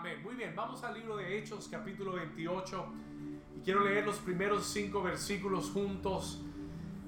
Amén. 0.00 0.18
Muy 0.24 0.34
bien, 0.34 0.54
vamos 0.56 0.82
al 0.82 0.94
libro 0.94 1.18
de 1.18 1.36
Hechos 1.36 1.68
capítulo 1.70 2.12
28 2.12 2.86
y 3.54 3.60
quiero 3.60 3.84
leer 3.84 4.06
los 4.06 4.16
primeros 4.16 4.64
cinco 4.64 5.02
versículos 5.02 5.70
juntos. 5.72 6.40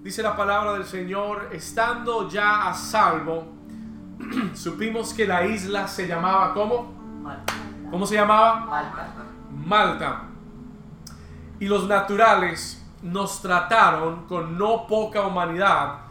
Dice 0.02 0.22
la 0.22 0.36
palabra 0.36 0.74
del 0.74 0.84
Señor, 0.84 1.48
estando 1.52 2.28
ya 2.28 2.68
a 2.68 2.74
salvo, 2.74 3.46
supimos 4.54 5.14
que 5.14 5.26
la 5.26 5.46
isla 5.46 5.88
se 5.88 6.06
llamaba 6.06 6.52
¿cómo? 6.52 6.92
Malta. 7.22 7.54
¿Cómo 7.90 8.04
se 8.04 8.16
llamaba? 8.16 8.66
Malta. 8.66 9.14
Malta. 9.50 10.22
Y 11.60 11.64
los 11.64 11.88
naturales 11.88 12.86
nos 13.00 13.40
trataron 13.40 14.26
con 14.26 14.58
no 14.58 14.86
poca 14.86 15.26
humanidad, 15.26 16.01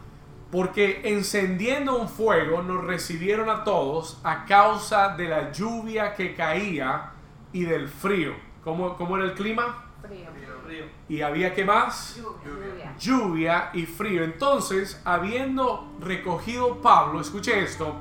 porque 0.52 1.00
encendiendo 1.04 1.96
un 1.96 2.10
fuego 2.10 2.62
nos 2.62 2.84
recibieron 2.84 3.48
a 3.48 3.64
todos 3.64 4.20
a 4.22 4.44
causa 4.44 5.16
de 5.16 5.26
la 5.26 5.50
lluvia 5.50 6.14
que 6.14 6.34
caía 6.34 7.12
y 7.54 7.64
del 7.64 7.88
frío. 7.88 8.34
¿Cómo, 8.62 8.94
cómo 8.98 9.16
era 9.16 9.24
el 9.24 9.32
clima? 9.32 9.86
Frío. 10.02 10.26
Río. 10.68 10.84
¿Y 11.08 11.22
había 11.22 11.54
qué 11.54 11.64
más? 11.64 12.16
Lluvia. 12.44 12.94
lluvia 12.98 13.70
y 13.72 13.86
frío. 13.86 14.22
Entonces, 14.22 15.00
habiendo 15.06 15.90
recogido 16.00 16.82
Pablo, 16.82 17.22
escuche 17.22 17.58
esto, 17.58 17.96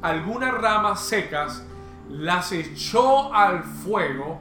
algunas 0.00 0.54
ramas 0.54 1.00
secas, 1.00 1.66
las 2.08 2.52
echó 2.52 3.34
al 3.34 3.64
fuego 3.64 4.40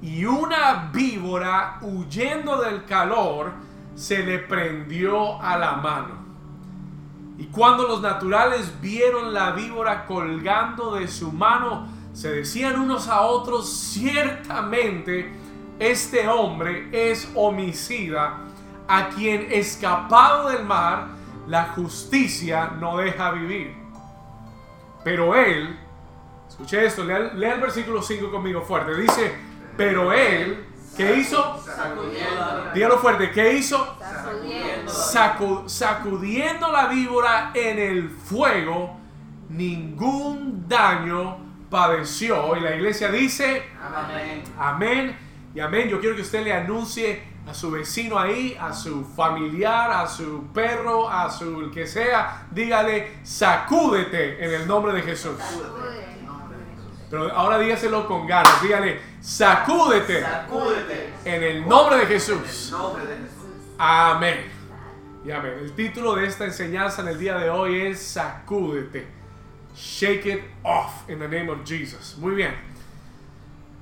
y 0.00 0.24
una 0.24 0.90
víbora, 0.92 1.78
huyendo 1.82 2.62
del 2.62 2.86
calor, 2.86 3.52
se 3.94 4.24
le 4.24 4.38
prendió 4.38 5.40
a 5.40 5.58
la 5.58 5.72
mano. 5.76 6.23
Y 7.36 7.46
cuando 7.46 7.88
los 7.88 8.00
naturales 8.00 8.72
vieron 8.80 9.34
la 9.34 9.52
víbora 9.52 10.06
colgando 10.06 10.94
de 10.94 11.08
su 11.08 11.32
mano, 11.32 11.88
se 12.12 12.30
decían 12.30 12.78
unos 12.78 13.08
a 13.08 13.22
otros, 13.22 13.68
ciertamente 13.68 15.32
este 15.78 16.28
hombre 16.28 16.88
es 16.92 17.28
homicida, 17.34 18.38
a 18.86 19.08
quien 19.08 19.48
escapado 19.50 20.50
del 20.50 20.64
mar, 20.64 21.08
la 21.48 21.64
justicia 21.74 22.72
no 22.78 22.98
deja 22.98 23.32
vivir. 23.32 23.74
Pero 25.02 25.34
él, 25.34 25.76
escuche 26.48 26.84
esto, 26.84 27.02
lea, 27.02 27.32
lea 27.34 27.54
el 27.54 27.60
versículo 27.60 28.00
5 28.00 28.30
conmigo 28.30 28.62
fuerte, 28.62 28.94
dice, 28.94 29.34
pero 29.76 30.12
él, 30.12 30.64
¿qué 30.96 31.14
hizo? 31.16 31.62
Sacudiendo. 31.64 32.70
Dígalo 32.74 32.98
fuerte, 32.98 33.30
¿qué 33.30 33.52
hizo? 33.54 33.96
Sacudiendo. 34.00 34.92
Sacu- 34.92 35.68
sacudiendo 35.68 36.70
la 36.72 36.86
víbora 36.86 37.50
en 37.54 37.78
el 37.78 38.10
fuego, 38.10 38.96
ningún 39.48 40.68
daño 40.68 41.38
padeció. 41.70 42.56
Y 42.56 42.60
la 42.60 42.74
iglesia 42.74 43.10
dice, 43.10 43.62
Amén. 43.82 44.44
amén 44.58 45.16
y 45.54 45.60
amén. 45.60 45.88
Yo 45.88 46.00
quiero 46.00 46.14
que 46.16 46.22
usted 46.22 46.44
le 46.44 46.52
anuncie 46.52 47.22
a 47.48 47.52
su 47.52 47.70
vecino 47.70 48.18
ahí, 48.18 48.56
a 48.58 48.72
su 48.72 49.04
familiar, 49.04 49.90
a 49.90 50.06
su 50.06 50.46
perro, 50.54 51.10
a 51.10 51.30
su 51.30 51.60
el 51.60 51.70
que 51.70 51.86
sea, 51.86 52.46
dígale, 52.50 53.18
sacúdete 53.22 54.42
en 54.42 54.54
el 54.54 54.66
nombre 54.66 54.92
de 54.94 55.02
Jesús. 55.02 55.34
Pero 57.10 57.30
ahora 57.32 57.58
dígaselo 57.58 58.08
con 58.08 58.26
ganas, 58.26 58.62
dígale, 58.62 58.98
sacúdete 59.24 60.20
Sacúdete. 60.22 61.14
en 61.24 61.42
el 61.42 61.66
nombre 61.68 61.96
de 61.96 62.02
En 62.02 62.08
el 62.08 62.14
Jesús. 62.14 62.70
nombre 62.70 63.06
de 63.06 63.16
Jesús. 63.16 63.30
Amén. 63.78 64.52
Y 65.24 65.30
amén. 65.30 65.54
El 65.60 65.72
título 65.72 66.14
de 66.14 66.26
esta 66.26 66.44
enseñanza 66.44 67.00
en 67.00 67.08
el 67.08 67.18
día 67.18 67.38
de 67.38 67.48
hoy 67.48 67.80
es 67.86 68.02
Sacúdete. 68.02 69.08
Shake 69.74 70.26
it 70.26 70.40
off 70.62 71.08
in 71.08 71.18
the 71.18 71.26
name 71.26 71.50
of 71.50 71.64
Jesus. 71.64 72.16
Muy 72.18 72.34
bien. 72.34 72.54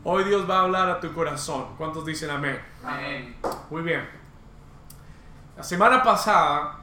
Hoy 0.05 0.25
Dios 0.25 0.49
va 0.49 0.61
a 0.61 0.63
hablar 0.63 0.89
a 0.89 1.01
tu 1.01 1.13
corazón. 1.13 1.75
¿Cuántos 1.77 2.07
dicen 2.07 2.31
amén? 2.31 2.61
Amén. 2.85 3.37
Muy 3.71 3.83
bien. 3.83 4.09
La 5.57 5.63
semana 5.65 6.03
pasada 6.03 6.79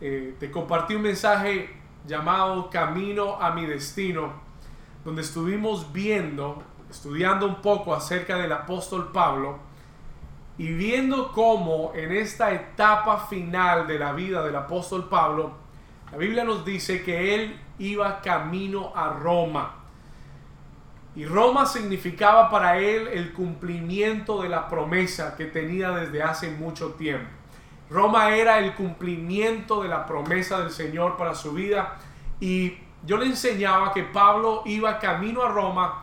eh, 0.00 0.36
te 0.38 0.50
compartí 0.50 0.94
un 0.94 1.02
mensaje 1.02 1.74
llamado 2.06 2.68
Camino 2.70 3.40
a 3.42 3.50
mi 3.52 3.64
destino, 3.66 4.34
donde 5.04 5.22
estuvimos 5.22 5.92
viendo, 5.92 6.62
estudiando 6.96 7.46
un 7.46 7.56
poco 7.56 7.94
acerca 7.94 8.38
del 8.38 8.52
apóstol 8.52 9.10
Pablo 9.12 9.58
y 10.56 10.72
viendo 10.72 11.30
cómo 11.32 11.92
en 11.94 12.12
esta 12.12 12.52
etapa 12.52 13.26
final 13.26 13.86
de 13.86 13.98
la 13.98 14.12
vida 14.12 14.42
del 14.42 14.56
apóstol 14.56 15.08
Pablo, 15.08 15.52
la 16.10 16.16
Biblia 16.16 16.44
nos 16.44 16.64
dice 16.64 17.02
que 17.02 17.34
él 17.34 17.60
iba 17.78 18.22
camino 18.22 18.92
a 18.96 19.10
Roma. 19.10 19.74
Y 21.14 21.26
Roma 21.26 21.66
significaba 21.66 22.50
para 22.50 22.78
él 22.78 23.08
el 23.08 23.34
cumplimiento 23.34 24.42
de 24.42 24.48
la 24.48 24.68
promesa 24.68 25.36
que 25.36 25.44
tenía 25.46 25.90
desde 25.90 26.22
hace 26.22 26.50
mucho 26.50 26.92
tiempo. 26.94 27.28
Roma 27.90 28.34
era 28.34 28.58
el 28.58 28.74
cumplimiento 28.74 29.82
de 29.82 29.88
la 29.88 30.06
promesa 30.06 30.60
del 30.60 30.70
Señor 30.70 31.16
para 31.16 31.34
su 31.34 31.52
vida. 31.52 31.96
Y 32.40 32.78
yo 33.04 33.18
le 33.18 33.26
enseñaba 33.26 33.92
que 33.92 34.02
Pablo 34.02 34.62
iba 34.64 34.98
camino 34.98 35.42
a 35.42 35.48
Roma. 35.48 36.02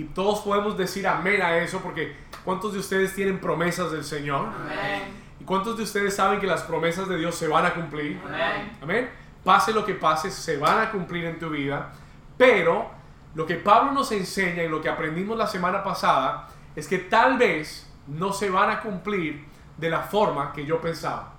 Y 0.00 0.04
todos 0.04 0.40
podemos 0.40 0.78
decir 0.78 1.06
amén 1.06 1.42
a 1.42 1.58
eso 1.58 1.80
porque 1.80 2.16
¿cuántos 2.42 2.72
de 2.72 2.78
ustedes 2.78 3.14
tienen 3.14 3.38
promesas 3.38 3.92
del 3.92 4.02
Señor? 4.02 4.46
Amén. 4.46 5.02
¿Y 5.38 5.44
cuántos 5.44 5.76
de 5.76 5.82
ustedes 5.82 6.16
saben 6.16 6.40
que 6.40 6.46
las 6.46 6.62
promesas 6.62 7.06
de 7.06 7.18
Dios 7.18 7.34
se 7.34 7.48
van 7.48 7.66
a 7.66 7.74
cumplir? 7.74 8.18
Amén. 8.24 8.78
Amén. 8.80 9.10
Pase 9.44 9.74
lo 9.74 9.84
que 9.84 9.92
pase, 9.92 10.30
se 10.30 10.56
van 10.56 10.78
a 10.78 10.90
cumplir 10.90 11.26
en 11.26 11.38
tu 11.38 11.50
vida. 11.50 11.92
Pero 12.38 12.90
lo 13.34 13.44
que 13.44 13.56
Pablo 13.56 13.92
nos 13.92 14.10
enseña 14.12 14.62
y 14.62 14.70
lo 14.70 14.80
que 14.80 14.88
aprendimos 14.88 15.36
la 15.36 15.46
semana 15.46 15.84
pasada 15.84 16.48
es 16.74 16.88
que 16.88 16.96
tal 16.96 17.36
vez 17.36 17.86
no 18.06 18.32
se 18.32 18.48
van 18.48 18.70
a 18.70 18.80
cumplir 18.80 19.44
de 19.76 19.90
la 19.90 20.00
forma 20.00 20.50
que 20.54 20.64
yo 20.64 20.80
pensaba. 20.80 21.34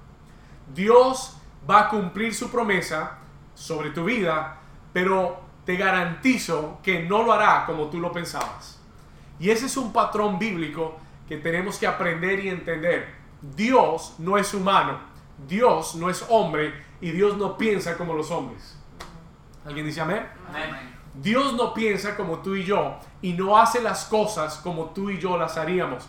Dios 0.72 1.36
va 1.68 1.88
a 1.88 1.90
cumplir 1.90 2.36
su 2.36 2.52
promesa 2.52 3.18
sobre 3.56 3.90
tu 3.90 4.04
vida, 4.04 4.60
pero 4.94 5.51
te 5.66 5.76
garantizo 5.76 6.80
que 6.84 7.04
no 7.04 7.24
lo 7.24 7.34
hará 7.34 7.66
como 7.66 7.88
tú 7.88 8.00
lo 8.00 8.12
pensabas. 8.12 8.80
Y 9.40 9.50
ese 9.50 9.66
es 9.66 9.78
un 9.78 9.92
patrón 9.92 10.38
bíblico 10.40 10.98
que 11.28 11.38
tenemos 11.38 11.78
que 11.78 11.88
aprender 11.88 12.44
y 12.44 12.50
entender. 12.50 13.14
Dios 13.42 14.16
no 14.20 14.38
es 14.38 14.54
humano, 14.54 15.00
Dios 15.48 15.96
no 15.96 16.10
es 16.10 16.26
hombre 16.30 16.74
y 17.00 17.12
Dios 17.12 17.38
no 17.38 17.58
piensa 17.58 17.98
como 17.98 18.14
los 18.14 18.30
hombres. 18.32 18.78
¿Alguien 19.66 19.86
dice 19.86 20.02
amén? 20.02 20.28
Amén. 20.50 21.02
Dios 21.14 21.54
no 21.54 21.74
piensa 21.74 22.16
como 22.16 22.40
tú 22.40 22.56
y 22.56 22.64
yo 22.64 22.98
y 23.22 23.34
no 23.34 23.58
hace 23.58 23.82
las 23.82 24.06
cosas 24.06 24.58
como 24.58 24.86
tú 24.92 25.10
y 25.10 25.20
yo 25.20 25.38
las 25.38 25.58
haríamos. 25.58 26.08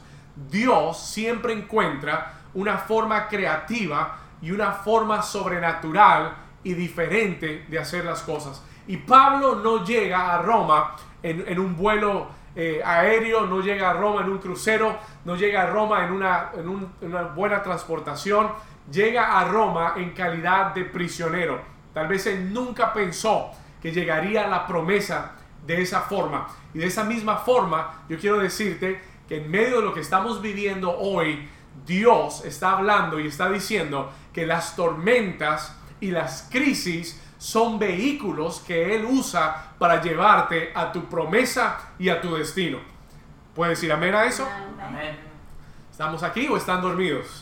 Dios 0.50 0.98
siempre 0.98 1.52
encuentra 1.52 2.34
una 2.54 2.78
forma 2.78 3.28
creativa 3.28 4.18
y 4.40 4.50
una 4.50 4.72
forma 4.72 5.22
sobrenatural 5.22 6.36
y 6.64 6.74
diferente 6.74 7.66
de 7.68 7.78
hacer 7.78 8.04
las 8.04 8.22
cosas. 8.22 8.62
Y 8.86 8.96
Pablo 8.98 9.56
no 9.56 9.84
llega 9.84 10.34
a 10.34 10.42
Roma 10.42 10.96
en, 11.22 11.58
un 11.58 11.76
vuelo 11.76 12.26
eh, 12.54 12.82
aéreo, 12.84 13.46
no 13.46 13.60
llega 13.60 13.90
a 13.90 13.92
Roma 13.94 14.22
en 14.22 14.30
un 14.30 14.38
crucero, 14.38 14.98
no 15.24 15.36
llega 15.36 15.62
a 15.62 15.66
Roma 15.66 16.04
en 16.04 16.12
una, 16.12 16.50
en 16.54 16.68
un- 16.68 16.92
en 17.00 17.08
una 17.10 17.22
buena 17.22 17.62
transportación, 17.62 18.50
llega 18.90 19.38
a 19.38 19.44
Roma 19.44 19.94
en 19.96 20.10
calidad 20.10 20.74
de 20.74 20.84
prisionero. 20.84 21.60
Tal 21.94 22.08
vez 22.08 22.26
él 22.26 22.52
nunca 22.52 22.92
pensó 22.92 23.50
que 23.80 23.92
llegaría 23.92 24.46
la 24.48 24.66
promesa 24.66 25.32
de 25.66 25.80
esa 25.80 26.00
forma. 26.02 26.48
Y 26.74 26.78
de 26.78 26.86
esa 26.86 27.04
misma 27.04 27.36
forma, 27.36 28.02
yo 28.08 28.18
quiero 28.18 28.38
decirte 28.38 29.00
que 29.28 29.36
en 29.36 29.50
medio 29.50 29.76
de 29.80 29.82
lo 29.86 29.94
que 29.94 30.00
estamos 30.00 30.42
viviendo 30.42 30.90
hoy, 30.98 31.48
Dios 31.86 32.44
está 32.44 32.72
hablando 32.72 33.18
y 33.20 33.28
está 33.28 33.48
diciendo 33.48 34.10
que 34.32 34.46
las 34.46 34.76
tormentas 34.76 35.78
y 36.00 36.10
las 36.10 36.48
crisis 36.50 37.20
son 37.42 37.76
vehículos 37.76 38.60
que 38.60 38.94
Él 38.94 39.04
usa 39.04 39.72
para 39.76 40.00
llevarte 40.00 40.70
a 40.76 40.92
tu 40.92 41.06
promesa 41.06 41.90
y 41.98 42.08
a 42.08 42.20
tu 42.20 42.36
destino. 42.36 42.78
¿Puedes 43.52 43.80
decir 43.80 43.92
amén 43.92 44.14
a 44.14 44.26
eso? 44.26 44.48
Amén. 44.80 45.18
¿Estamos 45.90 46.22
aquí 46.22 46.46
o 46.46 46.56
están 46.56 46.80
dormidos? 46.80 47.40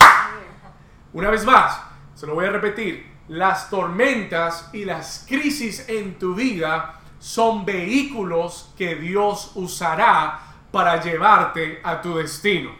Una 1.13 1.29
vez 1.29 1.45
más, 1.45 1.83
se 2.15 2.27
lo 2.27 2.35
voy 2.35 2.47
a 2.47 2.51
repetir. 2.51 3.13
Las 3.29 3.69
tormentas 3.69 4.71
y 4.73 4.87
las 4.87 5.27
crisis 5.29 5.87
en 5.87 6.19
tu 6.19 6.35
vida 6.35 6.99
son 7.19 7.67
vehículos 7.67 8.73
que 8.79 8.95
Dios 8.95 9.53
usará 9.55 10.41
para 10.73 10.99
llevarte 11.03 11.79
a 11.85 12.01
tu 12.01 12.17
destino. 12.17 12.71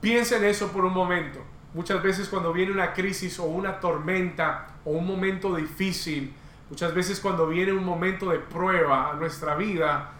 Piensa 0.00 0.38
en 0.38 0.44
eso 0.44 0.68
por 0.68 0.86
un 0.86 0.94
momento. 0.94 1.55
Muchas 1.76 2.02
veces 2.02 2.30
cuando 2.30 2.54
viene 2.54 2.72
una 2.72 2.94
crisis 2.94 3.38
o 3.38 3.44
una 3.44 3.78
tormenta 3.78 4.66
o 4.86 4.92
un 4.92 5.06
momento 5.06 5.54
difícil, 5.54 6.32
muchas 6.70 6.94
veces 6.94 7.20
cuando 7.20 7.46
viene 7.46 7.70
un 7.70 7.84
momento 7.84 8.30
de 8.30 8.38
prueba 8.38 9.10
a 9.10 9.12
nuestra 9.12 9.56
vida, 9.56 10.12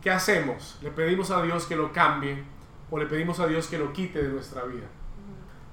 ¿qué 0.00 0.12
hacemos? 0.12 0.78
¿Le 0.82 0.92
pedimos 0.92 1.32
a 1.32 1.42
Dios 1.42 1.66
que 1.66 1.74
lo 1.74 1.92
cambie 1.92 2.44
o 2.92 2.96
le 2.96 3.06
pedimos 3.06 3.40
a 3.40 3.48
Dios 3.48 3.66
que 3.66 3.76
lo 3.76 3.92
quite 3.92 4.22
de 4.22 4.28
nuestra 4.28 4.62
vida? 4.62 4.86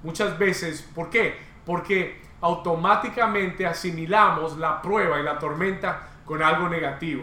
Muchas 0.02 0.36
veces, 0.40 0.82
¿por 0.92 1.08
qué? 1.08 1.38
Porque 1.64 2.20
automáticamente 2.40 3.64
asimilamos 3.64 4.58
la 4.58 4.82
prueba 4.82 5.20
y 5.20 5.22
la 5.22 5.38
tormenta 5.38 6.08
con 6.24 6.42
algo 6.42 6.68
negativo. 6.68 7.22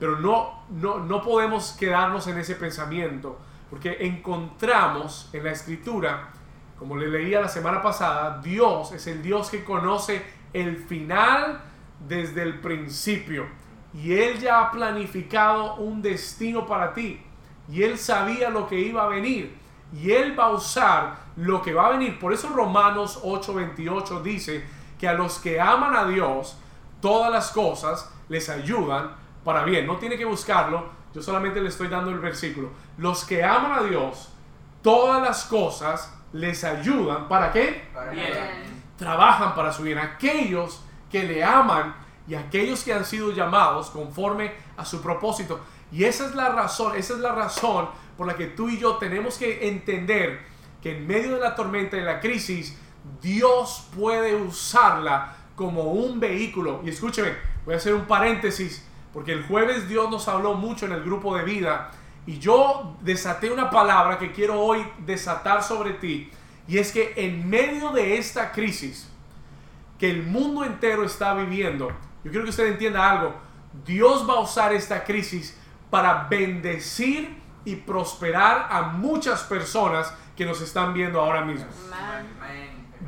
Pero 0.00 0.18
no, 0.18 0.64
no, 0.68 0.98
no 0.98 1.22
podemos 1.22 1.76
quedarnos 1.78 2.26
en 2.26 2.38
ese 2.38 2.56
pensamiento, 2.56 3.38
porque 3.70 3.98
encontramos 4.00 5.30
en 5.32 5.44
la 5.44 5.52
escritura, 5.52 6.32
como 6.78 6.96
le 6.96 7.08
leía 7.08 7.40
la 7.40 7.48
semana 7.48 7.80
pasada, 7.80 8.40
Dios 8.42 8.92
es 8.92 9.06
el 9.06 9.22
Dios 9.22 9.50
que 9.50 9.64
conoce 9.64 10.24
el 10.52 10.76
final 10.76 11.60
desde 12.06 12.42
el 12.42 12.60
principio. 12.60 13.46
Y 13.92 14.12
Él 14.14 14.40
ya 14.40 14.60
ha 14.60 14.70
planificado 14.70 15.76
un 15.76 16.02
destino 16.02 16.66
para 16.66 16.92
ti. 16.92 17.22
Y 17.70 17.82
Él 17.82 17.96
sabía 17.96 18.50
lo 18.50 18.66
que 18.66 18.78
iba 18.78 19.04
a 19.04 19.08
venir. 19.08 19.56
Y 19.92 20.10
Él 20.10 20.38
va 20.38 20.46
a 20.46 20.50
usar 20.50 21.16
lo 21.36 21.62
que 21.62 21.72
va 21.72 21.86
a 21.86 21.90
venir. 21.90 22.18
Por 22.18 22.32
eso 22.32 22.48
Romanos 22.48 23.20
8:28 23.22 24.22
dice 24.22 24.64
que 24.98 25.08
a 25.08 25.14
los 25.14 25.38
que 25.38 25.60
aman 25.60 25.94
a 25.94 26.06
Dios, 26.06 26.56
todas 27.00 27.30
las 27.30 27.50
cosas 27.50 28.12
les 28.28 28.48
ayudan 28.48 29.12
para 29.44 29.64
bien. 29.64 29.86
No 29.86 29.96
tiene 29.96 30.16
que 30.16 30.24
buscarlo. 30.24 30.88
Yo 31.14 31.22
solamente 31.22 31.60
le 31.60 31.68
estoy 31.68 31.86
dando 31.86 32.10
el 32.10 32.18
versículo. 32.18 32.70
Los 32.98 33.24
que 33.24 33.44
aman 33.44 33.72
a 33.72 33.82
Dios, 33.82 34.32
todas 34.82 35.22
las 35.22 35.44
cosas 35.44 36.12
les 36.34 36.64
ayudan. 36.64 37.28
¿Para 37.28 37.52
qué? 37.52 37.88
Para 37.94 38.10
Bien. 38.10 38.32
trabajan 38.98 39.54
para 39.54 39.72
su 39.72 39.84
bien. 39.84 39.98
Aquellos 39.98 40.82
que 41.10 41.22
le 41.22 41.42
aman 41.42 41.94
y 42.26 42.34
aquellos 42.34 42.82
que 42.82 42.92
han 42.92 43.04
sido 43.04 43.32
llamados 43.32 43.88
conforme 43.90 44.52
a 44.76 44.84
su 44.84 45.00
propósito. 45.00 45.60
Y 45.92 46.04
esa 46.04 46.26
es 46.26 46.34
la 46.34 46.48
razón, 46.48 46.96
esa 46.96 47.14
es 47.14 47.20
la 47.20 47.32
razón 47.32 47.88
por 48.18 48.26
la 48.26 48.34
que 48.34 48.46
tú 48.48 48.68
y 48.68 48.78
yo 48.78 48.96
tenemos 48.96 49.38
que 49.38 49.68
entender 49.68 50.40
que 50.82 50.96
en 50.96 51.06
medio 51.06 51.34
de 51.36 51.40
la 51.40 51.54
tormenta 51.54 51.96
y 51.96 52.02
la 52.02 52.20
crisis, 52.20 52.76
Dios 53.22 53.88
puede 53.96 54.34
usarla 54.34 55.36
como 55.54 55.84
un 55.92 56.18
vehículo. 56.18 56.82
Y 56.84 56.90
escúcheme, 56.90 57.32
voy 57.64 57.74
a 57.74 57.76
hacer 57.76 57.94
un 57.94 58.06
paréntesis, 58.06 58.84
porque 59.12 59.32
el 59.32 59.46
jueves 59.46 59.88
Dios 59.88 60.10
nos 60.10 60.26
habló 60.26 60.54
mucho 60.54 60.86
en 60.86 60.92
el 60.92 61.04
grupo 61.04 61.36
de 61.36 61.44
vida 61.44 61.92
y 62.26 62.38
yo 62.38 62.96
desaté 63.02 63.50
una 63.50 63.70
palabra 63.70 64.18
que 64.18 64.32
quiero 64.32 64.60
hoy 64.60 64.84
desatar 64.98 65.62
sobre 65.62 65.94
ti. 65.94 66.30
Y 66.66 66.78
es 66.78 66.92
que 66.92 67.12
en 67.16 67.48
medio 67.48 67.90
de 67.90 68.16
esta 68.16 68.52
crisis 68.52 69.08
que 69.98 70.10
el 70.10 70.22
mundo 70.22 70.64
entero 70.64 71.04
está 71.04 71.34
viviendo, 71.34 71.88
yo 72.24 72.30
quiero 72.30 72.44
que 72.44 72.50
usted 72.50 72.66
entienda 72.66 73.10
algo. 73.10 73.34
Dios 73.84 74.28
va 74.28 74.34
a 74.34 74.40
usar 74.40 74.72
esta 74.72 75.04
crisis 75.04 75.56
para 75.90 76.24
bendecir 76.24 77.42
y 77.64 77.76
prosperar 77.76 78.68
a 78.70 78.82
muchas 78.82 79.42
personas 79.42 80.12
que 80.36 80.46
nos 80.46 80.60
están 80.60 80.94
viendo 80.94 81.20
ahora 81.20 81.44
mismo. 81.44 81.66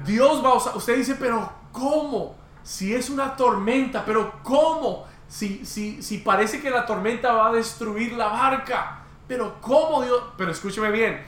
Dios 0.04 0.44
va 0.44 0.50
a 0.50 0.54
usar. 0.54 0.76
Usted 0.76 0.96
dice, 0.96 1.14
pero 1.14 1.50
¿cómo? 1.72 2.36
Si 2.62 2.94
es 2.94 3.08
una 3.08 3.34
tormenta, 3.36 4.04
pero 4.04 4.40
¿cómo? 4.42 5.06
Si, 5.28 5.64
si, 5.64 6.02
si 6.02 6.18
parece 6.18 6.60
que 6.60 6.70
la 6.70 6.84
tormenta 6.84 7.32
va 7.32 7.48
a 7.48 7.52
destruir 7.52 8.12
la 8.12 8.28
barca, 8.28 9.05
pero 9.26 9.60
¿cómo 9.60 10.02
Dios? 10.02 10.22
Pero 10.36 10.50
escúcheme 10.50 10.90
bien, 10.90 11.22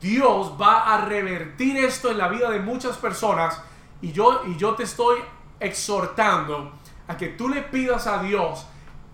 Dios 0.00 0.52
va 0.60 0.94
a 0.94 1.04
revertir 1.04 1.76
esto 1.76 2.10
en 2.10 2.18
la 2.18 2.28
vida 2.28 2.50
de 2.50 2.60
muchas 2.60 2.96
personas 2.96 3.60
y 4.00 4.12
yo, 4.12 4.42
y 4.46 4.56
yo 4.56 4.74
te 4.74 4.84
estoy 4.84 5.18
exhortando 5.60 6.72
a 7.08 7.16
que 7.16 7.28
tú 7.28 7.48
le 7.48 7.62
pidas 7.62 8.06
a 8.06 8.22
Dios 8.22 8.66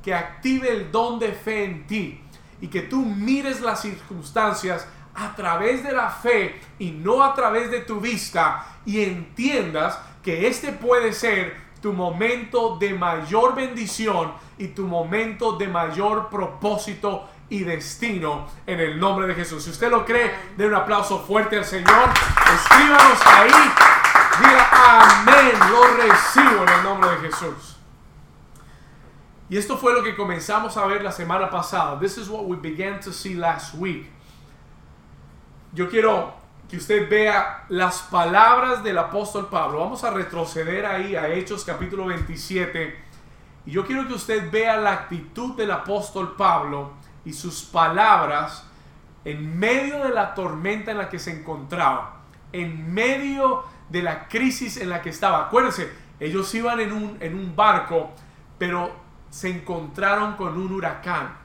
que 0.03 0.15
active 0.15 0.71
el 0.71 0.91
don 0.91 1.19
de 1.19 1.33
fe 1.33 1.65
en 1.65 1.87
ti 1.87 2.21
y 2.61 2.69
que 2.69 2.83
tú 2.83 3.05
mires 3.05 3.61
las 3.61 3.83
circunstancias 3.83 4.87
a 5.15 5.35
través 5.35 5.83
de 5.83 5.93
la 5.93 6.11
fe 6.11 6.61
y 6.79 6.91
no 6.91 7.23
a 7.23 7.35
través 7.35 7.71
de 7.71 7.81
tu 7.81 8.01
vista 8.01 8.79
y 8.87 9.03
entiendas 9.03 9.99
que 10.23 10.47
este 10.47 10.73
puede 10.73 11.13
ser 11.13 11.57
tu 11.81 11.93
momento 11.93 12.77
de 12.79 12.95
mayor 12.95 13.55
bendición 13.55 14.33
y 14.59 14.69
tu 14.69 14.87
momento 14.87 15.53
de 15.53 15.69
mayor 15.69 16.29
propósito 16.29 17.29
y 17.51 17.65
destino 17.65 18.47
en 18.67 18.81
el 18.81 18.99
nombre 18.99 19.27
de 19.27 19.35
Jesús. 19.35 19.65
Si 19.65 19.71
usted 19.71 19.91
lo 19.91 20.05
cree, 20.05 20.35
den 20.57 20.69
un 20.69 20.75
aplauso 20.75 21.19
fuerte 21.21 21.57
al 21.57 21.65
Señor. 21.65 22.09
Escríbanos 22.55 23.27
ahí. 23.27 23.73
Diga 24.39 25.21
amén. 25.21 25.53
Lo 25.71 25.85
recibo 25.97 26.63
en 26.63 26.69
el 26.69 26.83
nombre 26.83 27.11
de 27.11 27.17
Jesús. 27.29 27.77
Y 29.51 29.57
esto 29.57 29.79
fue 29.79 29.95
lo 29.95 30.03
que 30.03 30.15
comenzamos 30.15 30.77
a 30.77 30.87
ver 30.87 31.03
la 31.03 31.13
semana 31.13 31.49
pasada. 31.49 31.99
This 31.99 32.19
is 32.19 32.29
what 32.29 32.45
we 32.45 32.57
began 32.57 33.01
to 33.01 33.13
see 33.13 33.35
last 33.35 33.75
week. 33.75 34.11
Yo 35.73 35.89
quiero 35.89 36.35
que 36.69 36.77
usted 36.77 37.09
vea 37.09 37.65
las 37.71 38.03
palabras 38.03 38.83
del 38.83 38.99
apóstol 38.99 39.49
Pablo. 39.49 39.81
Vamos 39.81 40.05
a 40.05 40.11
retroceder 40.11 40.85
ahí 40.85 41.17
a 41.17 41.29
Hechos 41.29 41.65
capítulo 41.65 42.05
27. 42.07 43.05
Y 43.65 43.71
yo 43.71 43.87
quiero 43.87 44.07
que 44.07 44.13
usted 44.13 44.51
vea 44.51 44.77
la 44.77 44.93
actitud 44.93 45.57
del 45.57 45.71
apóstol 45.71 46.37
Pablo 46.37 46.98
y 47.25 47.33
sus 47.33 47.63
palabras 47.63 48.65
en 49.25 49.59
medio 49.59 50.05
de 50.05 50.11
la 50.11 50.35
tormenta 50.35 50.91
en 50.91 50.99
la 50.99 51.09
que 51.09 51.19
se 51.19 51.39
encontraba, 51.39 52.23
en 52.53 52.93
medio 52.93 53.65
de 53.89 54.03
la 54.03 54.29
crisis 54.29 54.77
en 54.77 54.91
la 54.91 55.03
que 55.03 55.11
estaba. 55.11 55.47
Acuérdense, 55.47 55.93
ellos 56.21 56.55
iban 56.55 56.81
en 56.81 56.93
un, 56.93 57.17
en 57.21 57.35
un 57.35 57.55
barco, 57.55 58.11
pero 58.59 58.91
se 59.31 59.51
encontraron 59.51 60.35
con 60.35 60.59
un 60.59 60.73
huracán. 60.73 61.37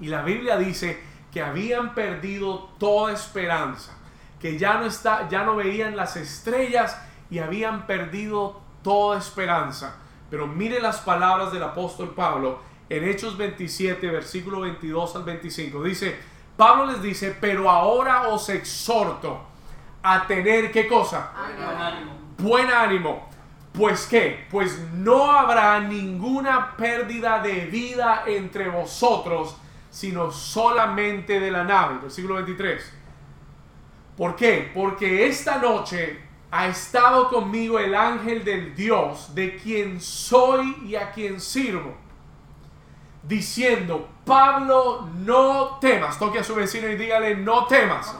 Y 0.00 0.08
la 0.08 0.22
Biblia 0.22 0.56
dice 0.56 1.00
que 1.32 1.42
habían 1.42 1.94
perdido 1.94 2.70
toda 2.78 3.12
esperanza, 3.12 3.92
que 4.40 4.58
ya 4.58 4.78
no, 4.78 4.86
está, 4.86 5.28
ya 5.28 5.44
no 5.44 5.56
veían 5.56 5.96
las 5.96 6.16
estrellas 6.16 7.00
y 7.30 7.38
habían 7.38 7.86
perdido 7.86 8.60
toda 8.82 9.18
esperanza. 9.18 9.96
Pero 10.30 10.46
mire 10.46 10.80
las 10.80 11.00
palabras 11.00 11.52
del 11.52 11.62
apóstol 11.62 12.14
Pablo 12.14 12.58
en 12.88 13.04
Hechos 13.08 13.36
27, 13.36 14.08
versículo 14.08 14.60
22 14.60 15.16
al 15.16 15.24
25. 15.24 15.82
Dice, 15.82 16.16
Pablo 16.56 16.86
les 16.86 17.02
dice, 17.02 17.36
pero 17.40 17.70
ahora 17.70 18.28
os 18.28 18.48
exhorto 18.48 19.40
a 20.02 20.26
tener 20.26 20.70
qué 20.70 20.86
cosa? 20.86 21.32
Buen 21.34 21.78
ánimo. 21.78 22.12
buen 22.38 22.70
ánimo. 22.70 23.28
Pues 23.72 24.06
qué, 24.06 24.46
pues 24.50 24.78
no 24.94 25.30
habrá 25.30 25.80
ninguna 25.80 26.76
pérdida 26.76 27.40
de 27.40 27.66
vida 27.66 28.22
entre 28.26 28.70
vosotros, 28.70 29.56
sino 29.90 30.30
solamente 30.30 31.40
de 31.40 31.50
la 31.50 31.64
nave. 31.64 31.98
Versículo 32.02 32.36
23. 32.36 32.92
¿Por 34.16 34.34
qué? 34.34 34.70
Porque 34.72 35.26
esta 35.26 35.58
noche 35.58 36.20
ha 36.50 36.68
estado 36.68 37.28
conmigo 37.28 37.78
el 37.78 37.94
ángel 37.94 38.44
del 38.44 38.74
Dios, 38.74 39.34
de 39.34 39.56
quien 39.56 40.00
soy 40.00 40.74
y 40.86 40.94
a 40.94 41.10
quien 41.10 41.38
sirvo, 41.38 41.94
diciendo, 43.26 44.08
Pablo, 44.24 45.08
no 45.16 45.78
temas. 45.80 46.18
Toque 46.18 46.38
a 46.38 46.44
su 46.44 46.54
vecino 46.54 46.88
y 46.88 46.96
dígale, 46.96 47.36
no 47.36 47.66
temas. 47.66 48.14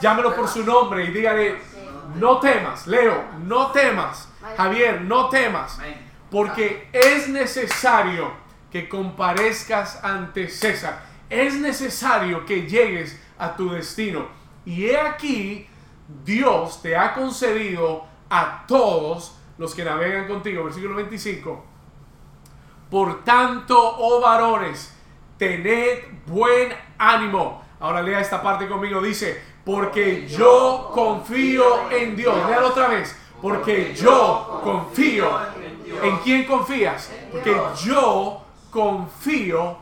Llámelo 0.00 0.34
por 0.34 0.48
su 0.48 0.64
nombre 0.64 1.04
y 1.04 1.10
dígale, 1.10 1.56
no 2.16 2.38
temas. 2.38 2.86
Leo, 2.86 3.24
no 3.44 3.70
temas. 3.70 4.28
Javier, 4.56 5.02
no 5.02 5.28
temas. 5.28 5.78
Porque 6.30 6.88
es 6.92 7.28
necesario 7.28 8.32
que 8.70 8.88
comparezcas 8.88 10.02
ante 10.04 10.48
César. 10.48 11.02
Es 11.28 11.54
necesario 11.54 12.44
que 12.44 12.68
llegues 12.68 13.20
a 13.38 13.56
tu 13.56 13.70
destino. 13.70 14.28
Y 14.64 14.86
he 14.86 15.00
aquí, 15.00 15.68
Dios 16.24 16.82
te 16.82 16.96
ha 16.96 17.14
concedido 17.14 18.04
a 18.28 18.64
todos 18.66 19.36
los 19.58 19.74
que 19.74 19.84
navegan 19.84 20.28
contigo. 20.28 20.64
Versículo 20.64 20.96
25. 20.96 21.69
Por 22.90 23.24
tanto, 23.24 23.78
oh 23.78 24.20
varones, 24.20 24.94
tened 25.38 26.04
buen 26.26 26.72
ánimo. 26.98 27.62
Ahora 27.78 28.02
lea 28.02 28.20
esta 28.20 28.42
parte 28.42 28.68
conmigo. 28.68 29.00
Dice, 29.00 29.40
porque 29.64 30.26
yo 30.26 30.90
confío 30.92 31.90
en 31.90 32.16
Dios. 32.16 32.36
Léalo 32.48 32.68
otra 32.68 32.88
vez. 32.88 33.16
Porque 33.40 33.94
yo 33.94 34.60
confío. 34.62 35.30
¿En 36.02 36.18
quién 36.18 36.44
confías? 36.44 37.10
Porque 37.30 37.56
yo 37.84 38.44
confío 38.70 39.78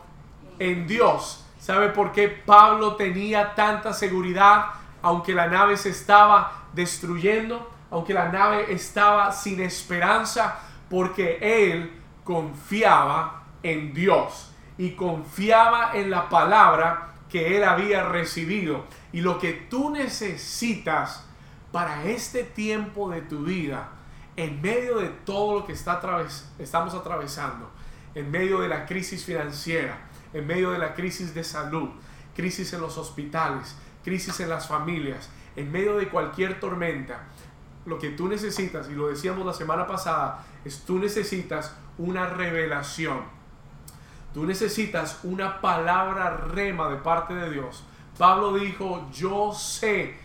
en 0.59 0.87
Dios. 0.87 1.45
¿Sabe 1.59 1.89
por 1.89 2.13
qué 2.13 2.29
Pablo 2.29 2.97
tenía 2.97 3.55
tanta 3.55 3.93
seguridad? 3.93 4.67
Aunque 5.03 5.35
la 5.35 5.47
nave 5.47 5.77
se 5.77 5.91
estaba 5.91 6.67
destruyendo, 6.73 7.71
aunque 7.91 8.15
la 8.15 8.29
nave 8.29 8.73
estaba 8.73 9.33
sin 9.33 9.61
esperanza, 9.61 10.61
porque 10.89 11.39
él 11.41 11.98
confiaba 12.29 13.45
en 13.63 13.95
Dios 13.95 14.53
y 14.77 14.91
confiaba 14.91 15.93
en 15.95 16.11
la 16.11 16.29
palabra 16.29 17.15
que 17.31 17.57
él 17.57 17.65
había 17.65 18.05
recibido. 18.05 18.85
Y 19.15 19.23
lo 19.23 19.39
que 19.39 19.55
tú 19.55 19.89
necesitas 19.89 21.25
para 21.73 22.05
este 22.05 22.45
tiempo 22.45 23.09
de 23.09 23.23
tu 23.23 23.45
vida, 23.45 23.89
en 24.37 24.61
medio 24.61 24.99
de 24.99 25.09
todo 25.09 25.61
lo 25.61 25.67
que 25.67 25.73
está 25.73 26.03
atraves- 26.03 26.45
estamos 26.59 26.93
atravesando, 26.93 27.71
en 28.15 28.31
medio 28.31 28.61
de 28.61 28.69
la 28.69 28.85
crisis 28.85 29.25
financiera, 29.25 29.97
en 30.35 30.47
medio 30.47 30.73
de 30.73 30.79
la 30.79 30.93
crisis 30.93 31.33
de 31.33 31.45
salud, 31.45 31.89
crisis 32.37 32.75
en 32.75 32.83
los 32.83 32.99
hospitales, 32.99 33.75
crisis 34.05 34.39
en 34.41 34.51
las 34.51 34.69
familias, 34.69 35.31
en 35.57 35.73
medio 35.73 35.97
de 35.97 36.09
cualquier 36.11 36.61
tormenta, 36.61 37.21
lo 37.87 37.99
que 37.99 38.11
tú 38.11 38.29
necesitas, 38.29 38.91
y 38.91 38.93
lo 38.93 39.09
decíamos 39.09 39.47
la 39.47 39.55
semana 39.55 39.87
pasada, 39.87 40.45
es 40.67 40.85
tú 40.85 40.99
necesitas 40.99 41.75
una 41.99 42.27
revelación. 42.27 43.21
Tú 44.33 44.45
necesitas 44.45 45.21
una 45.25 45.61
palabra 45.61 46.37
rema 46.37 46.89
de 46.89 46.97
parte 46.97 47.35
de 47.35 47.51
Dios. 47.51 47.85
Pablo 48.17 48.55
dijo, 48.55 49.09
yo 49.13 49.53
sé, 49.53 50.17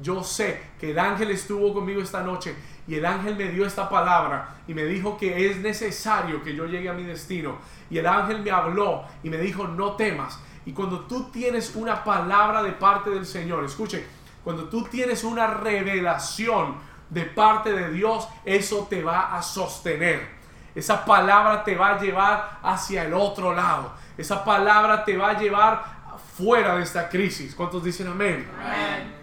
yo 0.00 0.22
sé 0.22 0.62
que 0.78 0.90
el 0.90 0.98
ángel 0.98 1.30
estuvo 1.30 1.72
conmigo 1.72 2.00
esta 2.00 2.22
noche 2.22 2.54
y 2.88 2.94
el 2.94 3.06
ángel 3.06 3.36
me 3.36 3.48
dio 3.48 3.66
esta 3.66 3.88
palabra 3.88 4.56
y 4.68 4.74
me 4.74 4.84
dijo 4.84 5.16
que 5.16 5.50
es 5.50 5.58
necesario 5.58 6.42
que 6.42 6.54
yo 6.54 6.66
llegue 6.66 6.88
a 6.88 6.92
mi 6.92 7.02
destino. 7.02 7.58
Y 7.90 7.98
el 7.98 8.06
ángel 8.06 8.42
me 8.42 8.50
habló 8.50 9.04
y 9.22 9.30
me 9.30 9.38
dijo, 9.38 9.66
no 9.66 9.92
temas. 9.92 10.38
Y 10.64 10.72
cuando 10.72 11.00
tú 11.00 11.30
tienes 11.30 11.74
una 11.76 12.04
palabra 12.04 12.62
de 12.62 12.72
parte 12.72 13.10
del 13.10 13.26
Señor, 13.26 13.64
escuche, 13.64 14.04
cuando 14.44 14.68
tú 14.68 14.84
tienes 14.84 15.24
una 15.24 15.48
revelación 15.48 16.76
de 17.10 17.22
parte 17.22 17.72
de 17.72 17.90
Dios, 17.90 18.28
eso 18.44 18.86
te 18.88 19.02
va 19.02 19.36
a 19.36 19.42
sostener. 19.42 20.35
Esa 20.76 21.06
palabra 21.06 21.64
te 21.64 21.74
va 21.74 21.94
a 21.94 21.98
llevar 21.98 22.58
hacia 22.62 23.04
el 23.04 23.14
otro 23.14 23.54
lado. 23.54 23.92
Esa 24.18 24.44
palabra 24.44 25.04
te 25.04 25.16
va 25.16 25.30
a 25.30 25.40
llevar 25.40 25.82
fuera 26.36 26.76
de 26.76 26.82
esta 26.82 27.08
crisis. 27.08 27.54
¿Cuántos 27.54 27.82
dicen 27.82 28.08
amén? 28.08 28.46
Amén. 28.62 29.14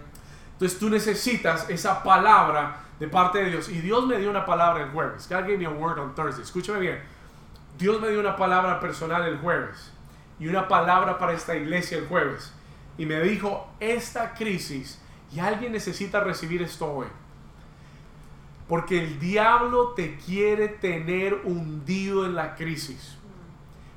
Entonces 0.54 0.80
tú 0.80 0.90
necesitas 0.90 1.70
esa 1.70 2.02
palabra 2.02 2.78
de 3.00 3.08
parte 3.08 3.38
de 3.38 3.52
Dios. 3.52 3.70
Y 3.70 3.82
Dios 3.82 4.08
me 4.08 4.18
dio 4.18 4.32
una 4.32 4.48
palabra 4.48 4.84
el 4.84 4.90
jueves. 4.90 5.28
God 5.30 5.42
gave 5.42 5.58
me 5.60 5.66
a 5.66 5.70
word 5.70 6.00
on 6.00 6.16
Thursday. 6.16 6.44
Escúchame 6.44 6.80
bien. 6.80 7.00
Dios 7.78 8.02
me 8.02 8.10
dio 8.10 8.20
una 8.20 8.36
palabra 8.36 8.80
personal 8.80 9.24
el 9.24 9.38
jueves. 9.38 9.92
Y 10.40 10.48
una 10.48 10.68
palabra 10.68 11.20
para 11.20 11.34
esta 11.34 11.56
iglesia 11.56 12.00
el 12.00 12.08
jueves. 12.08 12.52
Y 12.98 13.06
me 13.06 13.22
dijo, 13.22 13.72
esta 13.80 14.34
crisis, 14.34 15.00
y 15.32 15.40
alguien 15.40 15.72
necesita 15.72 16.20
recibir 16.20 16.64
esto 16.64 16.92
hoy. 16.92 17.08
Porque 18.74 18.98
el 19.04 19.20
diablo 19.20 19.90
te 19.90 20.16
quiere 20.18 20.68
tener 20.68 21.42
hundido 21.44 22.26
en 22.26 22.34
la 22.34 22.56
crisis. 22.56 23.20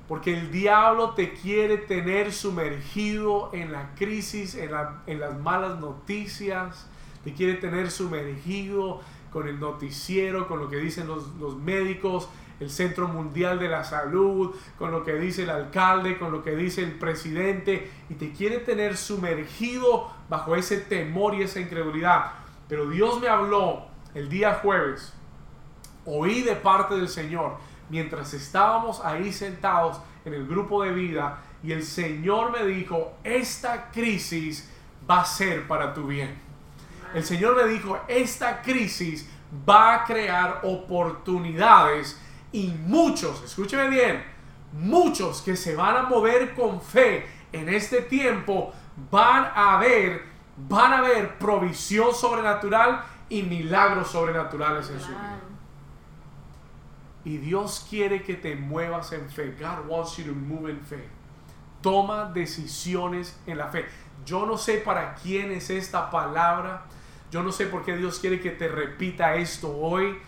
Porque 0.06 0.37
el 0.38 0.52
diablo 0.52 1.14
te 1.14 1.33
quiere 1.33 1.78
tener 1.78 2.30
sumergido 2.30 3.49
en 3.54 3.73
la 3.73 3.95
crisis, 3.95 4.54
en, 4.54 4.73
la- 4.73 5.00
en 5.06 5.18
las 5.21 5.35
malas 5.38 5.78
noticias. 5.80 6.87
Te 7.25 7.33
quiere 7.33 7.54
tener 7.54 7.90
sumergido 7.90 9.00
con 9.33 9.49
el 9.49 9.59
noticiero, 9.59 10.47
con 10.47 10.59
lo 10.59 10.68
que 10.68 10.76
dicen 10.76 11.06
los, 11.09 11.35
los 11.37 11.56
médicos, 11.56 12.28
el 12.61 12.68
Centro 12.68 13.09
Mundial 13.09 13.59
de 13.59 13.68
la 13.71 13.83
Salud, 13.83 14.54
con 14.78 14.90
lo 14.90 15.04
que 15.04 15.14
dice 15.14 15.45
el 15.45 15.50
alcalde, 15.50 16.18
con 16.18 16.33
lo 16.33 16.42
que 16.45 16.54
dice 16.54 16.83
el 16.83 16.92
presidente. 16.99 17.90
Y 18.11 18.14
te 18.16 18.30
quiere 18.33 18.59
tener 18.59 18.99
sumergido 18.99 20.11
bajo 20.28 20.54
ese 20.54 20.76
temor 20.76 21.35
y 21.35 21.45
esa 21.45 21.61
incredulidad. 21.61 22.33
Pero 22.68 22.90
Dios 22.90 23.23
me 23.23 23.28
habló 23.28 23.95
el 24.16 24.30
día 24.30 24.61
jueves 24.62 25.12
oí 26.06 26.40
de 26.40 26.56
parte 26.56 26.94
del 26.94 27.08
Señor 27.08 27.58
mientras 27.90 28.32
estábamos 28.32 29.04
ahí 29.04 29.30
sentados 29.30 30.00
en 30.25 30.32
el 30.32 30.46
grupo 30.46 30.82
de 30.82 30.92
vida 30.92 31.42
y 31.62 31.73
el 31.73 31.82
Señor 31.82 32.50
me 32.50 32.64
dijo, 32.66 33.12
esta 33.23 33.90
crisis 33.90 34.70
va 35.08 35.20
a 35.20 35.25
ser 35.25 35.68
para 35.68 35.92
tu 35.92 36.06
bien. 36.06 36.35
El 37.14 37.25
Señor 37.25 37.56
me 37.56 37.70
dijo, 37.70 37.99
esta 38.08 38.62
crisis 38.62 39.28
va 39.68 39.94
a 39.94 40.04
crear 40.04 40.61
oportunidades 40.64 42.18
y 42.52 42.68
muchos, 42.68 43.42
escúcheme 43.44 43.88
bien, 43.88 44.25
muchos 44.73 45.42
que 45.42 45.56
se 45.56 45.76
van 45.76 45.96
a 45.96 46.02
mover 46.02 46.54
con 46.54 46.80
fe 46.80 47.26
en 47.52 47.68
este 47.68 48.00
tiempo 48.02 48.73
van 49.11 49.50
a 49.54 49.76
ver, 49.76 50.25
van 50.56 50.94
a 50.94 51.00
ver 51.02 51.37
provisión 51.38 52.14
sobrenatural 52.14 53.04
y 53.28 53.42
milagros 53.42 54.09
sobrenaturales 54.11 54.88
en 54.90 55.00
su 55.00 55.09
vida. 55.09 55.40
Y 57.25 57.38
Dios 57.38 57.85
quiere 57.90 58.23
que 58.23 58.35
te 58.35 58.54
muevas 58.54 59.12
en 59.12 59.28
fe. 59.28 59.56
God 59.59 59.88
wants 59.88 60.16
you 60.16 60.25
to 60.25 60.33
move 60.33 60.71
in 60.71 60.80
faith. 60.80 61.11
Toma 61.83 62.30
decisiones 62.33 63.37
en 63.47 63.59
la 63.59 63.66
fe. 63.66 63.87
Yo 64.25 64.47
no 64.47 64.56
sé 64.56 64.78
para 64.78 65.14
quién 65.16 65.50
es 65.50 65.71
esta 65.71 66.11
palabra. 66.11 66.85
Yo 67.33 67.42
no 67.42 67.50
sé 67.50 67.66
por 67.66 67.85
qué 67.85 67.97
Dios 67.97 68.21
quiere 68.21 68.40
que 68.40 68.50
te 68.50 68.68
repita 68.68 69.35
esto 69.35 69.76
hoy. 69.76 70.18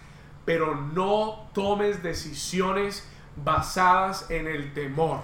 Pero 0.44 0.74
no 0.74 1.48
tomes 1.52 2.02
decisiones 2.02 3.08
basadas 3.36 4.28
en 4.30 4.48
el 4.48 4.72
temor. 4.74 5.20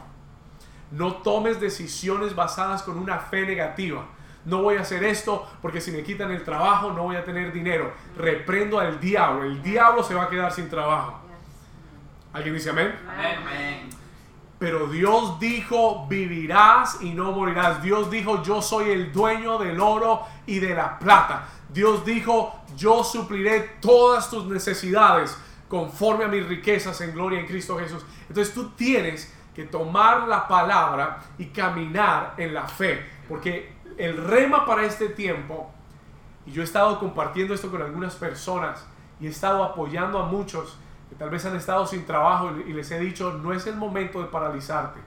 No 0.93 1.17
tomes 1.17 1.61
decisiones 1.61 2.37
basadas 2.37 2.85
con 2.85 2.99
una 2.99 3.19
fe 3.19 3.47
negativa. 3.47 4.07
No 4.45 4.63
voy 4.63 4.77
a 4.77 4.83
hacer 4.83 5.03
esto 5.05 5.47
porque 5.63 5.81
si 5.81 5.91
me 5.91 6.03
quitan 6.03 6.31
el 6.31 6.45
trabajo 6.45 6.93
no 6.93 7.05
voy 7.05 7.17
a 7.17 7.25
tener 7.25 7.53
dinero. 7.53 7.93
Reprendo 8.17 8.79
al 8.79 9.01
diablo. 9.01 9.45
El 9.45 9.63
diablo 9.63 10.03
se 10.03 10.15
va 10.15 10.25
a 10.25 10.29
quedar 10.29 10.53
sin 10.53 10.69
trabajo. 10.69 11.21
¿Alguien 12.33 12.55
dice 12.55 12.71
amén? 12.71 12.95
Amén. 13.09 13.91
Pero 14.59 14.87
Dios 14.87 15.39
dijo, 15.41 16.07
vivirás 16.09 16.99
y 17.03 17.11
no 17.11 17.33
morirás. 17.33 17.83
Dios 17.83 18.11
dijo, 18.11 18.43
yo 18.43 18.63
soy 18.63 18.91
el 18.91 19.13
dueño 19.13 19.59
del 19.59 19.81
oro 19.81 20.23
y 20.47 20.59
de 20.59 20.75
la 20.75 20.99
plata. 20.99 21.49
Dios 21.69 22.05
dijo, 22.05 22.61
yo 22.77 23.05
supliré 23.05 23.77
todas 23.81 24.31
tus 24.31 24.47
necesidades 24.47 25.37
conforme 25.69 26.25
a 26.25 26.29
mis 26.29 26.47
riquezas 26.47 27.01
en 27.01 27.13
gloria 27.13 27.41
en 27.41 27.47
Cristo 27.47 27.79
Jesús. 27.79 28.05
Entonces 28.29 28.55
tú 28.55 28.71
tienes 28.71 29.33
que 29.55 29.65
tomar 29.65 30.29
la 30.29 30.49
palabra 30.49 31.21
y 31.37 31.47
caminar 31.47 32.35
en 32.37 32.55
la 32.55 32.67
fe. 32.67 33.05
Porque 33.29 33.74
el 33.99 34.17
rema 34.17 34.67
para 34.67 34.85
este 34.85 35.09
tiempo, 35.09 35.71
y 36.47 36.53
yo 36.53 36.63
he 36.63 36.65
estado 36.65 36.99
compartiendo 36.99 37.55
esto 37.55 37.71
con 37.71 37.83
algunas 37.83 38.15
personas 38.17 38.87
y 39.21 39.27
he 39.27 39.31
estado 39.31 39.63
apoyando 39.63 40.19
a 40.19 40.27
muchos 40.27 40.77
que 41.09 41.15
tal 41.15 41.31
vez 41.31 41.45
han 41.47 41.57
estado 41.57 41.87
sin 41.87 42.05
trabajo 42.05 42.53
y 42.67 42.73
les 42.73 42.91
he 42.91 42.99
dicho, 42.99 43.33
no 43.43 43.53
es 43.53 43.67
el 43.67 43.77
momento 43.77 44.21
de 44.21 44.29
paralizarte, 44.29 45.01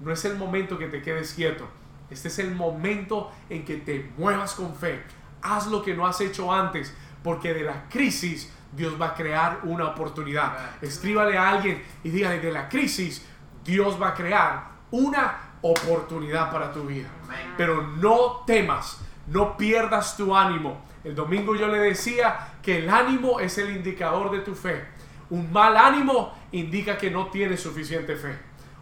no 0.00 0.12
es 0.12 0.24
el 0.24 0.36
momento 0.36 0.78
que 0.78 0.86
te 0.86 1.02
quedes 1.02 1.34
quieto, 1.34 1.66
este 2.10 2.28
es 2.28 2.38
el 2.38 2.54
momento 2.54 3.32
en 3.48 3.64
que 3.64 3.76
te 3.78 4.12
muevas 4.16 4.54
con 4.54 4.74
fe, 4.74 5.02
haz 5.42 5.66
lo 5.66 5.82
que 5.82 5.94
no 5.94 6.06
has 6.06 6.20
hecho 6.20 6.52
antes, 6.52 6.94
porque 7.22 7.54
de 7.54 7.62
la 7.62 7.88
crisis 7.88 8.52
Dios 8.72 9.00
va 9.00 9.08
a 9.08 9.14
crear 9.14 9.60
una 9.64 9.88
oportunidad. 9.88 10.76
Escríbale 10.82 11.36
a 11.38 11.50
alguien 11.50 11.82
y 12.04 12.10
dígale, 12.10 12.40
de 12.40 12.52
la 12.52 12.68
crisis 12.68 13.26
Dios 13.64 14.00
va 14.00 14.08
a 14.08 14.14
crear 14.14 14.64
una 14.90 15.45
oportunidad 15.62 16.50
para 16.50 16.72
tu 16.72 16.84
vida. 16.84 17.08
Pero 17.56 17.82
no 17.82 18.44
temas, 18.46 19.00
no 19.26 19.56
pierdas 19.56 20.16
tu 20.16 20.36
ánimo. 20.36 20.84
El 21.04 21.14
domingo 21.14 21.54
yo 21.54 21.68
le 21.68 21.78
decía 21.78 22.54
que 22.62 22.78
el 22.78 22.90
ánimo 22.90 23.40
es 23.40 23.58
el 23.58 23.76
indicador 23.76 24.30
de 24.30 24.40
tu 24.40 24.54
fe. 24.54 24.84
Un 25.30 25.52
mal 25.52 25.76
ánimo 25.76 26.32
indica 26.52 26.96
que 26.96 27.10
no 27.10 27.28
tienes 27.28 27.60
suficiente 27.60 28.16
fe. 28.16 28.36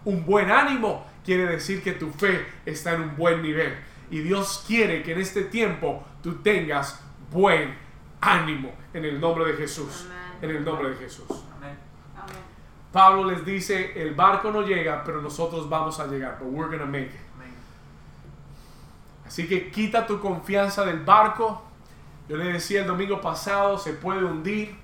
Un 0.04 0.24
buen 0.24 0.50
ánimo 0.50 1.06
quiere 1.24 1.46
decir 1.46 1.82
que 1.82 1.92
tu 1.92 2.10
fe 2.10 2.46
está 2.66 2.94
en 2.94 3.02
un 3.02 3.16
buen 3.16 3.42
nivel. 3.42 3.74
Y 4.10 4.20
Dios 4.20 4.64
quiere 4.66 5.02
que 5.02 5.12
en 5.12 5.20
este 5.20 5.42
tiempo 5.42 6.04
tú 6.22 6.36
tengas 6.42 7.00
buen 7.30 7.74
ánimo 8.20 8.72
en 8.92 9.04
el 9.04 9.20
nombre 9.20 9.46
de 9.46 9.54
Jesús. 9.54 10.06
En 10.42 10.50
el 10.50 10.64
nombre 10.64 10.90
de 10.90 10.96
Jesús. 10.96 11.26
Pablo 12.94 13.28
les 13.28 13.44
dice, 13.44 14.00
el 14.00 14.14
barco 14.14 14.52
no 14.52 14.62
llega, 14.62 15.02
pero 15.02 15.20
nosotros 15.20 15.68
vamos 15.68 15.98
a 15.98 16.06
llegar. 16.06 16.38
But 16.38 16.48
we're 16.52 16.70
gonna 16.70 16.88
make 16.88 17.06
it. 17.06 17.20
Así 19.26 19.48
que 19.48 19.68
quita 19.72 20.06
tu 20.06 20.20
confianza 20.20 20.84
del 20.84 21.00
barco. 21.00 21.60
Yo 22.28 22.36
le 22.36 22.52
decía 22.52 22.82
el 22.82 22.86
domingo 22.86 23.20
pasado, 23.20 23.78
se 23.78 23.94
puede 23.94 24.22
hundir. 24.24 24.76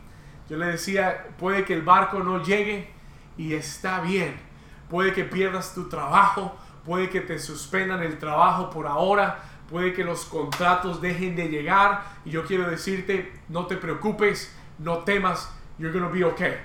Yo 0.48 0.56
le 0.56 0.66
decía, 0.66 1.28
puede 1.38 1.64
que 1.64 1.72
el 1.72 1.82
barco 1.82 2.18
no 2.18 2.42
llegue 2.42 2.90
y 3.36 3.54
está 3.54 4.00
bien. 4.00 4.40
Puede 4.88 5.12
que 5.12 5.22
pierdas 5.22 5.72
tu 5.72 5.88
trabajo, 5.88 6.58
puede 6.84 7.10
que 7.10 7.20
te 7.20 7.38
suspendan 7.38 8.02
el 8.02 8.18
trabajo 8.18 8.70
por 8.70 8.88
ahora, 8.88 9.38
puede 9.70 9.92
que 9.92 10.02
los 10.02 10.24
contratos 10.24 11.00
dejen 11.00 11.36
de 11.36 11.48
llegar. 11.48 12.02
Y 12.24 12.30
yo 12.30 12.44
quiero 12.44 12.68
decirte, 12.68 13.32
no 13.48 13.66
te 13.66 13.76
preocupes, 13.76 14.52
no 14.80 14.98
temas, 15.04 15.48
you're 15.78 15.96
gonna 15.96 16.12
be 16.12 16.24
okay. 16.24 16.56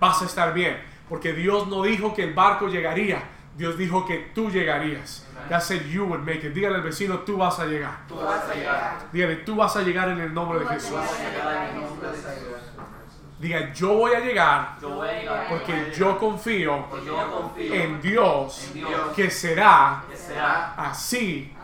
Vas 0.00 0.22
a 0.22 0.24
estar 0.24 0.54
bien, 0.54 0.93
porque 1.08 1.32
Dios 1.32 1.68
no 1.68 1.82
dijo 1.82 2.14
que 2.14 2.24
el 2.24 2.34
barco 2.34 2.68
llegaría, 2.68 3.22
Dios 3.56 3.76
dijo 3.78 4.04
que 4.06 4.30
tú 4.34 4.50
llegarías. 4.50 5.26
God 5.48 5.60
said 5.60 5.82
you 5.86 6.04
would 6.04 6.20
make 6.20 6.46
it. 6.46 6.54
Dígale 6.54 6.76
al 6.76 6.82
vecino, 6.82 7.18
tú 7.20 7.36
vas 7.36 7.58
a 7.60 7.66
llegar. 7.66 8.06
Tú 8.08 8.16
vas 8.16 8.48
a 8.48 8.54
llegar. 8.54 8.98
Dígale, 9.12 9.36
tú 9.36 9.54
vas 9.56 9.76
a 9.76 9.82
llegar 9.82 10.08
en 10.08 10.20
el 10.20 10.32
nombre 10.32 10.60
de 10.60 10.66
Jesús. 10.66 10.98
Diga, 13.38 13.72
yo 13.74 13.94
voy 13.94 14.12
a 14.14 14.20
llegar 14.20 14.76
Yo 14.80 14.90
voy 14.90 15.08
a 15.08 15.12
llegar. 15.20 15.48
porque 15.50 15.92
yo 15.94 16.16
confío 16.18 16.86
en 17.58 18.00
Dios 18.00 18.72
que 19.14 19.30
será 19.30 20.04
así 20.76 21.54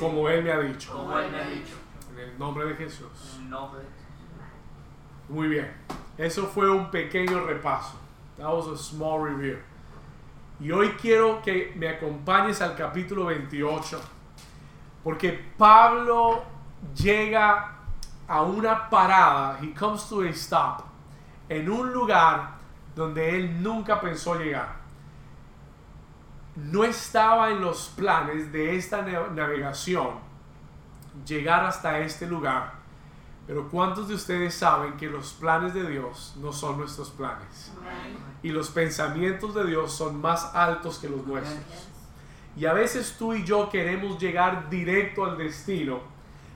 como 0.00 0.28
Él 0.30 0.42
me 0.44 0.52
ha 0.52 0.60
dicho. 0.60 0.92
como 0.92 1.18
Él 1.18 1.30
me 1.30 1.38
ha 1.38 1.46
dicho. 1.46 1.74
En 2.14 2.20
el 2.20 2.38
nombre 2.38 2.64
de 2.66 2.74
Jesús. 2.76 3.34
En 3.36 3.42
el 3.44 3.50
nombre 3.50 3.80
de 3.82 3.86
Muy 5.28 5.48
bien. 5.48 5.70
Eso 6.16 6.46
fue 6.46 6.70
un 6.70 6.90
pequeño 6.90 7.44
repaso. 7.44 8.00
That 8.38 8.48
was 8.52 8.66
a 8.68 8.76
small 8.76 9.18
review. 9.20 9.58
Y 10.60 10.70
hoy 10.70 10.90
quiero 11.00 11.42
que 11.42 11.72
me 11.76 11.88
acompañes 11.88 12.60
al 12.60 12.74
capítulo 12.76 13.26
28. 13.26 14.00
Porque 15.04 15.32
Pablo 15.56 16.42
llega 16.94 17.72
a 18.28 18.42
una 18.42 18.88
parada. 18.90 19.58
He 19.62 19.72
comes 19.74 20.04
to 20.08 20.22
a 20.22 20.28
stop. 20.30 20.84
En 21.48 21.68
un 21.70 21.92
lugar 21.92 22.56
donde 22.94 23.36
él 23.36 23.62
nunca 23.62 24.00
pensó 24.00 24.34
llegar. 24.36 24.76
no 26.56 26.84
estaba 26.84 27.50
en 27.50 27.60
los 27.60 27.88
planes 27.90 28.50
de 28.50 28.76
esta 28.76 29.02
na- 29.02 29.28
navegación 29.28 30.08
llegar 31.26 31.62
hasta 31.66 31.98
este 31.98 32.26
lugar. 32.26 32.72
Pero 33.46 33.68
¿cuántos 33.68 34.08
de 34.08 34.14
ustedes 34.14 34.54
saben 34.54 34.96
que 34.96 35.08
los 35.08 35.32
planes 35.34 35.72
de 35.72 35.88
Dios 35.88 36.34
no 36.40 36.52
son 36.52 36.78
nuestros 36.78 37.10
planes? 37.10 37.72
Y 38.42 38.48
los 38.48 38.70
pensamientos 38.70 39.54
de 39.54 39.66
Dios 39.66 39.92
son 39.92 40.20
más 40.20 40.52
altos 40.54 40.98
que 40.98 41.08
los 41.08 41.24
nuestros. 41.24 41.88
Y 42.56 42.66
a 42.66 42.72
veces 42.72 43.14
tú 43.18 43.34
y 43.34 43.44
yo 43.44 43.68
queremos 43.68 44.18
llegar 44.18 44.68
directo 44.68 45.24
al 45.24 45.38
destino. 45.38 46.00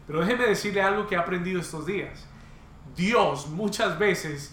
Pero 0.06 0.20
déjeme 0.20 0.46
decirle 0.46 0.82
algo 0.82 1.06
que 1.06 1.14
he 1.14 1.18
aprendido 1.18 1.60
estos 1.60 1.86
días. 1.86 2.26
Dios 2.96 3.46
muchas 3.48 3.96
veces 3.96 4.52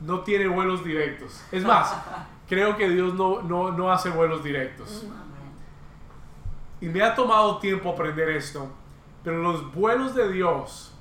no 0.00 0.20
tiene 0.20 0.48
vuelos 0.48 0.84
directos. 0.84 1.40
Es 1.52 1.62
más, 1.62 1.94
creo 2.48 2.76
que 2.76 2.88
Dios 2.88 3.14
no, 3.14 3.42
no, 3.42 3.70
no 3.70 3.92
hace 3.92 4.10
vuelos 4.10 4.42
directos. 4.42 5.06
Y 6.80 6.86
me 6.86 7.00
ha 7.02 7.14
tomado 7.14 7.58
tiempo 7.58 7.90
aprender 7.90 8.30
esto. 8.30 8.68
Pero 9.22 9.40
los 9.40 9.72
vuelos 9.72 10.14
de 10.16 10.32
Dios 10.32 10.95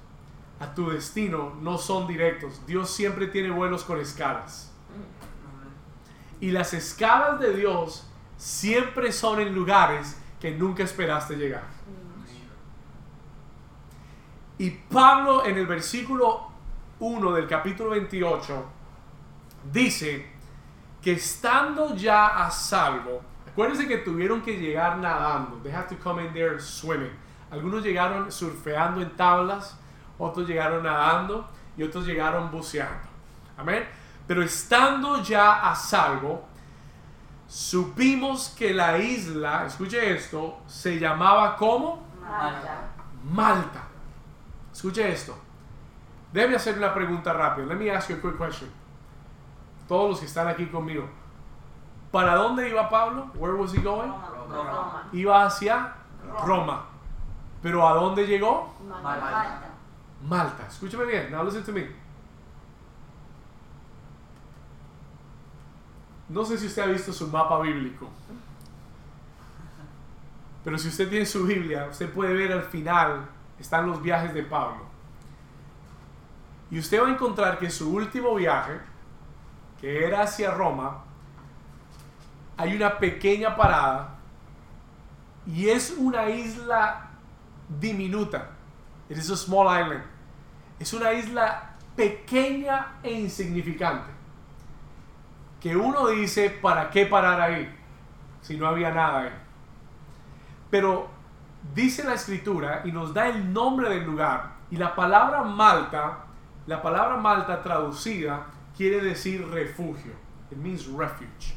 a 0.65 0.73
tu 0.73 0.89
destino 0.89 1.53
no 1.61 1.77
son 1.77 2.07
directos. 2.07 2.65
Dios 2.65 2.89
siempre 2.89 3.27
tiene 3.27 3.51
vuelos 3.51 3.83
con 3.83 3.99
escalas. 3.99 4.73
Y 6.41 6.51
las 6.51 6.73
escalas 6.73 7.39
de 7.39 7.55
Dios 7.55 8.07
siempre 8.37 9.11
son 9.11 9.39
en 9.39 9.53
lugares 9.53 10.19
que 10.39 10.51
nunca 10.51 10.83
esperaste 10.83 11.35
llegar. 11.35 11.63
Y 14.57 14.71
Pablo 14.71 15.45
en 15.45 15.57
el 15.57 15.67
versículo 15.67 16.47
1 16.99 17.31
del 17.33 17.47
capítulo 17.47 17.91
28 17.91 18.65
dice 19.71 20.25
que 21.01 21.13
estando 21.13 21.95
ya 21.95 22.45
a 22.45 22.49
salvo, 22.49 23.21
acuérdense 23.47 23.87
que 23.87 23.97
tuvieron 23.97 24.41
que 24.41 24.57
llegar 24.57 24.97
nadando, 24.97 25.57
they 25.61 25.71
have 25.71 25.87
to 25.87 26.01
come 26.01 26.23
in 26.25 26.33
there 26.33 26.59
swimming. 26.59 27.11
Algunos 27.51 27.83
llegaron 27.83 28.31
surfeando 28.31 29.01
en 29.01 29.15
tablas, 29.15 29.77
otros 30.17 30.47
llegaron 30.47 30.83
nadando 30.83 31.47
y 31.77 31.83
otros 31.83 32.05
llegaron 32.05 32.51
buceando. 32.51 33.07
Amén. 33.57 33.87
Pero 34.27 34.41
estando 34.41 35.21
ya 35.21 35.69
a 35.69 35.75
salvo, 35.75 36.45
supimos 37.47 38.49
que 38.49 38.73
la 38.73 38.97
isla, 38.97 39.65
escuche 39.65 40.13
esto, 40.13 40.59
se 40.67 40.99
llamaba 40.99 41.55
como 41.55 42.05
Malta. 42.21 42.77
Malta. 43.23 43.83
Escuche 44.73 45.11
esto. 45.11 45.37
Déjame 46.33 46.55
hacer 46.55 46.77
una 46.77 46.93
pregunta 46.93 47.31
rápida. 47.33 47.67
Let 47.67 47.75
me 47.75 47.89
ask 47.89 48.09
you 48.09 48.17
a 48.17 48.21
quick 48.21 48.37
question. 48.37 48.69
Todos 49.87 50.09
los 50.09 50.19
que 50.19 50.25
están 50.25 50.47
aquí 50.47 50.65
conmigo. 50.67 51.07
¿Para 52.11 52.35
dónde 52.35 52.69
iba 52.69 52.89
Pablo? 52.89 53.31
Where 53.35 53.55
was 53.55 53.73
he 53.73 53.81
going? 53.81 54.11
Roma. 54.49 55.03
Iba 55.13 55.45
hacia 55.45 55.93
Roma. 56.43 56.85
¿Pero 57.61 57.87
a 57.87 57.93
dónde 57.93 58.25
llegó? 58.25 58.73
Malta. 59.03 59.64
Malta. 60.27 60.67
Escúchame 60.67 61.05
bien. 61.05 61.31
Now 61.31 61.43
listen 61.43 61.63
to 61.63 61.71
me. 61.71 61.87
No 66.29 66.43
sé 66.43 66.57
si 66.57 66.67
usted 66.67 66.81
ha 66.81 66.87
visto 66.87 67.13
su 67.13 67.27
mapa 67.27 67.59
bíblico. 67.61 68.09
Pero 70.63 70.77
si 70.79 70.87
usted 70.87 71.07
tiene 71.09 71.25
su 71.25 71.45
Biblia, 71.45 71.87
usted 71.91 72.11
puede 72.11 72.33
ver 72.33 72.51
al 72.51 72.63
final 72.63 73.29
están 73.59 73.87
los 73.87 74.01
viajes 74.01 74.33
de 74.33 74.43
Pablo. 74.43 74.83
Y 76.71 76.79
usted 76.79 77.01
va 77.01 77.07
a 77.07 77.11
encontrar 77.11 77.59
que 77.59 77.69
su 77.69 77.93
último 77.93 78.33
viaje, 78.35 78.79
que 79.79 80.05
era 80.05 80.23
hacia 80.23 80.51
Roma, 80.51 81.03
hay 82.57 82.75
una 82.75 82.97
pequeña 82.97 83.55
parada 83.55 84.15
y 85.45 85.69
es 85.69 85.95
una 85.97 86.29
isla 86.29 87.11
diminuta. 87.79 88.49
It 89.09 89.17
is 89.17 89.29
a 89.29 89.37
small 89.37 89.67
island. 89.67 90.14
Es 90.79 90.93
una 90.93 91.13
isla 91.13 91.75
pequeña 91.95 92.97
e 93.01 93.11
insignificante. 93.11 94.09
Que 95.59 95.75
uno 95.75 96.07
dice, 96.07 96.49
¿para 96.49 96.89
qué 96.89 97.05
parar 97.05 97.39
ahí? 97.39 97.73
Si 98.41 98.57
no 98.57 98.67
había 98.67 98.91
nada 98.91 99.21
ahí. 99.21 99.31
Pero 100.69 101.09
dice 101.73 102.03
la 102.03 102.13
escritura 102.13 102.81
y 102.83 102.91
nos 102.91 103.13
da 103.13 103.27
el 103.29 103.51
nombre 103.51 103.89
del 103.89 104.05
lugar. 104.05 104.55
Y 104.69 104.77
la 104.77 104.93
palabra 104.93 105.43
Malta, 105.43 106.25
la 106.67 106.81
palabra 106.81 107.17
Malta 107.17 107.61
traducida 107.61 108.47
quiere 108.75 109.01
decir 109.01 109.47
refugio. 109.47 110.13
It 110.51 110.57
means 110.57 110.85
refuge. 110.87 111.55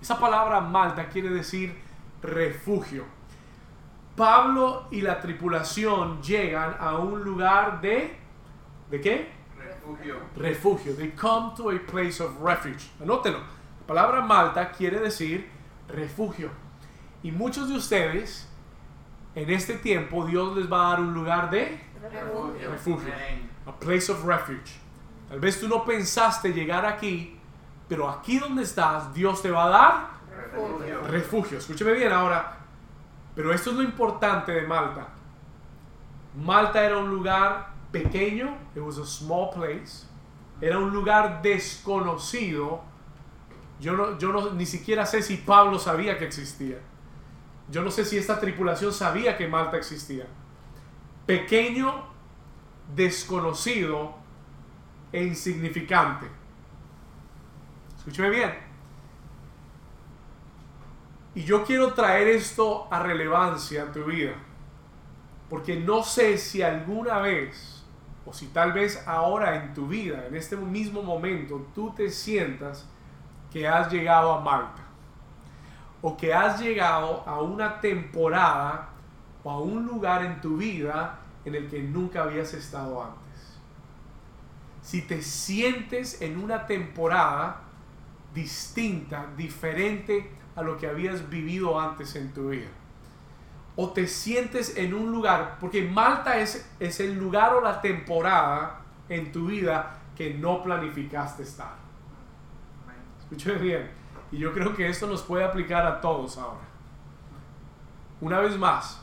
Esa 0.00 0.18
palabra 0.18 0.60
Malta 0.60 1.08
quiere 1.08 1.30
decir 1.30 1.76
refugio. 2.22 3.04
Pablo 4.14 4.86
y 4.90 5.02
la 5.02 5.20
tripulación 5.20 6.22
llegan 6.22 6.76
a 6.80 6.96
un 6.96 7.22
lugar 7.22 7.80
de 7.80 8.25
¿de 8.90 9.00
qué? 9.00 9.32
Refugio. 9.58 10.16
Refugio. 10.36 10.94
They 10.94 11.10
come 11.10 11.54
to 11.56 11.70
a 11.70 11.78
place 11.78 12.22
of 12.22 12.40
refuge. 12.40 12.90
Anótelo. 13.00 13.38
La 13.38 13.86
palabra 13.86 14.20
Malta 14.20 14.70
quiere 14.70 14.98
decir 15.00 15.48
refugio. 15.88 16.50
Y 17.22 17.30
muchos 17.30 17.68
de 17.68 17.76
ustedes 17.76 18.48
en 19.34 19.50
este 19.50 19.74
tiempo 19.74 20.24
Dios 20.26 20.56
les 20.56 20.70
va 20.70 20.86
a 20.86 20.90
dar 20.90 21.00
un 21.00 21.14
lugar 21.14 21.50
de 21.50 21.80
Refugio. 22.70 23.12
A 23.66 23.72
place 23.72 24.10
of 24.10 24.24
refuge. 24.24 24.80
Tal 25.28 25.40
vez 25.40 25.58
tú 25.58 25.66
no 25.66 25.84
pensaste 25.84 26.52
llegar 26.52 26.86
aquí, 26.86 27.38
pero 27.88 28.08
aquí 28.08 28.38
donde 28.38 28.62
estás 28.62 29.12
Dios 29.12 29.42
te 29.42 29.50
va 29.50 29.64
a 29.64 29.68
dar 29.68 30.16
Refugio. 30.52 31.02
refugio. 31.08 31.58
Escúcheme 31.58 31.92
bien 31.92 32.12
ahora. 32.12 32.58
Pero 33.34 33.52
esto 33.52 33.70
es 33.70 33.76
lo 33.76 33.82
importante 33.82 34.52
de 34.52 34.62
Malta. 34.66 35.08
Malta 36.36 36.84
era 36.84 36.98
un 36.98 37.10
lugar 37.10 37.75
pequeño, 38.02 38.56
it 38.74 38.82
was 38.82 38.98
a 38.98 39.06
small 39.06 39.50
place. 39.50 40.06
Era 40.60 40.78
un 40.78 40.92
lugar 40.92 41.42
desconocido. 41.42 42.82
Yo 43.80 43.92
no, 43.92 44.18
yo 44.18 44.32
no, 44.32 44.52
ni 44.52 44.66
siquiera 44.66 45.04
sé 45.04 45.22
si 45.22 45.36
Pablo 45.36 45.78
sabía 45.78 46.18
que 46.18 46.24
existía. 46.24 46.78
Yo 47.70 47.82
no 47.82 47.90
sé 47.90 48.04
si 48.04 48.16
esta 48.16 48.38
tripulación 48.38 48.92
sabía 48.92 49.36
que 49.36 49.48
Malta 49.48 49.76
existía. 49.76 50.26
Pequeño, 51.26 52.04
desconocido 52.94 54.14
e 55.12 55.24
insignificante. 55.24 56.26
Escúcheme 57.98 58.30
bien. 58.30 58.66
Y 61.34 61.42
yo 61.42 61.64
quiero 61.64 61.92
traer 61.92 62.28
esto 62.28 62.88
a 62.90 63.02
relevancia 63.02 63.82
en 63.82 63.92
tu 63.92 64.04
vida. 64.04 64.34
Porque 65.50 65.76
no 65.76 66.02
sé 66.02 66.38
si 66.38 66.62
alguna 66.62 67.18
vez, 67.18 67.75
o 68.26 68.32
si 68.32 68.48
tal 68.48 68.72
vez 68.72 69.06
ahora 69.06 69.62
en 69.62 69.72
tu 69.72 69.86
vida, 69.86 70.26
en 70.26 70.34
este 70.34 70.56
mismo 70.56 71.02
momento, 71.02 71.64
tú 71.74 71.94
te 71.94 72.10
sientas 72.10 72.84
que 73.52 73.68
has 73.68 73.90
llegado 73.90 74.32
a 74.32 74.40
Malta. 74.40 74.82
O 76.02 76.16
que 76.16 76.34
has 76.34 76.60
llegado 76.60 77.22
a 77.26 77.40
una 77.40 77.80
temporada 77.80 78.90
o 79.44 79.50
a 79.50 79.60
un 79.60 79.86
lugar 79.86 80.24
en 80.24 80.40
tu 80.40 80.56
vida 80.56 81.20
en 81.44 81.54
el 81.54 81.68
que 81.68 81.80
nunca 81.80 82.24
habías 82.24 82.52
estado 82.52 83.02
antes. 83.02 83.58
Si 84.82 85.02
te 85.02 85.22
sientes 85.22 86.20
en 86.20 86.42
una 86.42 86.66
temporada 86.66 87.62
distinta, 88.34 89.26
diferente 89.36 90.30
a 90.56 90.62
lo 90.62 90.76
que 90.76 90.88
habías 90.88 91.30
vivido 91.30 91.80
antes 91.80 92.16
en 92.16 92.32
tu 92.32 92.50
vida. 92.50 92.68
O 93.76 93.90
te 93.90 94.06
sientes 94.06 94.76
en 94.76 94.94
un 94.94 95.12
lugar, 95.12 95.58
porque 95.60 95.82
Malta 95.82 96.38
es, 96.38 96.68
es 96.80 96.98
el 97.00 97.18
lugar 97.18 97.54
o 97.54 97.60
la 97.60 97.80
temporada 97.80 98.80
en 99.08 99.30
tu 99.32 99.46
vida 99.46 99.98
que 100.16 100.34
no 100.34 100.62
planificaste 100.62 101.42
estar. 101.42 101.74
Escúchame 103.20 103.58
bien. 103.58 103.90
Y 104.32 104.38
yo 104.38 104.52
creo 104.52 104.74
que 104.74 104.88
esto 104.88 105.06
nos 105.06 105.22
puede 105.22 105.44
aplicar 105.44 105.86
a 105.86 106.00
todos 106.00 106.38
ahora. 106.38 106.66
Una 108.20 108.40
vez 108.40 108.56
más, 108.58 109.00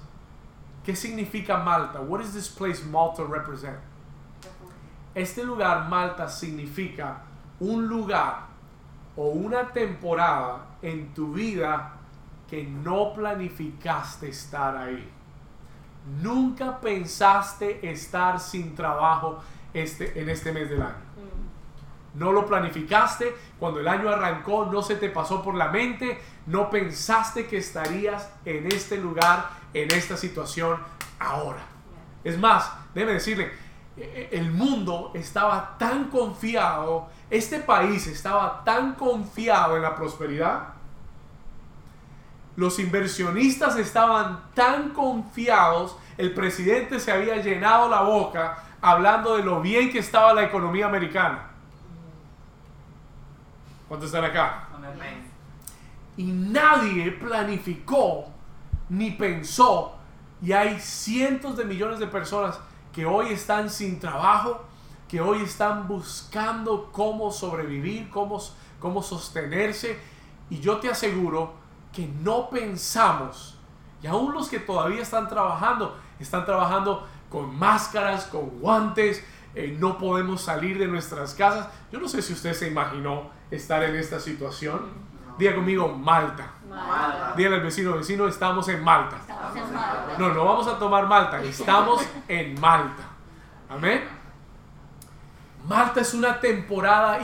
¿qué 0.83 0.95
significa 0.95 1.57
Malta? 1.57 2.01
What 2.01 2.21
does 2.21 2.33
this 2.33 2.49
place 2.49 2.83
Malta 2.83 3.23
represent? 3.23 3.77
Este 5.13 5.43
lugar, 5.43 5.87
Malta, 5.87 6.27
significa 6.27 7.21
un 7.59 7.87
lugar 7.87 8.47
o 9.15 9.27
una 9.27 9.71
temporada 9.71 10.65
en 10.81 11.13
tu 11.13 11.33
vida 11.33 11.93
que 12.53 12.63
no 12.65 13.15
planificaste 13.15 14.29
estar 14.29 14.77
ahí. 14.77 15.09
Nunca 16.21 16.79
pensaste 16.79 17.89
estar 17.89 18.39
sin 18.39 18.75
trabajo 18.75 19.39
este, 19.73 20.21
en 20.21 20.29
este 20.29 20.51
mes 20.51 20.69
del 20.69 20.83
año. 20.83 21.03
No 22.13 22.31
lo 22.31 22.45
planificaste, 22.45 23.35
cuando 23.57 23.79
el 23.79 23.87
año 23.87 24.07
arrancó 24.07 24.67
no 24.67 24.83
se 24.83 24.97
te 24.97 25.09
pasó 25.09 25.41
por 25.41 25.55
la 25.55 25.69
mente, 25.69 26.19
no 26.45 26.69
pensaste 26.69 27.47
que 27.47 27.57
estarías 27.57 28.31
en 28.45 28.67
este 28.67 28.97
lugar, 28.97 29.49
en 29.73 29.89
esta 29.89 30.15
situación 30.15 30.77
ahora. 31.17 31.65
Es 32.23 32.37
más, 32.37 32.71
déjeme 32.93 33.13
decirle, 33.13 33.51
eh, 33.97 34.29
el 34.31 34.51
mundo 34.51 35.09
estaba 35.15 35.75
tan 35.79 36.11
confiado, 36.11 37.07
este 37.31 37.61
país 37.61 38.05
estaba 38.05 38.63
tan 38.63 38.93
confiado 38.93 39.75
en 39.75 39.81
la 39.81 39.95
prosperidad, 39.95 40.82
Los 42.55 42.79
inversionistas 42.79 43.77
estaban 43.77 44.43
tan 44.53 44.89
confiados, 44.89 45.97
el 46.17 46.33
presidente 46.33 46.99
se 46.99 47.11
había 47.11 47.37
llenado 47.37 47.89
la 47.89 48.01
boca 48.01 48.63
hablando 48.81 49.37
de 49.37 49.43
lo 49.43 49.61
bien 49.61 49.91
que 49.91 49.99
estaba 49.99 50.33
la 50.33 50.43
economía 50.43 50.85
americana. 50.85 51.49
¿Cuántos 53.87 54.07
están 54.07 54.25
acá? 54.25 54.67
Y 56.17 56.25
nadie 56.25 57.11
planificó 57.11 58.25
ni 58.89 59.11
pensó. 59.11 59.95
Y 60.41 60.51
hay 60.51 60.79
cientos 60.79 61.57
de 61.57 61.65
millones 61.65 61.99
de 61.99 62.07
personas 62.07 62.59
que 62.91 63.05
hoy 63.05 63.31
están 63.31 63.69
sin 63.69 63.99
trabajo, 63.99 64.63
que 65.07 65.21
hoy 65.21 65.41
están 65.41 65.87
buscando 65.87 66.91
cómo 66.91 67.31
sobrevivir, 67.31 68.09
cómo, 68.09 68.41
cómo 68.79 69.01
sostenerse. 69.01 69.97
Y 70.49 70.59
yo 70.59 70.77
te 70.77 70.89
aseguro 70.89 71.53
que 71.93 72.07
no 72.07 72.49
pensamos, 72.49 73.57
y 74.01 74.07
aún 74.07 74.33
los 74.33 74.49
que 74.49 74.59
todavía 74.59 75.01
están 75.01 75.29
trabajando, 75.29 75.97
están 76.19 76.45
trabajando 76.45 77.07
con 77.29 77.55
máscaras, 77.57 78.25
con 78.25 78.59
guantes, 78.59 79.23
eh, 79.55 79.77
no 79.79 79.97
podemos 79.97 80.41
salir 80.41 80.79
de 80.79 80.87
nuestras 80.87 81.35
casas. 81.35 81.67
Yo 81.91 81.99
no 81.99 82.07
sé 82.07 82.21
si 82.21 82.33
usted 82.33 82.53
se 82.53 82.67
imaginó 82.67 83.29
estar 83.51 83.83
en 83.83 83.95
esta 83.95 84.19
situación. 84.19 84.81
Diga 85.37 85.55
conmigo, 85.55 85.89
Malta. 85.89 86.51
Malta. 86.67 87.33
Dígale 87.37 87.57
al 87.57 87.61
vecino, 87.61 87.93
vecino, 87.93 88.27
estamos 88.27 88.67
en 88.67 88.83
Malta. 88.83 89.17
Estamos 89.17 89.55
en 89.55 89.73
Malta. 89.73 90.15
No, 90.17 90.33
no 90.33 90.45
vamos 90.45 90.67
a 90.67 90.79
tomar 90.79 91.07
Malta, 91.07 91.41
estamos 91.43 92.01
en 92.27 92.59
Malta. 92.59 93.03
Amén. 93.69 94.03
Malta 95.67 96.01
es 96.01 96.13
una 96.13 96.39
temporada 96.39 97.19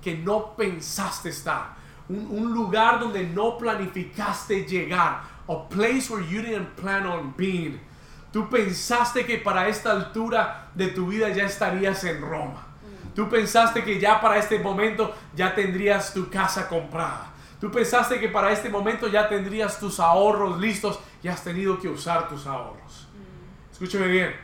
que 0.00 0.16
no 0.18 0.54
pensaste 0.54 1.30
estar. 1.30 1.81
Un, 2.12 2.26
un 2.30 2.52
lugar 2.52 3.00
donde 3.00 3.24
no 3.24 3.56
planificaste 3.56 4.64
llegar. 4.66 5.22
A 5.48 5.68
place 5.68 6.10
where 6.10 6.22
you 6.22 6.42
didn't 6.42 6.76
plan 6.76 7.06
on 7.06 7.34
being. 7.36 7.80
Tú 8.32 8.48
pensaste 8.48 9.26
que 9.26 9.38
para 9.38 9.68
esta 9.68 9.90
altura 9.90 10.70
de 10.74 10.88
tu 10.88 11.06
vida 11.06 11.28
ya 11.30 11.44
estarías 11.44 12.02
en 12.04 12.20
Roma. 12.20 12.66
Tú 13.14 13.28
pensaste 13.28 13.84
que 13.84 14.00
ya 14.00 14.20
para 14.20 14.38
este 14.38 14.58
momento 14.58 15.14
ya 15.34 15.54
tendrías 15.54 16.14
tu 16.14 16.30
casa 16.30 16.68
comprada. 16.68 17.30
Tú 17.60 17.70
pensaste 17.70 18.18
que 18.18 18.28
para 18.28 18.50
este 18.50 18.68
momento 18.68 19.06
ya 19.06 19.28
tendrías 19.28 19.78
tus 19.78 20.00
ahorros 20.00 20.58
listos 20.58 20.98
y 21.22 21.28
has 21.28 21.44
tenido 21.44 21.78
que 21.78 21.88
usar 21.88 22.28
tus 22.28 22.46
ahorros. 22.46 23.06
Escúcheme 23.70 24.06
bien. 24.06 24.34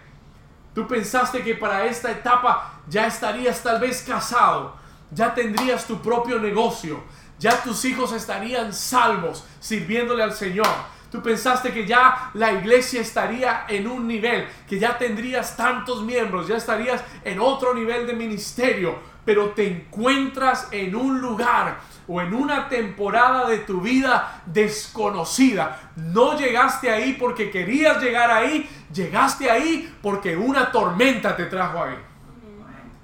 Tú 0.74 0.86
pensaste 0.86 1.42
que 1.42 1.54
para 1.54 1.86
esta 1.86 2.10
etapa 2.10 2.80
ya 2.88 3.06
estarías 3.06 3.62
tal 3.62 3.80
vez 3.80 4.02
casado, 4.02 4.76
ya 5.10 5.34
tendrías 5.34 5.86
tu 5.86 6.00
propio 6.00 6.38
negocio, 6.38 7.02
ya 7.38 7.62
tus 7.62 7.84
hijos 7.84 8.12
estarían 8.12 8.72
salvos 8.72 9.44
sirviéndole 9.60 10.22
al 10.22 10.32
Señor. 10.32 10.68
Tú 11.10 11.22
pensaste 11.22 11.72
que 11.72 11.86
ya 11.86 12.30
la 12.34 12.52
iglesia 12.52 13.00
estaría 13.00 13.64
en 13.68 13.86
un 13.86 14.06
nivel, 14.06 14.46
que 14.68 14.78
ya 14.78 14.98
tendrías 14.98 15.56
tantos 15.56 16.02
miembros, 16.02 16.48
ya 16.48 16.56
estarías 16.56 17.02
en 17.24 17.40
otro 17.40 17.74
nivel 17.74 18.06
de 18.06 18.12
ministerio, 18.12 18.98
pero 19.24 19.50
te 19.50 19.66
encuentras 19.66 20.68
en 20.70 20.94
un 20.94 21.20
lugar 21.20 21.78
o 22.06 22.20
en 22.20 22.34
una 22.34 22.68
temporada 22.68 23.48
de 23.48 23.58
tu 23.58 23.80
vida 23.80 24.42
desconocida. 24.46 25.92
No 25.96 26.36
llegaste 26.36 26.90
ahí 26.90 27.14
porque 27.18 27.50
querías 27.50 28.02
llegar 28.02 28.30
ahí, 28.30 28.68
llegaste 28.92 29.50
ahí 29.50 29.94
porque 30.02 30.36
una 30.36 30.70
tormenta 30.70 31.34
te 31.36 31.46
trajo 31.46 31.84
ahí. 31.84 31.96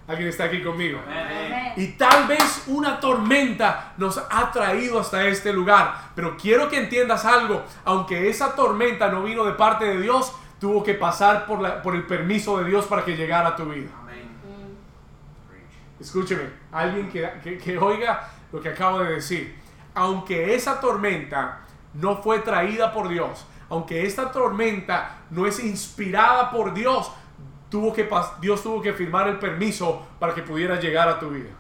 ¿Alguien 0.07 0.29
está 0.29 0.45
aquí 0.45 0.63
conmigo? 0.63 1.01
Amén. 1.07 1.73
Y 1.77 1.89
tal 1.93 2.27
vez 2.27 2.65
una 2.67 3.01
tormenta 3.01 3.95
nos 3.97 4.19
ha 4.19 4.51
traído 4.53 5.01
hasta 5.01 5.25
este 5.27 5.53
lugar. 5.53 6.11
Pero 6.15 6.37
quiero 6.37 6.69
que 6.69 6.77
entiendas 6.79 7.25
algo. 7.25 7.63
Aunque 7.85 8.29
esa 8.29 8.55
tormenta 8.55 9.09
no 9.09 9.23
vino 9.23 9.45
de 9.45 9.53
parte 9.53 9.87
de 9.87 10.01
Dios, 10.01 10.33
tuvo 10.61 10.83
que 10.85 10.95
pasar 10.95 11.47
por, 11.47 11.61
la- 11.61 11.83
por 11.83 11.95
el 11.95 12.05
permiso 12.07 12.59
de 12.59 12.67
Dios 12.69 12.85
para 12.87 13.05
que 13.05 13.17
llegara 13.17 13.49
a 13.49 13.57
tu 13.57 13.65
vida. 13.65 13.89
Amén. 14.03 14.29
Escúcheme, 16.01 16.51
alguien 16.73 17.09
que, 17.11 17.29
que- 17.43 17.59
que 17.59 17.79
oiga 17.79 18.29
lo 18.53 18.61
que 18.61 18.69
acabo 18.69 18.99
de 19.01 19.15
decir. 19.15 19.57
Aunque 19.95 20.55
esa 20.55 20.81
tormenta 20.81 21.61
no 21.95 22.21
fue 22.23 22.41
traída 22.41 22.93
por 22.93 23.09
Dios, 23.09 23.47
aunque 23.71 24.05
esta 24.05 24.31
tormenta 24.31 25.19
no 25.31 25.47
es 25.47 25.63
inspirada 25.63 26.51
por 26.51 26.75
Dios, 26.75 27.11
tuvo 27.75 27.93
que 27.93 28.09
Dios 28.41 28.63
tuvo 28.63 28.81
que 28.81 28.93
firmar 28.93 29.27
el 29.27 29.37
permiso 29.41 30.07
para 30.21 30.33
que 30.33 30.43
pudiera 30.43 30.79
llegar 30.79 31.09
a 31.09 31.19
tu 31.19 31.31
vida. 31.31 31.51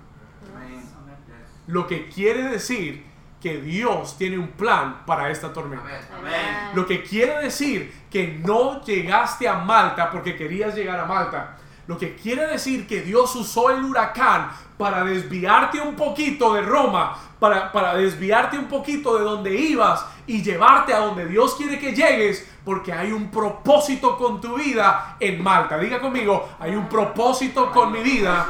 Lo 1.66 1.88
que 1.88 2.08
quiere 2.08 2.50
decir 2.50 3.04
que 3.42 3.60
Dios 3.60 4.16
tiene 4.16 4.38
un 4.38 4.52
plan 4.52 5.04
para 5.06 5.28
esta 5.28 5.52
tormenta. 5.52 5.84
Amén. 6.16 6.70
Lo 6.72 6.86
que 6.86 7.02
quiere 7.02 7.42
decir 7.42 7.92
que 8.08 8.40
no 8.46 8.80
llegaste 8.84 9.48
a 9.48 9.54
Malta 9.54 10.08
porque 10.08 10.36
querías 10.36 10.76
llegar 10.76 11.00
a 11.00 11.04
Malta. 11.04 11.56
Lo 11.88 11.98
que 11.98 12.14
quiere 12.14 12.46
decir 12.46 12.86
que 12.86 13.00
Dios 13.00 13.34
usó 13.34 13.70
el 13.70 13.84
huracán 13.84 14.52
para 14.78 15.02
desviarte 15.02 15.80
un 15.80 15.96
poquito 15.96 16.54
de 16.54 16.62
Roma, 16.62 17.18
para, 17.40 17.72
para 17.72 17.96
desviarte 17.96 18.56
un 18.56 18.68
poquito 18.68 19.18
de 19.18 19.24
donde 19.24 19.52
ibas 19.52 20.06
y 20.26 20.42
llevarte 20.42 20.92
a 20.92 20.98
donde 21.00 21.26
Dios 21.26 21.54
quiere 21.54 21.78
que 21.78 21.92
llegues, 21.92 22.46
porque 22.64 22.92
hay 22.92 23.12
un 23.12 23.30
propósito 23.30 24.16
con 24.16 24.40
tu 24.40 24.54
vida 24.54 25.16
en 25.20 25.42
Malta. 25.42 25.78
Diga 25.78 26.00
conmigo, 26.00 26.48
hay 26.58 26.74
un 26.74 26.88
propósito 26.88 27.70
con 27.70 27.92
mi 27.92 28.00
vida 28.00 28.46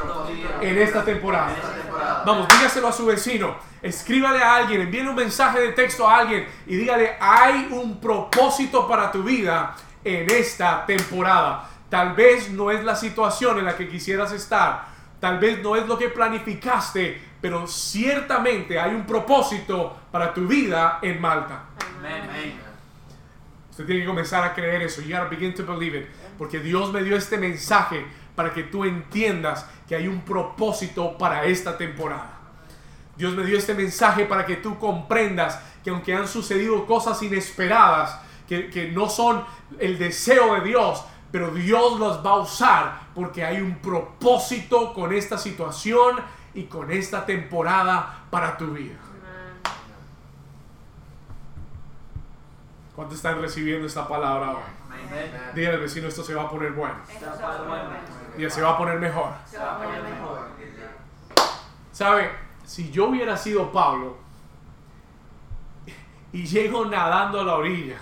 en 0.61 0.77
esta 0.77 1.03
temporada. 1.03 1.53
Vamos, 2.25 2.47
dígaselo 2.47 2.87
a 2.87 2.93
su 2.93 3.05
vecino. 3.05 3.55
Escríbale 3.81 4.41
a 4.41 4.55
alguien, 4.55 4.81
envíele 4.81 5.09
un 5.09 5.15
mensaje 5.15 5.59
de 5.59 5.73
texto 5.73 6.07
a 6.07 6.17
alguien 6.17 6.47
y 6.65 6.75
dígale, 6.75 7.17
hay 7.19 7.67
un 7.71 7.99
propósito 7.99 8.87
para 8.87 9.11
tu 9.11 9.21
vida 9.23 9.75
en 10.03 10.29
esta 10.29 10.85
temporada. 10.85 11.69
Tal 11.89 12.13
vez 12.13 12.49
no 12.49 12.71
es 12.71 12.83
la 12.83 12.95
situación 12.95 13.59
en 13.59 13.65
la 13.65 13.75
que 13.77 13.87
quisieras 13.87 14.31
estar. 14.31 14.95
Tal 15.19 15.39
vez 15.39 15.61
no 15.61 15.75
es 15.75 15.87
lo 15.87 15.97
que 15.97 16.09
planificaste, 16.09 17.21
pero 17.45 17.67
ciertamente 17.67 18.79
hay 18.79 18.95
un 18.95 19.05
propósito 19.05 19.95
para 20.11 20.33
tu 20.33 20.47
vida 20.47 20.97
en 21.03 21.21
Malta. 21.21 21.65
Amén. 21.99 22.55
Usted 23.69 23.85
tiene 23.85 24.01
que 24.01 24.07
comenzar 24.07 24.43
a 24.43 24.51
creer 24.51 24.81
eso. 24.81 25.03
You 25.03 25.15
gotta 25.15 25.29
begin 25.29 25.53
to 25.53 25.63
believe 25.63 25.95
it. 25.95 26.07
Porque 26.39 26.59
Dios 26.59 26.91
me 26.91 27.03
dio 27.03 27.15
este 27.15 27.37
mensaje 27.37 28.03
para 28.35 28.51
que 28.51 28.63
tú 28.63 28.83
entiendas 28.83 29.69
que 29.87 29.95
hay 29.95 30.07
un 30.07 30.21
propósito 30.21 31.19
para 31.19 31.45
esta 31.45 31.77
temporada. 31.77 32.35
Dios 33.15 33.35
me 33.35 33.45
dio 33.45 33.59
este 33.59 33.75
mensaje 33.75 34.25
para 34.25 34.43
que 34.43 34.55
tú 34.55 34.79
comprendas 34.79 35.61
que 35.83 35.91
aunque 35.91 36.15
han 36.15 36.27
sucedido 36.27 36.87
cosas 36.87 37.21
inesperadas, 37.21 38.21
que, 38.49 38.71
que 38.71 38.89
no 38.89 39.07
son 39.07 39.45
el 39.77 39.99
deseo 39.99 40.55
de 40.55 40.61
Dios, 40.61 41.05
pero 41.31 41.51
Dios 41.51 41.99
los 41.99 42.25
va 42.25 42.31
a 42.31 42.37
usar 42.37 43.01
porque 43.13 43.45
hay 43.45 43.61
un 43.61 43.75
propósito 43.75 44.95
con 44.95 45.13
esta 45.13 45.37
situación 45.37 46.15
y 46.55 46.63
con 46.63 46.89
esta 46.89 47.25
temporada 47.25 48.23
para 48.29 48.57
tu 48.57 48.71
vida. 48.71 48.95
¿Cuántos 52.95 53.17
están 53.17 53.41
recibiendo 53.41 53.85
esta 53.85 54.07
palabra 54.07 54.51
hoy? 54.51 54.63
Dígale 55.53 55.75
al 55.75 55.81
vecino, 55.81 56.07
esto 56.07 56.23
se 56.23 56.33
va 56.33 56.43
a 56.43 56.49
poner 56.49 56.71
bueno. 56.71 56.95
Esto 57.07 57.25
se 57.25 57.41
va 57.43 57.53
a 57.53 57.57
poner 57.57 57.67
bueno. 57.67 57.89
Y. 58.37 58.49
Se 58.49 58.61
va 58.61 58.71
a 58.71 58.77
poner 58.77 58.99
mejor. 58.99 59.29
¿Sabe? 61.91 62.31
Si 62.65 62.89
yo 62.91 63.09
hubiera 63.09 63.35
sido 63.37 63.71
Pablo 63.71 64.17
y 66.31 66.45
llego 66.45 66.85
nadando 66.85 67.41
a 67.41 67.43
la 67.43 67.55
orilla 67.55 67.97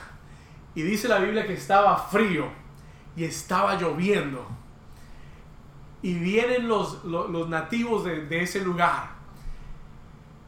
y 0.76 0.84
dice 0.84 1.08
la 1.08 1.18
Biblia 1.18 1.46
que 1.46 1.54
estaba 1.54 1.98
frío 1.98 2.48
y 3.16 3.26
estaba 3.26 3.76
lloviendo 3.76 4.48
y 6.04 6.14
vienen 6.14 6.68
los, 6.68 7.04
los, 7.04 7.50
nativos 7.50 8.04
de, 8.04 8.26
de 8.26 8.44
ese 8.44 8.62
lugar 8.62 9.12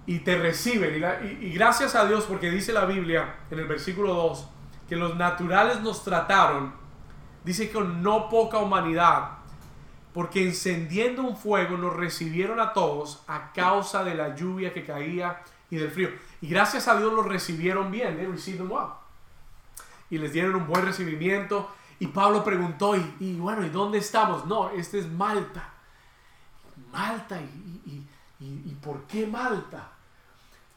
y 0.05 0.19
te 0.19 0.37
reciben 0.37 1.03
y, 1.41 1.49
gracias 1.53 1.95
a 1.95 2.05
Dios 2.05 2.25
porque 2.25 2.51
dice 2.51 2.71
la 2.71 2.85
Biblia 2.85 3.37
en 3.49 3.57
el 3.57 3.65
versículo 3.65 4.13
2 4.13 4.47
que 4.87 4.95
los 4.95 5.15
naturales 5.15 5.81
nos 5.81 6.03
trataron 6.03 6.73
dice 7.43 7.71
con 7.71 8.03
no 8.03 8.29
poca 8.29 8.59
humanidad 8.59 9.35
porque 10.15 10.45
encendiendo 10.45 11.23
un 11.23 11.35
fuego 11.35 11.77
nos 11.77 11.93
recibieron 11.95 12.59
a 12.59 12.71
todos 12.71 13.23
a 13.27 13.51
causa 13.51 14.03
de 14.03 14.15
la 14.15 14.35
lluvia 14.35 14.71
que 14.73 14.85
caía 14.85 15.41
y 15.69 15.75
del 15.75 15.91
frío. 15.91 16.09
Y 16.41 16.47
gracias 16.47 16.87
a 16.87 16.97
Dios 16.97 17.11
los 17.11 17.25
recibieron 17.25 17.91
bien, 17.91 18.15
they 18.15 18.53
them 18.55 18.71
well. 18.71 18.93
Y 20.09 20.17
les 20.17 20.31
dieron 20.31 20.55
un 20.55 20.67
buen 20.67 20.85
recibimiento. 20.85 21.69
Y 21.99 22.07
Pablo 22.07 22.43
preguntó, 22.43 22.95
y, 22.95 23.35
bueno, 23.39 23.65
¿y 23.65 23.69
dónde 23.69 23.99
estamos? 23.99 24.45
No, 24.45 24.69
este 24.71 24.99
es 24.99 25.07
Malta. 25.07 25.69
Malta, 26.91 27.39
¿y, 27.39 27.81
y, 27.85 28.45
y- 28.45 28.63
y 28.71 28.75
por 28.81 29.03
qué 29.03 29.25
Malta? 29.27 29.91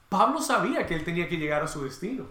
Pablo 0.09 0.41
sabía 0.41 0.87
que 0.87 0.95
él 0.95 1.05
tenía 1.05 1.29
que 1.29 1.37
llegar 1.37 1.63
a 1.63 1.69
su 1.69 1.83
destino. 1.85 2.25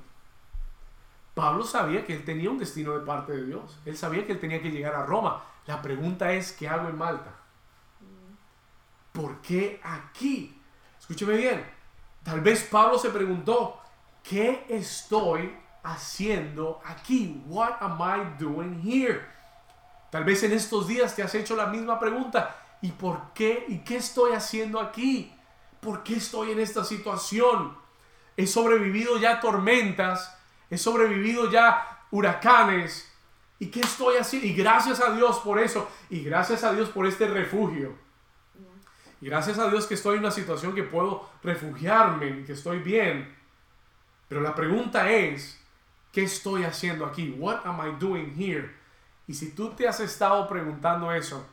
Pablo 1.35 1.63
sabía 1.63 2.05
que 2.05 2.15
él 2.15 2.25
tenía 2.25 2.49
un 2.49 2.57
destino 2.57 2.97
de 2.97 3.05
parte 3.05 3.33
de 3.33 3.45
Dios. 3.45 3.77
Él 3.85 3.95
sabía 3.97 4.25
que 4.25 4.31
él 4.31 4.39
tenía 4.39 4.61
que 4.61 4.71
llegar 4.71 4.95
a 4.95 5.05
Roma. 5.05 5.43
La 5.67 5.81
pregunta 5.81 6.31
es, 6.31 6.51
¿qué 6.53 6.67
hago 6.67 6.89
en 6.89 6.97
Malta? 6.97 7.31
¿Por 9.11 9.41
qué 9.41 9.79
aquí? 9.83 10.59
Escúcheme 10.99 11.35
bien. 11.37 11.65
Tal 12.23 12.41
vez 12.41 12.63
Pablo 12.63 12.97
se 12.97 13.09
preguntó, 13.09 13.79
¿qué 14.23 14.65
estoy 14.69 15.55
haciendo 15.87 16.81
aquí? 16.85 17.41
What 17.47 17.77
am 17.79 17.99
I 17.99 18.37
doing 18.39 18.81
here? 18.81 19.21
Tal 20.09 20.23
vez 20.23 20.43
en 20.43 20.53
estos 20.53 20.87
días 20.87 21.15
te 21.15 21.23
has 21.23 21.33
hecho 21.35 21.55
la 21.55 21.67
misma 21.67 21.99
pregunta. 21.99 22.55
¿Y 22.81 22.91
por 22.91 23.33
qué? 23.33 23.65
¿Y 23.67 23.79
qué 23.79 23.97
estoy 23.97 24.33
haciendo 24.33 24.79
aquí? 24.79 25.33
¿Por 25.79 26.03
qué 26.03 26.17
estoy 26.17 26.51
en 26.51 26.59
esta 26.59 26.83
situación? 26.83 27.77
He 28.35 28.45
sobrevivido 28.45 29.17
ya 29.17 29.39
tormentas, 29.39 30.37
he 30.69 30.77
sobrevivido 30.77 31.49
ya 31.49 32.05
huracanes. 32.11 33.11
¿Y 33.59 33.67
qué 33.67 33.81
estoy 33.81 34.17
haciendo? 34.17 34.47
Y 34.47 34.53
gracias 34.53 34.99
a 34.99 35.11
Dios 35.11 35.39
por 35.39 35.59
eso. 35.59 35.89
Y 36.09 36.21
gracias 36.21 36.63
a 36.63 36.73
Dios 36.73 36.89
por 36.89 37.05
este 37.05 37.27
refugio. 37.27 37.95
Y 39.19 39.25
gracias 39.25 39.57
a 39.57 39.67
Dios 39.69 39.87
que 39.87 39.95
estoy 39.95 40.15
en 40.15 40.19
una 40.19 40.31
situación 40.31 40.75
que 40.75 40.83
puedo 40.83 41.27
refugiarme, 41.41 42.43
que 42.45 42.53
estoy 42.53 42.79
bien. 42.79 43.35
Pero 44.27 44.41
la 44.41 44.53
pregunta 44.53 45.09
es, 45.09 45.59
¿qué 46.11 46.23
estoy 46.23 46.63
haciendo 46.63 47.05
aquí? 47.05 47.35
What 47.37 47.65
am 47.65 47.79
I 47.85 47.99
doing 47.99 48.33
here? 48.37 48.73
Y 49.27 49.33
si 49.33 49.51
tú 49.51 49.71
te 49.71 49.87
has 49.87 49.99
estado 49.99 50.47
preguntando 50.47 51.11
eso, 51.11 51.45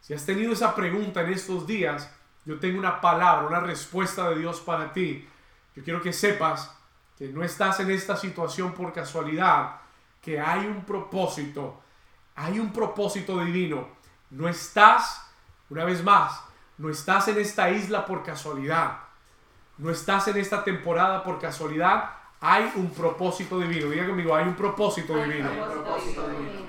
si 0.00 0.14
has 0.14 0.24
tenido 0.24 0.52
esa 0.52 0.74
pregunta 0.74 1.20
en 1.20 1.32
estos 1.32 1.66
días, 1.66 2.10
yo 2.44 2.58
tengo 2.58 2.78
una 2.78 3.00
palabra, 3.00 3.46
una 3.46 3.60
respuesta 3.60 4.28
de 4.30 4.38
Dios 4.38 4.60
para 4.60 4.92
ti. 4.92 5.28
Yo 5.74 5.84
quiero 5.84 6.02
que 6.02 6.12
sepas 6.12 6.74
que 7.16 7.28
no 7.28 7.44
estás 7.44 7.80
en 7.80 7.90
esta 7.90 8.16
situación 8.16 8.72
por 8.72 8.92
casualidad, 8.92 9.76
que 10.20 10.40
hay 10.40 10.66
un 10.66 10.84
propósito, 10.84 11.80
hay 12.34 12.58
un 12.58 12.72
propósito 12.72 13.38
divino. 13.44 13.88
No 14.30 14.48
estás, 14.48 15.24
una 15.70 15.84
vez 15.84 16.02
más, 16.02 16.42
no 16.78 16.88
estás 16.90 17.28
en 17.28 17.38
esta 17.38 17.70
isla 17.70 18.04
por 18.06 18.24
casualidad. 18.24 18.98
No 19.78 19.90
estás 19.90 20.28
en 20.28 20.36
esta 20.36 20.64
temporada 20.64 21.22
por 21.22 21.40
casualidad. 21.40 22.10
Hay 22.44 22.72
un 22.74 22.90
propósito 22.90 23.60
divino. 23.60 23.88
Diga 23.88 24.04
conmigo, 24.04 24.34
hay 24.34 24.48
un 24.48 24.56
propósito 24.56 25.16
divino. 25.16 25.48
Hay 25.48 25.58
un 25.58 25.70
propósito 25.70 26.28
divino. 26.28 26.60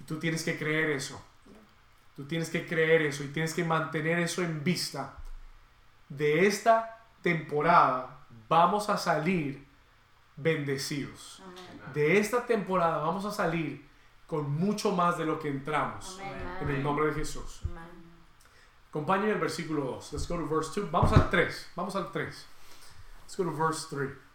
Y 0.00 0.04
tú 0.04 0.18
tienes 0.18 0.42
que 0.42 0.58
creer 0.58 0.90
eso. 0.90 1.22
Tú 2.16 2.24
tienes 2.24 2.50
que 2.50 2.66
creer 2.66 3.02
eso 3.02 3.22
y 3.22 3.28
tienes 3.28 3.54
que 3.54 3.62
mantener 3.62 4.18
eso 4.18 4.42
en 4.42 4.64
vista. 4.64 5.14
De 6.08 6.48
esta 6.48 7.04
temporada 7.22 8.18
vamos 8.48 8.90
a 8.90 8.96
salir 8.96 9.64
bendecidos. 10.34 11.40
De 11.94 12.18
esta 12.18 12.44
temporada 12.44 12.98
vamos 12.98 13.24
a 13.26 13.30
salir 13.30 13.86
con 14.26 14.50
mucho 14.50 14.90
más 14.90 15.16
de 15.18 15.24
lo 15.24 15.38
que 15.38 15.50
entramos. 15.50 16.20
En 16.60 16.68
el 16.68 16.82
nombre 16.82 17.06
de 17.06 17.14
Jesús. 17.14 17.60
Acompáñenme 18.88 19.34
el 19.34 19.38
versículo 19.38 19.84
2. 19.84 20.12
Let's 20.14 20.28
go 20.28 20.36
to 20.36 20.48
verse 20.48 20.80
2. 20.80 20.90
Vamos 20.90 21.12
al 21.12 21.30
3. 21.30 21.70
Vamos 21.76 21.94
al 21.94 22.10
3. 22.10 22.46
Let's 23.22 23.36
go 23.36 23.44
to 23.44 23.52
verse 23.52 23.86
3. 23.94 24.27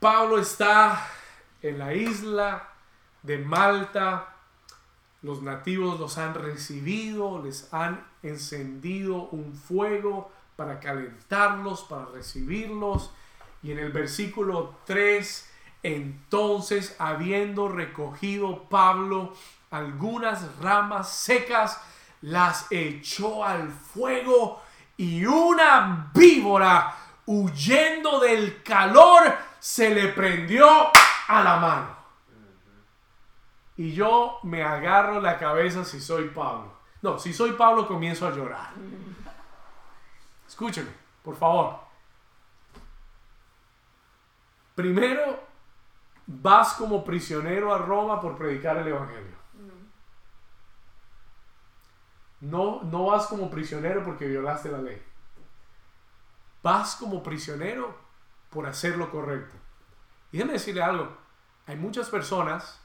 Pablo 0.00 0.38
está 0.38 1.08
en 1.62 1.78
la 1.78 1.94
isla 1.94 2.68
de 3.22 3.38
Malta. 3.38 4.34
Los 5.22 5.40
nativos 5.40 5.98
los 5.98 6.18
han 6.18 6.34
recibido, 6.34 7.42
les 7.42 7.72
han 7.72 8.06
encendido 8.22 9.28
un 9.30 9.54
fuego 9.54 10.30
para 10.54 10.80
calentarlos, 10.80 11.84
para 11.84 12.04
recibirlos. 12.06 13.10
Y 13.62 13.72
en 13.72 13.78
el 13.78 13.90
versículo 13.90 14.76
3, 14.84 15.50
entonces 15.82 16.94
habiendo 16.98 17.68
recogido 17.68 18.64
Pablo 18.68 19.32
algunas 19.70 20.58
ramas 20.58 21.10
secas, 21.10 21.80
las 22.20 22.66
echó 22.70 23.44
al 23.44 23.70
fuego 23.70 24.62
y 24.98 25.24
una 25.24 26.10
víbora 26.14 27.05
huyendo 27.26 28.20
del 28.20 28.62
calor 28.62 29.34
se 29.58 29.94
le 29.94 30.08
prendió 30.08 30.66
a 31.28 31.42
la 31.42 31.56
mano. 31.56 31.96
Y 33.76 33.92
yo 33.92 34.38
me 34.42 34.62
agarro 34.62 35.20
la 35.20 35.38
cabeza 35.38 35.84
si 35.84 36.00
soy 36.00 36.28
Pablo. 36.28 36.72
No, 37.02 37.18
si 37.18 37.32
soy 37.32 37.52
Pablo 37.52 37.86
comienzo 37.86 38.26
a 38.26 38.30
llorar. 38.30 38.70
Escúcheme, 40.46 40.90
por 41.22 41.36
favor. 41.36 41.78
Primero, 44.74 45.40
vas 46.26 46.74
como 46.74 47.04
prisionero 47.04 47.74
a 47.74 47.78
Roma 47.78 48.20
por 48.20 48.36
predicar 48.36 48.76
el 48.78 48.88
Evangelio. 48.88 49.36
No, 52.40 52.82
no 52.82 53.06
vas 53.06 53.26
como 53.26 53.50
prisionero 53.50 54.04
porque 54.04 54.26
violaste 54.26 54.70
la 54.70 54.78
ley. 54.78 55.02
Vas 56.66 56.96
como 56.96 57.22
prisionero 57.22 57.96
por 58.50 58.66
hacer 58.66 58.96
lo 58.96 59.08
correcto. 59.08 59.56
Y 60.32 60.38
déjeme 60.38 60.54
decirle 60.54 60.82
algo. 60.82 61.16
Hay 61.64 61.76
muchas 61.76 62.08
personas 62.08 62.80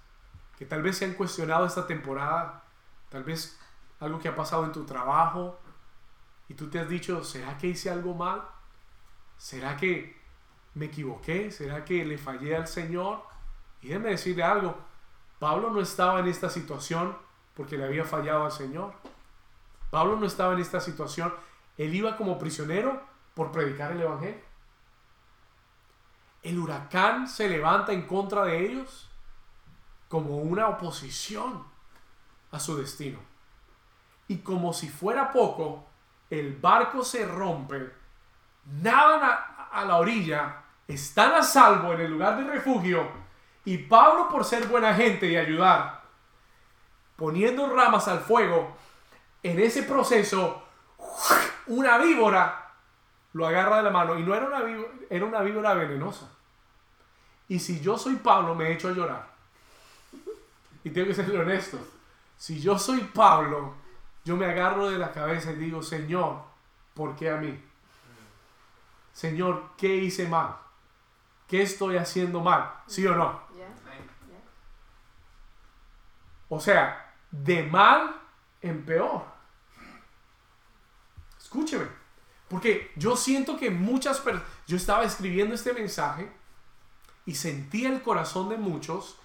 que 0.55 0.67
tal 0.67 0.83
vez 0.83 0.99
se 0.99 1.05
han 1.05 1.15
cuestionado 1.15 1.65
esta 1.65 1.87
temporada, 1.87 2.63
tal 3.09 3.23
vez 3.23 3.59
algo 3.99 4.19
que 4.19 4.27
ha 4.27 4.35
pasado 4.35 4.65
en 4.65 4.71
tu 4.71 4.85
trabajo, 4.85 5.59
y 6.47 6.53
tú 6.53 6.69
te 6.69 6.77
has 6.77 6.87
dicho, 6.87 7.23
¿será 7.23 7.57
que 7.57 7.69
hice 7.69 7.89
algo 7.89 8.13
mal? 8.13 8.43
¿Será 9.39 9.75
que 9.75 10.15
me 10.75 10.85
equivoqué? 10.85 11.49
¿Será 11.49 11.83
que 11.83 12.05
le 12.05 12.19
fallé 12.19 12.55
al 12.55 12.67
Señor? 12.67 13.23
Y 13.81 13.87
déjeme 13.87 14.11
decirle 14.11 14.43
algo, 14.43 14.77
Pablo 15.39 15.71
no 15.71 15.81
estaba 15.81 16.19
en 16.19 16.27
esta 16.27 16.51
situación 16.51 17.17
porque 17.55 17.79
le 17.79 17.85
había 17.85 18.05
fallado 18.05 18.45
al 18.45 18.51
Señor. 18.51 18.93
Pablo 19.89 20.17
no 20.17 20.27
estaba 20.27 20.53
en 20.53 20.59
esta 20.59 20.79
situación, 20.79 21.33
él 21.79 21.95
iba 21.95 22.15
como 22.15 22.37
prisionero 22.37 23.09
por 23.33 23.51
predicar 23.51 23.91
el 23.91 24.01
Evangelio. 24.01 24.41
El 26.43 26.57
huracán 26.57 27.27
se 27.27 27.47
levanta 27.47 27.91
en 27.91 28.07
contra 28.07 28.45
de 28.45 28.65
ellos 28.65 29.09
como 30.07 30.37
una 30.37 30.67
oposición 30.67 31.63
a 32.51 32.59
su 32.59 32.75
destino. 32.75 33.19
Y 34.27 34.39
como 34.39 34.73
si 34.73 34.89
fuera 34.89 35.31
poco, 35.31 35.85
el 36.29 36.55
barco 36.55 37.03
se 37.03 37.25
rompe, 37.25 37.91
nadan 38.65 39.21
a, 39.71 39.85
la 39.85 39.97
orilla, 39.97 40.63
están 40.87 41.33
a 41.33 41.43
salvo 41.43 41.93
en 41.93 42.01
el 42.01 42.11
lugar 42.11 42.37
de 42.37 42.51
refugio, 42.51 43.07
y 43.63 43.77
Pablo 43.77 44.27
por 44.29 44.43
ser 44.43 44.67
buena 44.67 44.93
gente 44.93 45.27
y 45.27 45.37
ayudar, 45.37 46.01
poniendo 47.15 47.73
ramas 47.73 48.07
al 48.07 48.19
fuego, 48.19 48.75
en 49.43 49.59
ese 49.59 49.83
proceso, 49.83 50.63
una 51.67 51.97
víbora 51.97 52.70
lo 53.33 53.47
agarra 53.47 53.77
de 53.77 53.83
la 53.83 53.89
mano, 53.89 54.17
y 54.17 54.23
no 54.23 54.35
era 54.35 54.47
una 54.47 54.61
víbora, 54.61 54.91
era 55.09 55.25
una 55.25 55.41
víbora 55.41 55.73
venenosa. 55.73 56.29
Y 57.47 57.59
si 57.59 57.81
yo 57.81 57.97
soy 57.97 58.15
Pablo, 58.15 58.55
me 58.55 58.71
echo 58.71 58.89
a 58.89 58.93
llorar. 58.93 59.27
Y 60.83 60.89
tengo 60.89 61.07
que 61.07 61.13
ser 61.13 61.35
honesto. 61.35 61.77
Si 62.37 62.59
yo 62.59 62.79
soy 62.79 63.01
Pablo, 63.01 63.75
yo 64.23 64.35
me 64.35 64.45
agarro 64.45 64.89
de 64.89 64.97
la 64.97 65.11
cabeza 65.11 65.51
y 65.51 65.55
digo, 65.55 65.83
Señor, 65.83 66.41
¿por 66.93 67.15
qué 67.15 67.29
a 67.29 67.37
mí? 67.37 67.61
Señor, 69.13 69.71
¿qué 69.77 69.95
hice 69.95 70.27
mal? 70.27 70.55
¿Qué 71.47 71.61
estoy 71.61 71.97
haciendo 71.97 72.39
mal? 72.39 72.71
¿Sí 72.87 73.05
o 73.05 73.15
no? 73.15 73.41
O 76.49 76.59
sea, 76.59 77.13
de 77.29 77.63
mal 77.63 78.15
en 78.61 78.85
peor. 78.85 79.23
Escúcheme. 81.39 82.00
Porque 82.51 82.91
yo 82.97 83.15
siento 83.15 83.55
que 83.55 83.69
muchas 83.69 84.19
personas, 84.19 84.45
yo 84.67 84.75
estaba 84.75 85.05
escribiendo 85.05 85.55
este 85.55 85.71
mensaje 85.71 86.29
y 87.25 87.35
sentía 87.35 87.87
el 87.87 88.01
corazón 88.01 88.49
de 88.49 88.57
muchos, 88.57 89.17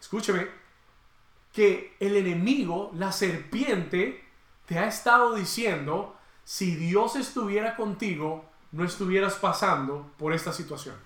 escúcheme, 0.00 0.48
que 1.52 1.96
el 2.00 2.16
enemigo, 2.16 2.90
la 2.96 3.12
serpiente, 3.12 4.24
te 4.66 4.80
ha 4.80 4.88
estado 4.88 5.36
diciendo, 5.36 6.16
si 6.42 6.74
Dios 6.74 7.14
estuviera 7.14 7.76
contigo, 7.76 8.44
no 8.72 8.84
estuvieras 8.84 9.34
pasando 9.36 10.10
por 10.18 10.32
esta 10.32 10.52
situación. 10.52 10.96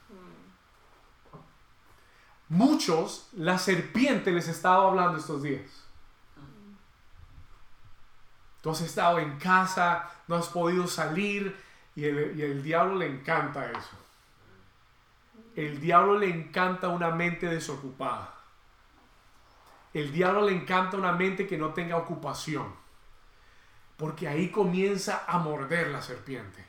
Muchos, 2.48 3.28
la 3.34 3.58
serpiente 3.58 4.32
les 4.32 4.48
estaba 4.48 4.88
hablando 4.88 5.18
estos 5.18 5.42
días. 5.42 5.84
Tú 8.60 8.70
has 8.70 8.80
estado 8.80 9.18
en 9.18 9.38
casa, 9.38 10.10
no 10.26 10.36
has 10.36 10.48
podido 10.48 10.86
salir 10.86 11.56
y 11.94 12.04
el, 12.04 12.38
y 12.38 12.42
el 12.42 12.62
diablo 12.62 12.96
le 12.96 13.06
encanta 13.06 13.70
eso. 13.70 13.96
El 15.56 15.80
diablo 15.80 16.18
le 16.18 16.28
encanta 16.28 16.88
una 16.88 17.10
mente 17.10 17.46
desocupada. 17.46 18.34
El 19.94 20.12
diablo 20.12 20.42
le 20.42 20.52
encanta 20.52 20.96
una 20.96 21.12
mente 21.12 21.46
que 21.46 21.58
no 21.58 21.72
tenga 21.72 21.96
ocupación. 21.96 22.72
Porque 23.96 24.28
ahí 24.28 24.50
comienza 24.50 25.24
a 25.26 25.38
morder 25.38 25.88
la 25.88 26.00
serpiente. 26.00 26.64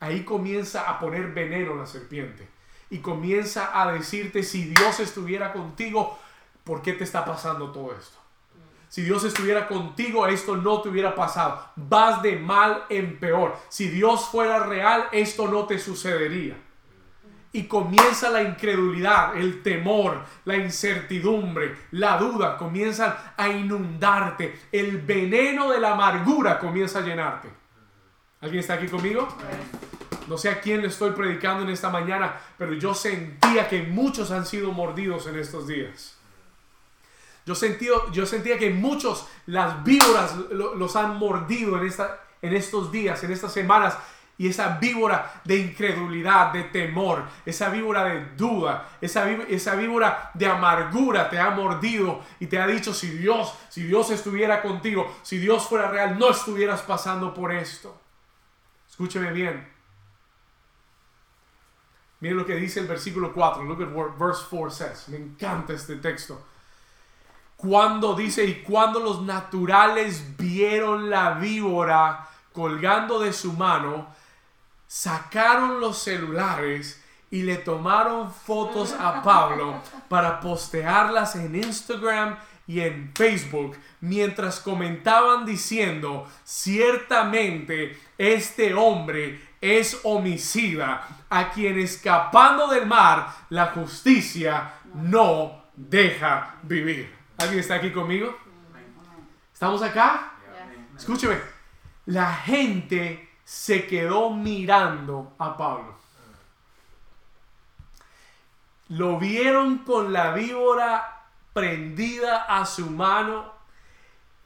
Ahí 0.00 0.24
comienza 0.24 0.90
a 0.90 0.98
poner 0.98 1.32
veneno 1.32 1.76
la 1.76 1.86
serpiente. 1.86 2.48
Y 2.90 2.98
comienza 2.98 3.80
a 3.80 3.92
decirte, 3.92 4.42
si 4.42 4.64
Dios 4.64 4.98
estuviera 5.00 5.52
contigo, 5.52 6.18
¿por 6.64 6.82
qué 6.82 6.92
te 6.92 7.04
está 7.04 7.24
pasando 7.24 7.70
todo 7.70 7.94
esto? 7.96 8.18
Si 8.88 9.02
Dios 9.02 9.24
estuviera 9.24 9.66
contigo, 9.66 10.26
esto 10.26 10.56
no 10.56 10.80
te 10.80 10.88
hubiera 10.88 11.14
pasado. 11.14 11.70
Vas 11.76 12.22
de 12.22 12.36
mal 12.36 12.84
en 12.88 13.18
peor. 13.18 13.56
Si 13.68 13.88
Dios 13.88 14.28
fuera 14.28 14.60
real, 14.60 15.06
esto 15.12 15.48
no 15.48 15.66
te 15.66 15.78
sucedería. 15.78 16.56
Y 17.52 17.64
comienza 17.64 18.30
la 18.30 18.42
incredulidad, 18.42 19.36
el 19.36 19.62
temor, 19.62 20.22
la 20.44 20.56
incertidumbre, 20.56 21.74
la 21.92 22.18
duda, 22.18 22.56
comienzan 22.56 23.14
a 23.36 23.48
inundarte. 23.48 24.60
El 24.70 24.98
veneno 25.00 25.70
de 25.70 25.80
la 25.80 25.92
amargura 25.92 26.58
comienza 26.58 26.98
a 26.98 27.02
llenarte. 27.02 27.48
¿Alguien 28.40 28.60
está 28.60 28.74
aquí 28.74 28.88
conmigo? 28.88 29.26
No 30.28 30.36
sé 30.36 30.50
a 30.50 30.60
quién 30.60 30.82
le 30.82 30.88
estoy 30.88 31.12
predicando 31.12 31.62
en 31.62 31.70
esta 31.70 31.88
mañana, 31.88 32.36
pero 32.58 32.74
yo 32.74 32.94
sentía 32.94 33.68
que 33.68 33.82
muchos 33.82 34.30
han 34.30 34.44
sido 34.44 34.72
mordidos 34.72 35.26
en 35.26 35.38
estos 35.38 35.66
días. 35.66 36.15
Yo, 37.46 37.54
sentido, 37.54 38.10
yo 38.12 38.26
sentía 38.26 38.58
que 38.58 38.70
muchos 38.70 39.26
las 39.46 39.82
víboras 39.84 40.36
lo- 40.50 40.74
los 40.74 40.96
han 40.96 41.16
mordido 41.16 41.78
en, 41.78 41.86
esta, 41.86 42.20
en 42.42 42.54
estos 42.54 42.90
días, 42.92 43.22
en 43.24 43.30
estas 43.32 43.52
semanas. 43.52 43.96
Y 44.38 44.48
esa 44.48 44.76
víbora 44.78 45.40
de 45.44 45.56
incredulidad, 45.56 46.52
de 46.52 46.64
temor, 46.64 47.22
esa 47.46 47.70
víbora 47.70 48.04
de 48.04 48.20
duda, 48.36 48.86
esa, 49.00 49.24
ví- 49.26 49.46
esa 49.48 49.76
víbora 49.76 50.30
de 50.34 50.46
amargura 50.46 51.30
te 51.30 51.38
ha 51.38 51.48
mordido 51.50 52.20
y 52.38 52.46
te 52.46 52.58
ha 52.60 52.66
dicho 52.66 52.92
si 52.92 53.08
Dios, 53.10 53.54
si 53.70 53.84
Dios 53.84 54.10
estuviera 54.10 54.60
contigo, 54.60 55.16
si 55.22 55.38
Dios 55.38 55.66
fuera 55.66 55.88
real, 55.90 56.18
no 56.18 56.28
estuvieras 56.30 56.82
pasando 56.82 57.32
por 57.32 57.50
esto. 57.50 57.98
Escúcheme 58.90 59.32
bien. 59.32 59.66
Miren 62.20 62.36
lo 62.38 62.44
que 62.46 62.56
dice 62.56 62.80
el 62.80 62.86
versículo 62.86 63.32
4. 63.32 63.62
Look 63.64 63.82
at 63.82 63.92
what 63.94 64.18
verse 64.18 64.42
4 64.50 64.70
says. 64.70 65.08
Me 65.08 65.16
encanta 65.16 65.72
este 65.72 65.96
texto. 65.96 66.44
Cuando 67.56 68.14
dice, 68.14 68.44
y 68.44 68.62
cuando 68.62 69.00
los 69.00 69.22
naturales 69.22 70.36
vieron 70.36 71.08
la 71.08 71.32
víbora 71.32 72.28
colgando 72.52 73.18
de 73.18 73.32
su 73.32 73.52
mano, 73.54 74.06
sacaron 74.86 75.80
los 75.80 75.98
celulares 75.98 77.02
y 77.30 77.42
le 77.42 77.56
tomaron 77.56 78.32
fotos 78.32 78.92
a 78.92 79.22
Pablo 79.22 79.80
para 80.08 80.40
postearlas 80.40 81.36
en 81.36 81.56
Instagram 81.56 82.36
y 82.66 82.80
en 82.80 83.12
Facebook 83.14 83.76
mientras 84.00 84.60
comentaban 84.60 85.46
diciendo, 85.46 86.26
ciertamente 86.44 87.98
este 88.18 88.74
hombre 88.74 89.40
es 89.60 90.00
homicida, 90.04 91.06
a 91.28 91.50
quien 91.50 91.78
escapando 91.78 92.68
del 92.68 92.86
mar 92.86 93.28
la 93.50 93.66
justicia 93.66 94.74
no 94.94 95.64
deja 95.74 96.56
vivir. 96.62 97.15
¿Alguien 97.38 97.60
está 97.60 97.74
aquí 97.74 97.92
conmigo? 97.92 98.34
¿Estamos 99.52 99.82
acá? 99.82 100.32
Escúcheme, 100.96 101.38
la 102.06 102.32
gente 102.32 103.28
se 103.44 103.86
quedó 103.86 104.30
mirando 104.30 105.34
a 105.38 105.56
Pablo. 105.56 105.94
Lo 108.88 109.18
vieron 109.18 109.78
con 109.78 110.12
la 110.12 110.32
víbora 110.32 111.24
prendida 111.52 112.42
a 112.42 112.64
su 112.64 112.88
mano. 112.90 113.52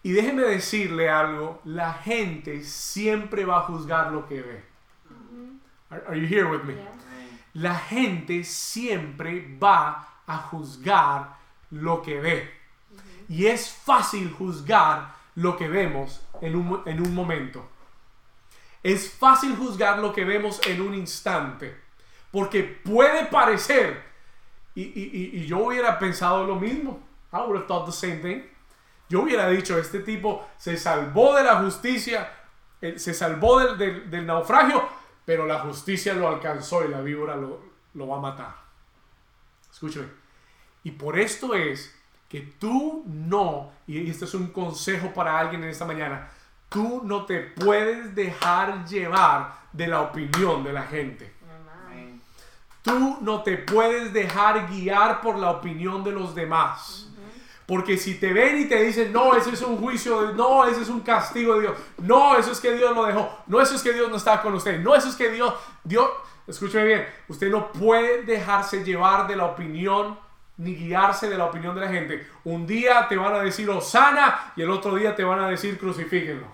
Y 0.03 0.13
déjeme 0.13 0.43
decirle 0.43 1.11
algo, 1.11 1.61
la 1.65 1.93
gente 1.93 2.65
siempre 2.65 3.45
va 3.45 3.59
a 3.59 3.63
juzgar 3.63 4.11
lo 4.11 4.27
que 4.27 4.41
ve. 4.41 4.65
Are, 5.91 6.03
are 6.09 6.21
you 6.21 6.27
here 6.27 6.45
with 6.45 6.63
me? 6.63 6.75
La 7.53 7.75
gente 7.75 8.43
siempre 8.45 9.57
va 9.63 10.09
a 10.27 10.37
juzgar 10.39 11.37
lo 11.71 12.01
que 12.03 12.21
ve. 12.21 12.60
Y 13.31 13.47
es 13.47 13.71
fácil 13.71 14.31
juzgar 14.33 15.15
lo 15.37 15.57
que 15.57 15.69
vemos 15.69 16.21
en 16.43 16.57
un, 16.57 16.83
en 16.85 17.01
un 17.01 17.15
momento. 17.15 17.67
Es 18.83 19.13
fácil 19.13 19.57
juzgar 19.57 20.01
lo 20.01 20.13
que 20.13 20.25
vemos 20.25 20.61
en 20.67 20.81
un 20.83 20.93
instante. 20.95 21.81
Porque 22.33 22.63
puede 22.65 23.27
parecer, 23.27 24.03
y, 24.75 24.83
y- 24.83 25.31
y- 25.35 25.47
yo 25.47 25.59
hubiera 25.59 25.99
pensado 25.99 26.45
lo 26.45 26.57
mismo. 26.57 27.01
I 27.33 27.37
would 27.37 27.57
have 27.57 27.67
thought 27.69 27.87
the 27.87 27.93
same 27.93 28.17
thing. 28.17 28.43
Yo 29.09 29.23
hubiera 29.23 29.49
dicho, 29.49 29.79
este 29.79 30.01
tipo 30.01 30.47
se 30.59 30.77
salvó 30.77 31.35
de 31.37 31.45
la 31.45 31.57
justicia, 31.63 32.33
eh, 32.81 32.99
se 32.99 33.15
salvó 33.15 33.61
del, 33.61 33.79
del- 33.79 34.11
del 34.11 34.27
naufragio, 34.27 34.83
pero 35.25 35.47
la 35.47 35.61
justicia 35.61 36.15
lo 36.15 36.29
alcanzó 36.29 36.85
y 36.85 36.89
la 36.89 37.01
víbora 37.01 37.37
lo, 37.37 37.61
lo 37.95 38.09
va 38.09 38.17
a 38.17 38.21
matar. 38.21 38.57
Escúchame. 39.71 40.09
Y 40.83 40.91
por 40.93 41.17
esto 41.19 41.55
es 41.55 41.97
que 42.31 42.41
tú 42.61 43.03
no, 43.07 43.73
y 43.89 44.09
este 44.09 44.25
es 44.25 44.33
un 44.35 44.47
consejo 44.53 45.13
para 45.13 45.39
alguien 45.39 45.63
en 45.65 45.69
esta 45.71 45.85
mañana, 45.85 46.31
tú 46.69 47.03
no 47.05 47.27
te 47.27 47.41
puedes 47.41 48.15
dejar 48.15 48.87
llevar 48.87 49.53
de 49.73 49.89
la 49.89 50.01
opinión 50.03 50.63
de 50.63 50.73
la 50.73 50.85
gente. 50.85 51.35
Amén. 51.87 52.21
Tú 52.83 53.19
no 53.21 53.43
te 53.43 53.59
puedes 53.59 54.13
dejar 54.13 54.69
guiar 54.69 55.21
por 55.21 55.37
la 55.39 55.51
opinión 55.51 56.05
de 56.05 56.13
los 56.13 56.35
demás. 56.35 57.09
Porque 57.67 57.97
si 57.97 58.15
te 58.15 58.33
ven 58.33 58.61
y 58.63 58.65
te 58.69 58.83
dicen, 58.83 59.13
no, 59.13 59.35
ese 59.37 59.51
es 59.51 59.63
un 59.63 59.77
juicio, 59.77 60.23
de- 60.23 60.35
no, 60.35 60.65
ese 60.67 60.83
es 60.83 60.89
un 60.89 61.01
castigo 61.01 61.55
de 61.55 61.61
Dios, 61.63 61.77
no, 61.99 62.37
eso 62.37 62.51
es 62.51 62.59
que 62.61 62.73
Dios 62.73 62.95
lo 62.97 63.05
dejó, 63.07 63.29
no, 63.47 63.61
eso 63.61 63.77
es 63.77 63.83
que 63.83 63.93
Dios 63.93 64.09
no 64.11 64.17
está 64.17 64.43
con 64.43 64.55
usted, 64.55 64.81
no, 64.81 64.93
eso 64.95 65.09
es 65.09 65.15
que 65.15 65.31
Dios, 65.31 65.55
Dios, 65.85 66.09
escúcheme 66.49 66.85
bien, 66.85 67.07
usted 67.29 67.49
no 67.49 67.71
puede 67.71 68.23
dejarse 68.23 68.83
llevar 68.85 69.29
de 69.29 69.37
la 69.37 69.45
opinión 69.45 70.19
ni 70.61 70.75
guiarse 70.75 71.29
de 71.29 71.39
la 71.39 71.47
opinión 71.47 71.75
de 71.75 71.81
la 71.81 71.89
gente. 71.89 72.29
Un 72.45 72.67
día 72.67 73.09
te 73.09 73.17
van 73.17 73.35
a 73.35 73.39
decir 73.39 73.69
Osana 73.71 74.53
y 74.55 74.63
el 74.63 74.71
otro 74.71 74.95
día 74.95 75.17
te 75.17 75.25
van 75.25 75.41
a 75.41 75.49
decir 75.49 75.79
crucifíquenlo. 75.79 76.47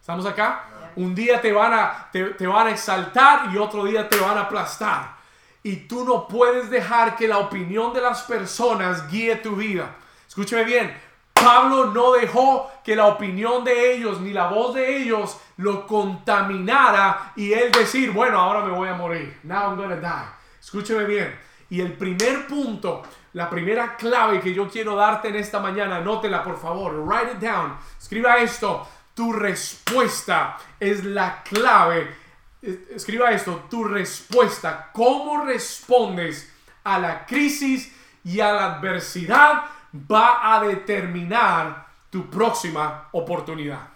¿Estamos 0.00 0.24
acá? 0.24 0.64
Un 0.96 1.14
día 1.14 1.38
te 1.40 1.52
van, 1.52 1.74
a, 1.74 2.08
te, 2.10 2.24
te 2.30 2.46
van 2.46 2.68
a 2.68 2.70
exaltar 2.70 3.52
y 3.52 3.58
otro 3.58 3.84
día 3.84 4.08
te 4.08 4.18
van 4.18 4.38
a 4.38 4.42
aplastar. 4.42 5.14
Y 5.62 5.76
tú 5.76 6.06
no 6.06 6.26
puedes 6.26 6.70
dejar 6.70 7.14
que 7.14 7.28
la 7.28 7.38
opinión 7.38 7.92
de 7.92 8.00
las 8.00 8.22
personas 8.22 9.06
guíe 9.10 9.36
tu 9.36 9.56
vida. 9.56 9.94
Escúcheme 10.26 10.64
bien. 10.64 10.96
Pablo 11.34 11.86
no 11.86 12.12
dejó 12.12 12.70
que 12.82 12.96
la 12.96 13.06
opinión 13.06 13.62
de 13.62 13.94
ellos 13.94 14.20
ni 14.22 14.32
la 14.32 14.46
voz 14.46 14.74
de 14.74 14.96
ellos 14.96 15.38
lo 15.58 15.86
contaminara 15.86 17.32
y 17.36 17.52
él 17.52 17.70
decir, 17.72 18.10
bueno, 18.10 18.38
ahora 18.38 18.64
me 18.64 18.72
voy 18.72 18.88
a 18.88 18.94
morir. 18.94 19.38
Now 19.42 19.70
I'm 19.70 19.76
gonna 19.76 19.96
die. 19.96 20.30
Escúcheme 20.58 21.04
bien. 21.04 21.51
Y 21.72 21.80
el 21.80 21.94
primer 21.94 22.46
punto, 22.46 23.02
la 23.32 23.48
primera 23.48 23.96
clave 23.96 24.40
que 24.42 24.52
yo 24.52 24.68
quiero 24.68 24.94
darte 24.94 25.28
en 25.28 25.36
esta 25.36 25.58
mañana, 25.58 25.96
anótela 25.96 26.44
por 26.44 26.58
favor, 26.60 26.92
write 26.96 27.32
it 27.32 27.38
down, 27.38 27.78
escriba 27.98 28.36
esto, 28.36 28.86
tu 29.14 29.32
respuesta 29.32 30.58
es 30.78 31.02
la 31.02 31.42
clave. 31.42 32.14
Es- 32.60 32.78
Escriba 32.96 33.30
esto, 33.30 33.64
tu 33.70 33.84
respuesta, 33.84 34.90
cómo 34.92 35.46
respondes 35.46 36.52
a 36.84 36.98
la 36.98 37.24
crisis 37.24 37.90
y 38.22 38.38
a 38.40 38.52
la 38.52 38.74
adversidad 38.74 39.64
va 39.94 40.54
a 40.54 40.62
determinar 40.64 41.86
tu 42.10 42.28
próxima 42.28 43.08
oportunidad. 43.12 43.88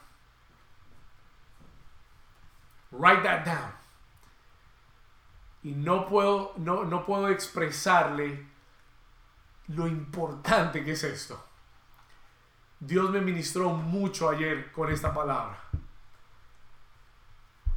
Write 2.90 3.22
that 3.22 3.44
down. 3.44 3.75
Y 5.66 5.74
no 5.74 6.06
puedo, 6.06 6.52
no, 6.58 6.84
no 6.84 7.04
puedo 7.04 7.28
expresarle 7.28 8.46
lo 9.66 9.88
importante 9.88 10.84
que 10.84 10.92
es 10.92 11.02
esto. 11.02 11.44
Dios 12.78 13.10
me 13.10 13.20
ministró 13.20 13.70
mucho 13.70 14.30
ayer 14.30 14.70
con 14.70 14.92
esta 14.92 15.12
palabra. 15.12 15.58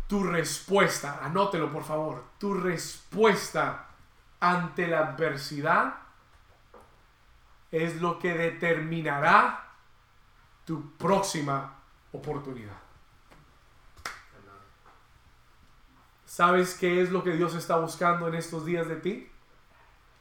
Tu 0.05 0.23
respuesta, 0.23 1.17
anótelo 1.23 1.71
por 1.71 1.83
favor, 1.83 2.25
tu 2.37 2.53
respuesta 2.53 3.87
ante 4.39 4.85
la 4.85 4.99
adversidad 4.99 5.95
es 7.71 7.99
lo 7.99 8.19
que 8.19 8.35
determinará 8.35 9.67
tu 10.63 10.95
próxima 10.95 11.73
oportunidad. 12.11 12.78
¿Sabes 16.39 16.73
qué 16.75 17.01
es 17.01 17.11
lo 17.11 17.21
que 17.21 17.33
Dios 17.33 17.53
está 17.53 17.75
buscando 17.79 18.29
en 18.29 18.35
estos 18.35 18.65
días 18.65 18.87
de 18.87 18.95
ti? 18.95 19.29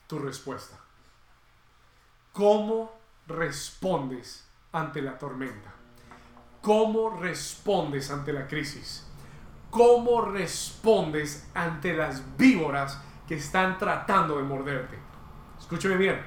Tu 0.08 0.18
respuesta. 0.18 0.76
¿Cómo 2.32 2.90
respondes 3.28 4.44
ante 4.72 5.00
la 5.00 5.16
tormenta? 5.16 5.72
¿Cómo 6.60 7.10
respondes 7.20 8.10
ante 8.10 8.32
la 8.32 8.48
crisis? 8.48 9.06
¿Cómo 9.70 10.22
respondes 10.22 11.48
ante 11.54 11.94
las 11.94 12.36
víboras 12.36 13.00
que 13.28 13.36
están 13.36 13.78
tratando 13.78 14.38
de 14.38 14.42
morderte? 14.42 14.98
Escúcheme 15.60 15.96
bien. 15.96 16.20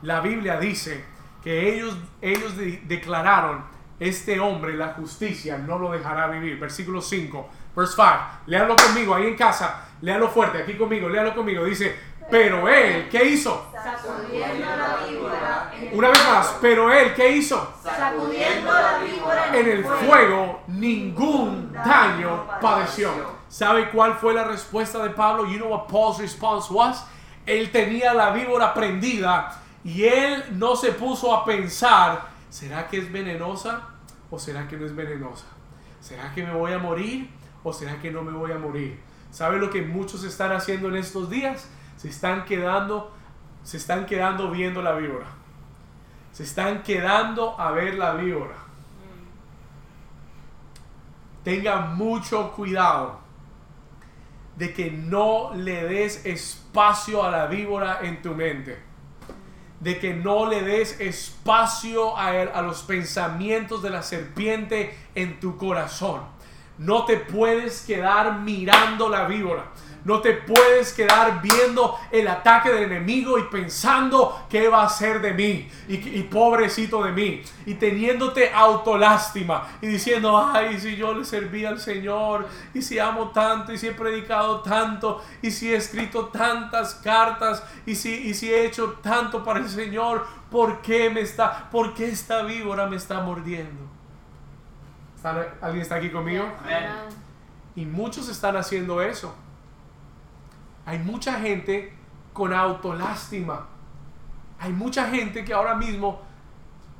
La 0.00 0.22
Biblia 0.22 0.58
dice 0.58 1.04
que 1.42 1.74
ellos, 1.74 1.98
ellos 2.22 2.56
de- 2.56 2.82
declararon, 2.86 3.62
este 4.00 4.40
hombre, 4.40 4.74
la 4.74 4.94
justicia, 4.94 5.58
no 5.58 5.78
lo 5.78 5.92
dejará 5.92 6.28
vivir. 6.28 6.58
Versículo 6.58 7.02
5, 7.02 7.48
verse 7.74 7.94
5. 7.94 8.08
Léalo 8.46 8.76
conmigo 8.76 9.14
ahí 9.14 9.26
en 9.26 9.36
casa. 9.36 9.88
Léalo 10.00 10.28
fuerte, 10.28 10.62
aquí 10.62 10.74
conmigo, 10.74 11.08
léalo 11.08 11.34
conmigo. 11.34 11.64
Dice, 11.64 11.94
pero 12.30 12.68
él, 12.68 13.08
¿qué 13.08 13.24
hizo? 13.24 13.70
Sacudiendo 13.72 14.64
la 14.64 15.06
víbora 15.06 15.72
Una 15.92 16.08
vez 16.08 16.24
más, 16.26 16.56
pero 16.60 16.92
él, 16.92 17.14
¿qué 17.14 17.36
hizo? 17.36 17.74
Sacudiendo 17.82 18.72
la 18.72 18.98
víbora 18.98 19.56
En 19.56 19.68
el 19.68 19.84
fuego 19.84 20.62
ningún 20.68 21.72
daño 21.72 22.46
padeció. 22.60 23.10
¿Sabe 23.48 23.90
cuál 23.90 24.14
fue 24.14 24.34
la 24.34 24.44
respuesta 24.44 25.02
de 25.02 25.10
Pablo? 25.10 25.46
You 25.46 25.58
know 25.58 25.68
what 25.68 25.86
Paul's 25.86 26.18
response 26.18 26.72
was? 26.72 27.04
Él 27.46 27.70
tenía 27.70 28.14
la 28.14 28.30
víbora 28.30 28.72
prendida 28.72 29.60
y 29.84 30.04
él 30.04 30.44
no 30.52 30.76
se 30.76 30.92
puso 30.92 31.34
a 31.34 31.44
pensar, 31.44 32.28
¿será 32.48 32.88
que 32.88 32.98
es 32.98 33.12
venenosa 33.12 33.82
o 34.30 34.38
será 34.38 34.66
que 34.66 34.76
no 34.76 34.86
es 34.86 34.96
venenosa? 34.96 35.44
¿Será 36.00 36.32
que 36.34 36.42
me 36.42 36.52
voy 36.54 36.72
a 36.72 36.78
morir 36.78 37.30
o 37.64 37.72
será 37.72 37.98
que 38.00 38.12
no 38.12 38.22
me 38.22 38.30
voy 38.30 38.52
a 38.52 38.58
morir? 38.58 39.00
¿Sabe 39.32 39.58
lo 39.58 39.70
que 39.70 39.82
muchos 39.82 40.22
están 40.22 40.52
haciendo 40.52 40.88
en 40.88 40.96
estos 40.96 41.28
días? 41.28 41.68
Se 41.96 42.08
están 42.08 42.44
quedando, 42.44 43.12
se 43.64 43.78
están 43.78 44.06
quedando 44.06 44.50
viendo 44.50 44.80
la 44.80 44.92
víbora. 44.92 45.26
Se 46.30 46.44
están 46.44 46.82
quedando 46.82 47.58
a 47.58 47.72
ver 47.72 47.94
la 47.94 48.14
víbora. 48.14 48.54
Tenga 51.42 51.80
mucho 51.80 52.52
cuidado 52.52 53.18
de 54.56 54.72
que 54.72 54.90
no 54.90 55.52
le 55.54 55.84
des 55.84 56.24
espacio 56.26 57.24
a 57.24 57.30
la 57.30 57.46
víbora 57.46 58.00
en 58.02 58.22
tu 58.22 58.34
mente. 58.34 58.78
De 59.80 59.98
que 59.98 60.14
no 60.14 60.46
le 60.46 60.62
des 60.62 61.00
espacio 61.00 62.16
a, 62.16 62.28
a 62.28 62.62
los 62.62 62.82
pensamientos 62.82 63.82
de 63.82 63.90
la 63.90 64.02
serpiente 64.02 64.96
en 65.14 65.40
tu 65.40 65.56
corazón. 65.56 66.33
No 66.78 67.04
te 67.04 67.16
puedes 67.18 67.82
quedar 67.82 68.40
mirando 68.40 69.08
la 69.08 69.26
víbora. 69.26 69.64
No 70.04 70.20
te 70.20 70.34
puedes 70.34 70.92
quedar 70.92 71.40
viendo 71.40 71.98
el 72.10 72.28
ataque 72.28 72.70
del 72.70 72.92
enemigo 72.92 73.38
y 73.38 73.44
pensando 73.44 74.44
qué 74.50 74.68
va 74.68 74.82
a 74.82 74.86
hacer 74.86 75.22
de 75.22 75.32
mí 75.32 75.66
y, 75.88 76.22
pobrecito 76.24 77.02
de 77.02 77.12
mí 77.12 77.42
y 77.64 77.74
teniéndote 77.74 78.52
autolástima 78.52 79.66
y 79.80 79.86
diciendo, 79.86 80.36
ay, 80.36 80.78
si 80.78 80.94
yo 80.96 81.14
le 81.14 81.24
serví 81.24 81.64
al 81.64 81.80
Señor 81.80 82.46
y 82.74 82.82
si 82.82 82.98
amo 82.98 83.30
tanto 83.30 83.72
y 83.72 83.78
si 83.78 83.88
he 83.88 83.92
predicado 83.92 84.60
tanto 84.60 85.24
y 85.40 85.50
si 85.50 85.72
he 85.72 85.76
escrito 85.76 86.26
tantas 86.26 86.96
cartas 86.96 87.64
y 87.86 87.94
si, 87.94 88.10
y 88.28 88.34
si 88.34 88.52
he 88.52 88.66
hecho 88.66 88.98
tanto 89.02 89.42
para 89.42 89.60
el 89.60 89.70
Señor, 89.70 90.26
¿por 90.50 90.82
qué 90.82 91.08
me 91.08 91.22
está, 91.22 91.70
por 91.70 91.94
qué 91.94 92.08
esta 92.08 92.42
víbora 92.42 92.86
me 92.86 92.96
está 92.96 93.20
mordiendo? 93.20 93.93
¿Está- 95.24 95.54
¿Alguien 95.62 95.80
está 95.80 95.94
aquí 95.94 96.10
conmigo? 96.10 96.44
Amén. 96.62 96.84
Y 97.76 97.86
muchos 97.86 98.28
están 98.28 98.56
haciendo 98.58 99.00
eso. 99.00 99.34
Hay 100.84 100.98
mucha 100.98 101.40
gente 101.40 101.94
con 102.34 102.52
autolástima. 102.52 103.66
Hay 104.58 104.72
mucha 104.72 105.08
gente 105.08 105.42
que 105.42 105.54
ahora 105.54 105.74
mismo 105.76 106.20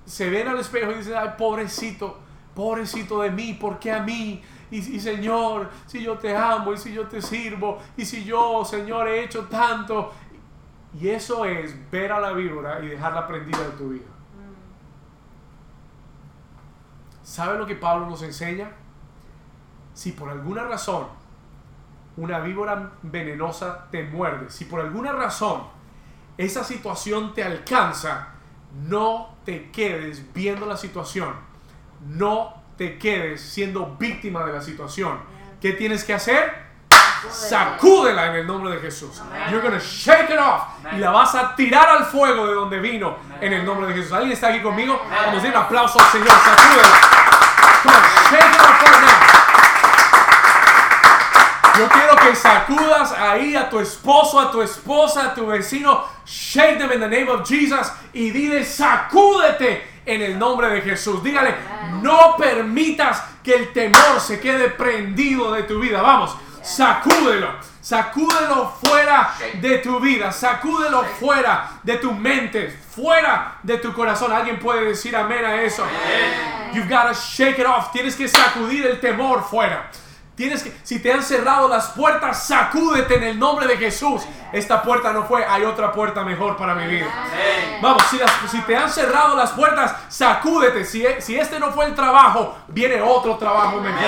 se 0.07 0.31
ven 0.31 0.49
al 0.49 0.59
espejo 0.59 0.91
y 0.93 0.95
dicen, 0.97 1.14
ay, 1.18 1.31
pobrecito, 1.37 2.18
pobrecito 2.55 3.20
de 3.20 3.31
mí, 3.31 3.53
¿por 3.55 3.79
qué 3.79 3.93
a 3.93 4.01
mí? 4.03 4.43
Y, 4.70 4.79
y, 4.79 5.01
Señor, 5.01 5.68
si 5.87 6.03
yo 6.03 6.16
te 6.16 6.35
amo 6.35 6.72
y 6.72 6.79
si 6.79 6.93
yo 6.95 7.07
te 7.07 7.20
sirvo 7.20 7.79
y 7.97 8.07
si 8.07 8.25
yo, 8.25 8.64
Señor, 8.64 9.07
he 9.07 9.22
hecho 9.25 9.45
tanto. 9.49 10.12
Y 10.99 11.09
eso 11.09 11.45
es 11.45 11.75
ver 11.91 12.11
a 12.12 12.20
la 12.20 12.33
víbora 12.33 12.81
y 12.81 12.87
dejarla 12.89 13.27
prendida 13.27 13.64
en 13.66 13.77
tu 13.77 13.91
vida. 13.91 14.05
¿Sabe 17.25 17.59
lo 17.59 17.66
que 17.66 17.75
Pablo 17.75 18.07
nos 18.07 18.22
enseña? 18.22 18.70
Si 19.95 20.12
por 20.12 20.29
alguna 20.29 20.64
razón 20.64 21.07
una 22.16 22.39
víbora 22.41 22.93
venenosa 23.03 23.87
te 23.91 24.05
muerde, 24.05 24.51
si 24.51 24.66
por 24.66 24.81
alguna 24.81 25.12
razón 25.12 25.64
esa 26.37 26.62
situación 26.62 27.33
te 27.33 27.43
alcanza, 27.43 28.29
no 28.87 29.37
te 29.45 29.70
quedes 29.70 30.33
viendo 30.33 30.66
la 30.66 30.77
situación, 30.77 31.35
no 32.07 32.62
te 32.77 32.99
quedes 32.99 33.41
siendo 33.41 33.97
víctima 33.99 34.45
de 34.45 34.53
la 34.53 34.61
situación. 34.61 35.18
¿Qué 35.61 35.72
tienes 35.72 36.05
que 36.05 36.12
hacer? 36.12 36.64
Sacúdela 37.31 38.27
en 38.27 38.35
el 38.37 38.47
nombre 38.47 38.75
de 38.75 38.81
Jesús. 38.81 39.22
You're 39.51 39.62
gonna 39.62 39.79
shake 39.79 40.31
it 40.31 40.39
off 40.39 40.64
y 40.93 40.99
la 40.99 41.11
vas 41.11 41.35
a 41.35 41.55
tirar 41.57 41.89
al 41.89 42.05
fuego 42.05 42.47
de 42.47 42.55
donde 42.55 42.79
vino 42.81 43.16
en 43.41 43.53
el 43.53 43.64
nombre 43.64 43.87
de 43.87 43.95
Jesús. 43.95 44.12
¿Alguien 44.12 44.33
está 44.33 44.49
aquí 44.49 44.61
conmigo? 44.61 45.01
Vamos 45.09 45.43
a 45.43 45.47
dar 45.47 45.57
un 45.57 45.62
aplauso 45.62 45.99
al 46.01 46.11
Señor. 46.11 46.29
Sacúdela. 46.29 47.14
Come 47.83 47.97
on, 47.97 48.03
shake 48.31 48.55
it 48.55 48.61
off 48.61 48.83
right 48.83 49.01
now. 49.01 49.35
Yo 51.79 51.89
quiero 51.89 52.14
que 52.25 52.35
sacudas 52.35 53.12
ahí 53.12 53.55
a 53.55 53.68
tu 53.68 53.79
esposo, 53.79 54.41
a 54.41 54.51
tu 54.51 54.62
esposa, 54.62 55.27
a 55.27 55.35
tu 55.35 55.47
vecino. 55.47 56.05
Shake 56.27 56.79
them 56.79 56.93
in 56.93 57.01
the 57.01 57.09
name 57.09 57.29
of 57.29 57.47
Jesus 57.47 57.93
y 58.12 58.31
dile 58.31 58.64
sacúdete 58.64 59.83
en 60.07 60.22
el 60.22 60.39
nombre 60.39 60.70
de 60.70 60.81
Jesús. 60.81 61.22
Dígale, 61.22 61.55
no 62.03 62.37
permitas 62.37 63.22
que 63.43 63.55
el 63.55 63.72
temor 63.72 64.20
se 64.20 64.41
quede 64.41 64.70
prendido 64.70 65.53
de 65.53 65.64
tu 65.64 65.81
vida. 65.81 66.01
Vamos, 66.01 66.37
sacúdelo. 66.62 67.75
Sacúdelo 67.85 68.72
fuera 68.83 69.35
de 69.61 69.77
tu 69.77 70.01
vida, 70.01 70.33
sacúdelo 70.33 71.05
fuera 71.20 71.81
de 71.83 71.99
tu 71.99 72.12
mente, 72.12 72.70
fuera 72.70 73.59
de 73.62 73.77
tu 73.77 73.93
corazón. 73.93 74.33
Alguien 74.33 74.59
puede 74.59 74.87
decir 74.87 75.14
amén 75.14 75.45
a 75.45 75.61
eso. 75.61 75.85
You've 76.72 76.89
got 76.89 77.09
to 77.09 77.14
shake 77.14 77.59
it 77.59 77.66
off. 77.66 77.93
Tienes 77.93 78.16
que 78.16 78.27
sacudir 78.27 78.87
el 78.87 79.01
temor 79.01 79.45
fuera. 79.45 79.91
Tienes 80.37 80.64
que, 80.64 80.76
si 80.82 80.99
te 81.01 81.12
han 81.12 81.22
cerrado 81.22 81.68
las 81.68 81.89
puertas, 81.91 82.47
sacúdete 82.47 83.16
en 83.16 83.22
el 83.22 83.39
nombre 83.39 83.68
de 83.68 83.76
Jesús. 83.76 84.22
Esta 84.53 84.82
puerta 84.82 85.12
no 85.12 85.24
fue, 85.24 85.45
hay 85.47 85.62
otra 85.64 85.93
puerta 85.93 86.24
mejor 86.24 86.57
para 86.57 86.74
mi 86.74 86.87
vida. 86.89 87.07
Vamos, 87.80 88.03
si, 88.11 88.18
las- 88.18 88.32
si 88.51 88.61
te 88.62 88.76
han 88.76 88.91
cerrado 88.91 89.37
las 89.37 89.51
puertas, 89.53 89.95
sacúdete. 90.09 90.85
Si, 90.85 91.05
si 91.20 91.37
este 91.39 91.61
no 91.61 91.70
fue 91.70 91.85
el 91.87 91.95
trabajo, 91.95 92.57
viene 92.66 93.01
otro 93.01 93.37
trabajo 93.37 93.80
mejor. 93.80 94.01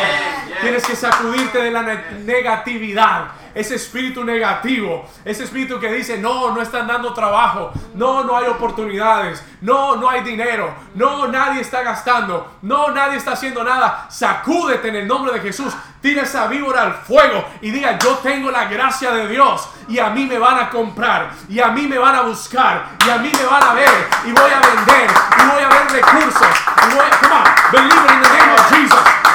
Tienes 0.61 0.85
que 0.85 0.97
sacudirte 0.97 1.62
de 1.62 1.70
la 1.70 1.83
ne- 1.83 2.05
negatividad. 2.24 3.27
Ese 3.57 3.77
espíritu 3.77 4.23
negativo, 4.23 5.09
ese 5.25 5.45
espíritu 5.45 5.81
que 5.81 5.91
dice, 5.91 6.19
no, 6.19 6.53
no 6.53 6.61
están 6.61 6.87
dando 6.87 7.15
trabajo, 7.15 7.73
no, 7.95 8.23
no 8.23 8.37
hay 8.37 8.49
oportunidades, 8.49 9.43
no, 9.63 9.97
no 9.97 10.11
hay 10.11 10.23
dinero, 10.23 10.75
no, 10.95 11.27
nadie 11.27 11.63
está 11.63 11.83
gastando, 11.83 12.59
no, 12.61 12.91
nadie 12.91 13.17
está 13.17 13.33
haciendo 13.33 13.65
nada. 13.65 14.09
Sacúdete 14.11 14.89
en 14.89 14.97
el 14.97 15.09
nombre 15.09 15.33
de 15.33 15.41
Jesús, 15.41 15.73
tira 16.03 16.25
esa 16.25 16.47
víbora 16.49 16.83
al 16.83 16.95
fuego 16.97 17.47
y 17.63 17.71
diga, 17.71 17.99
yo 17.99 18.17
tengo 18.19 18.51
la 18.51 18.67
gracia 18.67 19.11
de 19.13 19.27
Dios 19.27 19.67
y 19.89 20.01
a 20.01 20.11
mí 20.11 20.27
me 20.27 20.39
van 20.39 20.59
a 20.59 20.69
comprar 20.69 21.31
y 21.49 21.59
a 21.59 21.69
mí 21.69 21.87
me 21.87 21.97
van 21.97 22.15
a 22.15 22.21
buscar 22.21 22.91
y 23.07 23.09
a 23.09 23.17
mí 23.17 23.33
me 23.35 23.47
van 23.47 23.63
a 23.63 23.73
ver 23.73 24.09
y 24.27 24.33
voy 24.33 24.51
a 24.51 24.61
vender 24.61 25.11
y 25.11 25.51
voy 25.51 25.63
a 25.63 25.69
ver 25.69 25.93
recursos. 25.93 26.49
Y 26.91 26.95
voy 26.95 27.07
a, 27.07 27.19
come 27.21 27.35
on, 27.35 27.45
believe 27.73 28.13
in 28.13 28.21
the 28.21 28.29
name 28.29 28.53
of 28.53 28.71
Jesus. 28.71 29.26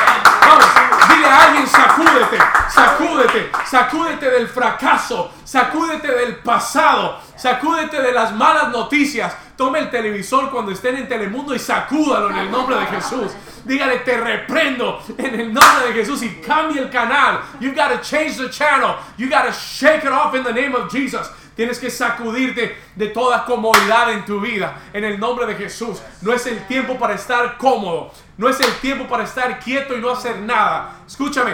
Dile 1.21 1.33
alguien, 1.33 1.67
sacúdete, 1.67 2.37
sacúdete, 2.69 3.51
sacúdete 3.69 4.31
del 4.31 4.47
fracaso, 4.47 5.31
sacúdete 5.43 6.07
del 6.07 6.37
pasado, 6.37 7.19
sacúdete 7.35 8.01
de 8.01 8.11
las 8.11 8.33
malas 8.33 8.69
noticias. 8.69 9.31
Tome 9.55 9.77
el 9.77 9.91
televisor 9.91 10.49
cuando 10.49 10.71
estén 10.71 10.95
en 10.97 11.07
Telemundo 11.07 11.53
y 11.53 11.59
sacúdalo 11.59 12.31
en 12.31 12.37
el 12.37 12.49
nombre 12.49 12.75
de 12.77 12.87
Jesús. 12.87 13.31
Dígale, 13.63 13.99
te 13.99 14.17
reprendo 14.17 14.99
en 15.15 15.39
el 15.39 15.53
nombre 15.53 15.89
de 15.89 15.93
Jesús 15.93 16.23
y 16.23 16.29
cambie 16.41 16.81
el 16.81 16.89
canal. 16.89 17.41
You 17.59 17.69
gotta 17.69 18.01
change 18.01 18.37
the 18.37 18.49
channel. 18.49 18.95
You 19.17 19.29
gotta 19.29 19.51
shake 19.51 20.03
it 20.03 20.11
off 20.11 20.33
in 20.33 20.43
the 20.43 20.51
name 20.51 20.75
of 20.75 20.91
Jesus. 20.91 21.29
Tienes 21.55 21.79
que 21.79 21.89
sacudirte 21.89 22.77
de 22.95 23.07
toda 23.07 23.45
comodidad 23.45 24.11
en 24.11 24.25
tu 24.25 24.39
vida 24.39 24.77
en 24.93 25.03
el 25.03 25.19
nombre 25.19 25.45
de 25.45 25.55
Jesús. 25.55 26.01
No 26.21 26.33
es 26.33 26.45
el 26.47 26.65
tiempo 26.67 26.97
para 26.97 27.15
estar 27.15 27.57
cómodo. 27.57 28.11
No 28.37 28.49
es 28.49 28.59
el 28.59 28.73
tiempo 28.75 29.07
para 29.07 29.23
estar 29.23 29.59
quieto 29.59 29.95
y 29.95 30.01
no 30.01 30.11
hacer 30.11 30.37
nada. 30.37 31.01
Escúchame. 31.05 31.53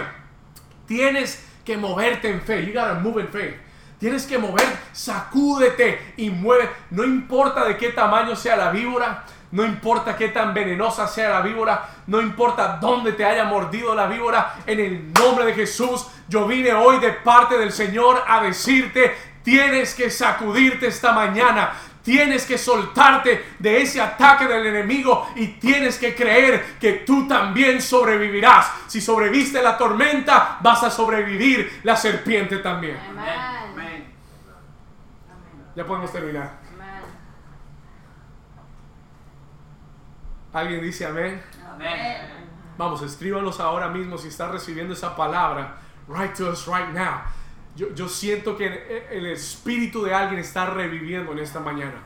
Tienes 0.87 1.43
que 1.65 1.77
moverte 1.77 2.29
en 2.29 2.41
fe. 2.41 2.65
You 2.65 2.73
gotta 2.73 2.95
move 2.95 3.21
in 3.21 3.27
faith. 3.27 3.67
Tienes 3.99 4.27
que 4.27 4.37
mover, 4.37 4.67
sacúdete 4.91 6.13
y 6.17 6.29
mueve. 6.29 6.69
No 6.91 7.03
importa 7.03 7.65
de 7.65 7.77
qué 7.77 7.89
tamaño 7.89 8.35
sea 8.35 8.55
la 8.55 8.69
víbora. 8.69 9.25
No 9.51 9.65
importa 9.65 10.15
qué 10.15 10.27
tan 10.27 10.53
venenosa 10.53 11.07
sea 11.07 11.29
la 11.29 11.41
víbora. 11.41 11.89
No 12.05 12.21
importa 12.21 12.77
dónde 12.79 13.13
te 13.13 13.25
haya 13.25 13.45
mordido 13.45 13.95
la 13.95 14.05
víbora. 14.05 14.57
En 14.67 14.79
el 14.79 15.13
nombre 15.13 15.45
de 15.45 15.53
Jesús, 15.53 16.05
yo 16.29 16.45
vine 16.45 16.73
hoy 16.73 16.99
de 16.99 17.11
parte 17.11 17.57
del 17.57 17.71
Señor 17.71 18.23
a 18.27 18.43
decirte, 18.43 19.15
tienes 19.47 19.95
que 19.95 20.09
sacudirte 20.09 20.87
esta 20.87 21.13
mañana. 21.13 21.71
Tienes 22.03 22.45
que 22.45 22.57
soltarte 22.57 23.53
de 23.57 23.81
ese 23.81 24.01
ataque 24.01 24.45
del 24.45 24.65
enemigo 24.65 25.29
y 25.37 25.47
tienes 25.53 25.97
que 25.97 26.13
creer 26.13 26.75
que 26.77 27.03
tú 27.07 27.29
también 27.29 27.81
sobrevivirás. 27.81 28.69
Si 28.87 28.99
sobreviste 28.99 29.61
la 29.61 29.77
tormenta, 29.77 30.57
vas 30.59 30.83
a 30.83 30.91
sobrevivir 30.91 31.79
la 31.83 31.95
serpiente 31.95 32.57
también. 32.57 32.97
Amén. 33.09 34.13
Ya 35.77 35.85
podemos 35.85 36.11
terminar. 36.11 36.59
¿Alguien 40.51 40.81
dice 40.81 41.05
amén? 41.05 41.41
Amén. 41.73 42.17
Vamos, 42.77 43.01
escríbanos 43.01 43.61
ahora 43.61 43.87
mismo 43.87 44.17
si 44.17 44.27
estás 44.27 44.51
recibiendo 44.51 44.93
esa 44.93 45.15
palabra. 45.15 45.77
Write 46.09 46.33
to 46.35 46.49
us 46.49 46.67
right 46.67 46.89
now. 46.93 47.36
Yo, 47.77 47.93
yo 47.93 48.09
siento 48.09 48.57
que 48.57 49.05
el 49.11 49.27
espíritu 49.27 50.03
de 50.03 50.13
alguien 50.13 50.39
está 50.39 50.65
reviviendo 50.65 51.31
en 51.31 51.39
esta 51.39 51.59
mañana. 51.59 52.03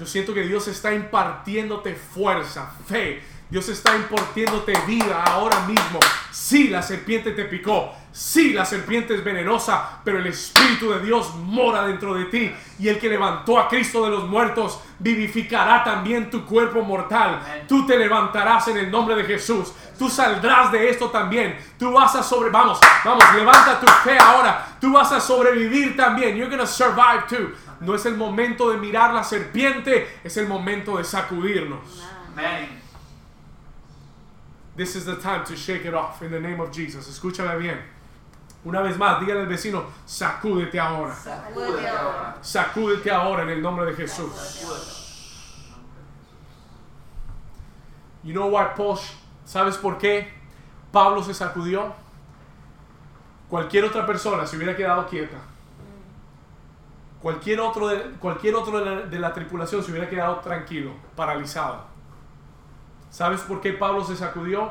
Yo 0.00 0.06
siento 0.06 0.34
que 0.34 0.42
Dios 0.42 0.66
está 0.66 0.92
impartiéndote 0.94 1.94
fuerza, 1.94 2.74
fe. 2.86 3.22
Dios 3.50 3.68
está 3.68 3.94
impartiéndote 3.94 4.72
vida 4.86 5.22
ahora 5.22 5.60
mismo. 5.66 6.00
Sí, 6.32 6.68
la 6.68 6.82
serpiente 6.82 7.32
te 7.32 7.44
picó. 7.44 7.94
Sí, 8.14 8.52
la 8.52 8.64
serpiente 8.64 9.12
es 9.12 9.24
venenosa, 9.24 9.98
pero 10.04 10.20
el 10.20 10.26
Espíritu 10.28 10.88
de 10.88 11.00
Dios 11.00 11.34
mora 11.34 11.84
dentro 11.84 12.14
de 12.14 12.26
ti. 12.26 12.54
Y 12.78 12.86
el 12.86 13.00
que 13.00 13.08
levantó 13.08 13.58
a 13.58 13.66
Cristo 13.66 14.04
de 14.04 14.10
los 14.10 14.28
muertos 14.28 14.78
vivificará 15.00 15.82
también 15.82 16.30
tu 16.30 16.46
cuerpo 16.46 16.82
mortal. 16.82 17.40
Tú 17.66 17.84
te 17.84 17.98
levantarás 17.98 18.68
en 18.68 18.76
el 18.76 18.88
nombre 18.88 19.16
de 19.16 19.24
Jesús. 19.24 19.72
Tú 19.98 20.08
saldrás 20.08 20.70
de 20.70 20.90
esto 20.90 21.10
también. 21.10 21.58
Tú 21.76 21.90
vas 21.90 22.14
a 22.14 22.22
sobre... 22.22 22.50
Vamos, 22.50 22.78
vamos, 23.04 23.24
levanta 23.34 23.80
tu 23.80 23.86
fe 24.08 24.16
ahora. 24.16 24.64
Tú 24.80 24.92
vas 24.92 25.10
a 25.10 25.20
sobrevivir 25.20 25.96
también. 25.96 26.36
You're 26.36 26.48
gonna 26.48 26.68
survive 26.68 27.24
too. 27.28 27.50
No 27.80 27.96
es 27.96 28.06
el 28.06 28.16
momento 28.16 28.70
de 28.70 28.76
mirar 28.76 29.12
la 29.12 29.24
serpiente, 29.24 30.20
es 30.22 30.36
el 30.36 30.46
momento 30.46 30.98
de 30.98 31.02
sacudirnos. 31.02 31.80
Amén. 32.32 32.80
This 34.76 34.94
is 34.94 35.04
the 35.04 35.16
time 35.16 35.42
to 35.46 35.56
shake 35.56 35.84
it 35.84 35.94
off 35.94 36.22
in 36.22 36.30
the 36.30 36.40
name 36.40 36.60
of 36.60 36.70
Jesus. 36.70 37.08
Escúchame 37.08 37.58
bien. 37.58 37.93
Una 38.64 38.80
vez 38.80 38.96
más, 38.96 39.20
dígale 39.20 39.40
al 39.40 39.46
vecino, 39.46 39.84
sacúdete 40.06 40.80
ahora. 40.80 41.14
Sacúdete 41.14 41.86
ahora. 41.86 42.38
Sacúdete 42.40 43.10
ahora 43.10 43.42
en 43.42 43.50
el 43.50 43.62
nombre 43.62 43.84
de 43.86 43.94
Jesús. 43.94 44.32
You 48.22 48.32
know 48.32 48.48
why 48.48 48.68
Paul, 48.74 48.98
¿sabes 49.44 49.76
por 49.76 49.98
qué 49.98 50.32
Pablo 50.90 51.22
se 51.22 51.34
sacudió? 51.34 51.92
Cualquier 53.50 53.84
otra 53.84 54.06
persona 54.06 54.46
se 54.46 54.56
hubiera 54.56 54.74
quedado 54.74 55.06
quieta. 55.06 55.36
Cualquier 57.20 57.60
otro 57.60 57.88
de, 57.88 58.00
cualquier 58.18 58.54
otro 58.54 58.80
de 58.80 58.84
la, 58.84 59.02
de 59.02 59.18
la 59.18 59.34
tripulación 59.34 59.82
se 59.82 59.90
hubiera 59.90 60.08
quedado 60.08 60.36
tranquilo, 60.36 60.92
paralizado. 61.14 61.84
¿Sabes 63.10 63.42
por 63.42 63.60
qué 63.60 63.74
Pablo 63.74 64.02
se 64.02 64.16
sacudió? 64.16 64.70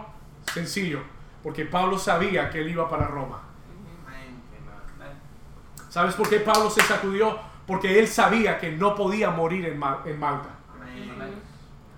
Sencillo, 0.51 1.01
porque 1.43 1.65
Pablo 1.65 1.99
sabía 1.99 2.49
que 2.49 2.59
él 2.61 2.69
iba 2.69 2.89
para 2.89 3.07
Roma. 3.07 3.52
¿Sabes 5.93 6.15
por 6.15 6.27
qué 6.27 6.39
Pablo 6.39 6.71
se 6.71 6.81
sacudió? 6.81 7.37
Porque 7.67 7.99
él 7.99 8.07
sabía 8.07 8.57
que 8.57 8.71
no 8.71 8.95
podía 8.95 9.29
morir 9.29 9.63
en, 9.67 9.77
Ma- 9.77 10.01
en 10.05 10.19
Malta. 10.19 10.49
Amén. 10.73 11.35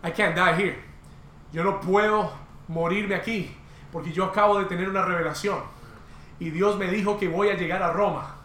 I 0.04 0.12
can't 0.12 0.36
die 0.36 0.62
here. 0.62 0.84
Yo 1.54 1.64
no 1.64 1.80
puedo 1.80 2.30
morirme 2.68 3.16
aquí 3.16 3.56
porque 3.94 4.12
yo 4.12 4.26
acabo 4.26 4.60
de 4.60 4.66
tener 4.66 4.90
una 4.90 5.06
revelación. 5.06 5.60
Y 6.40 6.50
Dios 6.50 6.78
me 6.78 6.88
dijo 6.90 7.18
que 7.18 7.30
voy 7.30 7.48
a 7.48 7.54
llegar 7.56 7.82
a 7.82 7.94
Roma. 7.94 8.36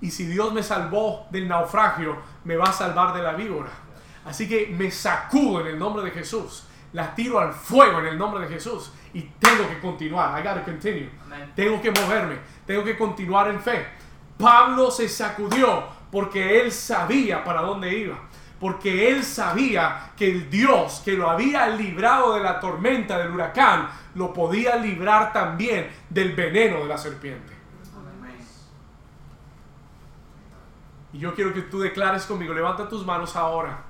Y 0.00 0.10
si 0.10 0.26
Dios 0.26 0.52
me 0.52 0.64
salvó 0.64 1.28
del 1.30 1.46
naufragio, 1.46 2.16
me 2.42 2.56
va 2.56 2.64
a 2.64 2.72
salvar 2.72 3.14
de 3.14 3.22
la 3.22 3.34
víbora. 3.34 3.70
Así 4.24 4.48
que 4.48 4.74
me 4.76 4.90
sacudo 4.90 5.60
en 5.60 5.68
el 5.68 5.78
nombre 5.78 6.02
de 6.02 6.10
Jesús. 6.10 6.66
La 6.94 7.14
tiro 7.14 7.38
al 7.38 7.52
fuego 7.52 8.00
en 8.00 8.06
el 8.06 8.18
nombre 8.18 8.40
de 8.42 8.48
Jesús. 8.52 8.92
Y 9.12 9.22
tengo 9.38 9.68
que 9.68 9.78
continuar. 9.78 10.36
I 10.40 10.42
gotta 10.42 10.64
continue. 10.64 11.08
Amén. 11.26 11.52
Tengo 11.54 11.80
que 11.80 11.92
moverme. 11.92 12.38
Tengo 12.66 12.82
que 12.82 12.98
continuar 12.98 13.48
en 13.50 13.60
fe. 13.60 13.86
Pablo 14.38 14.90
se 14.90 15.08
sacudió 15.08 15.84
porque 16.10 16.60
él 16.60 16.72
sabía 16.72 17.42
para 17.44 17.62
dónde 17.62 17.96
iba. 17.96 18.16
Porque 18.60 19.10
él 19.10 19.24
sabía 19.24 20.12
que 20.16 20.30
el 20.30 20.48
Dios 20.48 21.02
que 21.04 21.12
lo 21.12 21.28
había 21.28 21.68
librado 21.68 22.34
de 22.34 22.40
la 22.40 22.60
tormenta 22.60 23.18
del 23.18 23.32
huracán, 23.32 23.88
lo 24.14 24.32
podía 24.32 24.76
librar 24.76 25.32
también 25.32 25.90
del 26.08 26.34
veneno 26.34 26.78
de 26.78 26.86
la 26.86 26.96
serpiente. 26.96 27.52
Y 31.12 31.18
yo 31.18 31.34
quiero 31.34 31.52
que 31.52 31.62
tú 31.62 31.80
declares 31.80 32.26
conmigo, 32.26 32.52
levanta 32.52 32.88
tus 32.88 33.04
manos 33.06 33.36
ahora, 33.36 33.84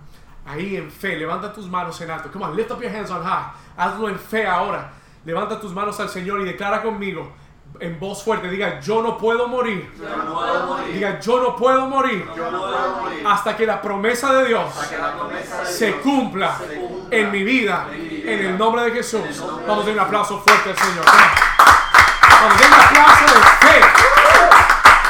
ahí 0.45 0.77
en 0.77 0.91
fe, 0.91 1.17
levanta 1.17 1.53
tus 1.53 1.67
manos 1.67 1.99
en 2.03 2.11
alto. 2.11 2.31
Come 2.31 2.45
on, 2.45 2.57
lift 2.57 2.71
up 2.71 2.83
your 2.83 2.95
hands 2.95 3.11
on 3.11 3.23
high. 3.23 3.53
Hazlo 3.77 4.09
en 4.11 4.19
fe 4.19 4.47
ahora. 4.47 4.93
Levanta 5.25 5.59
tus 5.59 5.73
manos 5.73 5.99
al 6.01 6.11
Señor 6.11 6.41
y 6.43 6.45
declara 6.45 6.83
conmigo 6.83 7.33
en 7.81 7.99
voz 7.99 8.23
fuerte, 8.23 8.49
diga, 8.49 8.81
yo 8.81 9.03
no 9.03 9.19
puedo 9.19 9.49
morir. 9.49 9.91
Yo 9.99 10.17
no 10.17 10.35
puedo 10.35 10.67
morir. 10.67 10.95
Diga, 10.95 11.21
yo 11.21 11.41
no 11.43 11.57
puedo 11.57 11.87
morir 11.89 12.25
Yo 12.37 12.51
no 12.51 12.61
puedo 12.61 12.97
morir. 13.03 13.27
hasta 13.27 13.57
que 13.57 13.67
la 13.67 13.83
promesa 13.83 14.33
de 14.33 14.47
Dios 14.47 14.73
promesa 15.19 15.61
de 15.61 15.67
se 15.67 15.87
Dios 15.87 15.99
cumpla 16.03 16.57
se 16.57 16.65
cumpla 16.77 17.09
en 17.11 17.31
mi 17.33 17.43
vida, 17.43 17.87
en 17.93 18.03
mi 18.03 18.09
vida. 18.09 18.33
en 18.33 18.39
el 18.47 18.59
nombre 18.59 18.83
de 18.85 18.93
Jesús. 18.93 19.21
Nombre 19.41 19.67
Vamos 19.67 19.85
a 19.85 19.87
dar 19.89 19.95
un 19.95 20.01
aplauso 20.01 20.41
fuerte 20.41 20.71
al 20.71 20.77
Señor. 20.79 21.05
Vamos 21.05 22.57
a 22.57 22.61
dar 22.61 22.69
un 22.69 22.75
aplauso 22.75 23.25
de 23.35 23.41
fe. 23.67 23.81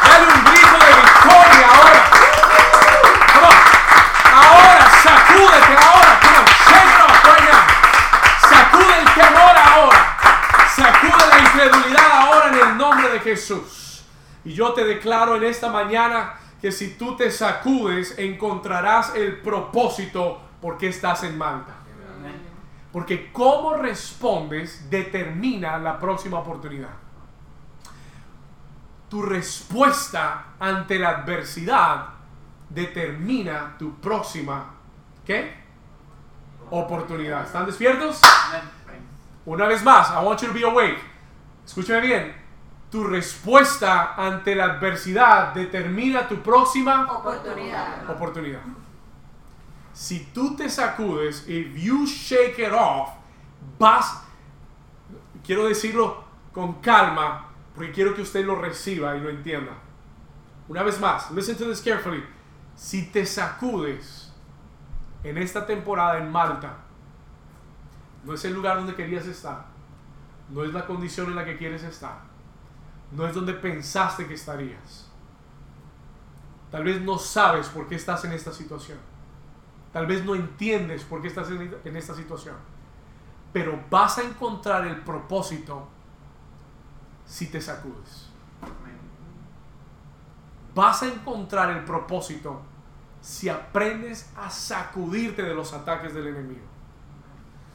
Dale 0.09 0.25
un 0.27 0.45
grito 0.45 0.79
de 0.79 0.93
victoria 1.03 1.67
ahora. 1.75 2.03
On. 3.45 3.57
Ahora, 4.35 4.87
sacúdete 5.03 5.77
ahora. 5.77 6.12
Now. 6.33 6.47
Sacude 8.49 8.99
el 8.99 9.05
temor 9.15 9.57
ahora. 9.57 10.01
Sacude 10.75 11.27
la 11.29 11.39
incredulidad 11.39 11.94
nombre 12.95 13.13
de 13.13 13.21
Jesús. 13.21 14.05
Y 14.45 14.53
yo 14.53 14.73
te 14.73 14.85
declaro 14.85 15.37
en 15.37 15.45
esta 15.45 15.71
mañana 15.71 16.35
que 16.61 16.71
si 16.71 16.95
tú 16.95 17.17
te 17.17 17.31
sacudes, 17.31 18.19
encontrarás 18.19 19.15
el 19.15 19.41
propósito 19.41 20.41
por 20.61 20.79
qué 20.79 20.89
estás 20.89 21.25
en 21.25 21.37
Malta. 21.37 21.75
Porque 22.93 23.33
cómo 23.33 23.75
respondes 23.75 24.89
determina 24.89 25.79
la 25.79 25.99
próxima 25.99 26.39
oportunidad. 26.39 26.91
Tu 29.09 29.21
respuesta 29.23 30.55
ante 30.59 30.99
la 30.99 31.11
adversidad 31.11 32.07
determina 32.69 33.77
tu 33.79 34.01
próxima 34.01 34.75
¿qué? 35.25 35.55
oportunidad. 36.71 37.45
¿Están 37.45 37.67
despiertos? 37.67 38.21
Una 39.45 39.67
vez 39.67 39.83
más, 39.83 40.11
I 40.11 40.25
want 40.25 40.41
you 40.41 40.49
to 40.49 40.55
be 40.55 40.65
awake. 40.65 40.99
Escúchame 41.65 42.01
bien. 42.01 42.44
Tu 42.95 43.03
respuesta 43.03 44.15
ante 44.15 44.55
la 44.55 44.67
adversidad 44.67 45.53
determina 45.53 46.29
tu 46.29 46.41
próxima 46.41 47.11
Oportunidad. 47.11 48.09
oportunidad. 48.09 48.61
Si 49.93 50.27
tú 50.33 50.55
te 50.55 50.69
sacudes, 50.71 51.45
if 51.49 51.75
you 51.75 52.07
shake 52.07 52.57
it 52.61 52.73
off, 52.73 53.09
vas, 53.81 54.23
quiero 55.45 55.67
decirlo 55.67 56.23
con 56.53 56.75
calma, 56.75 57.49
porque 57.75 57.91
quiero 57.91 58.15
que 58.15 58.23
usted 58.23 58.45
lo 58.47 58.55
reciba 58.55 59.17
y 59.17 59.21
lo 59.23 59.29
entienda. 59.29 59.73
Una 60.69 60.85
vez 60.85 61.01
más, 61.01 61.33
listen 61.33 61.57
to 61.57 61.65
this 61.65 61.83
carefully. 61.83 62.23
Si 62.77 63.11
te 63.11 63.27
sacudes 63.27 64.33
en 65.25 65.37
esta 65.39 65.67
temporada 65.67 66.19
en 66.19 66.31
Malta, 66.31 66.77
no 68.23 68.35
es 68.35 68.45
el 68.45 68.55
lugar 68.55 68.77
donde 68.77 68.95
querías 68.95 69.27
estar, 69.27 69.65
no 70.49 70.63
es 70.63 70.73
la 70.73 70.87
condición 70.87 71.27
en 71.31 71.35
la 71.35 71.45
que 71.45 71.57
quieres 71.57 71.83
estar, 71.83 72.33
no 73.13 73.27
es 73.27 73.35
donde 73.35 73.55
pensaste 73.55 74.27
que 74.27 74.35
estarías. 74.35 75.11
Tal 76.71 76.83
vez 76.83 77.01
no 77.01 77.19
sabes 77.19 77.69
por 77.69 77.87
qué 77.87 77.95
estás 77.95 78.25
en 78.25 78.33
esta 78.33 78.53
situación. 78.53 78.99
Tal 79.93 80.09
vez 80.09 80.25
no 80.25 80.35
entiendes 80.35 81.05
por 81.05 81.23
qué 81.23 81.29
estás 81.29 81.49
en, 81.51 81.97
esta 81.97 82.15
situación. 82.15 82.57
Pero 83.53 83.81
vas 83.89 84.19
a 84.19 84.25
encontrar 84.25 84.85
el 84.85 84.97
propósito 85.03 85.87
si 87.25 87.47
te 87.47 87.61
sacudes. 87.61 88.29
Vas 90.75 91.05
a 91.05 91.07
encontrar 91.07 91.71
el 91.71 91.85
propósito 91.85 92.61
si 93.21 93.49
aprendes 93.49 94.33
a 94.37 94.51
sacudirte 94.51 95.43
de 95.43 95.55
los 95.55 95.73
ataques 95.73 96.13
del 96.13 96.27
enemigo. 96.27 96.67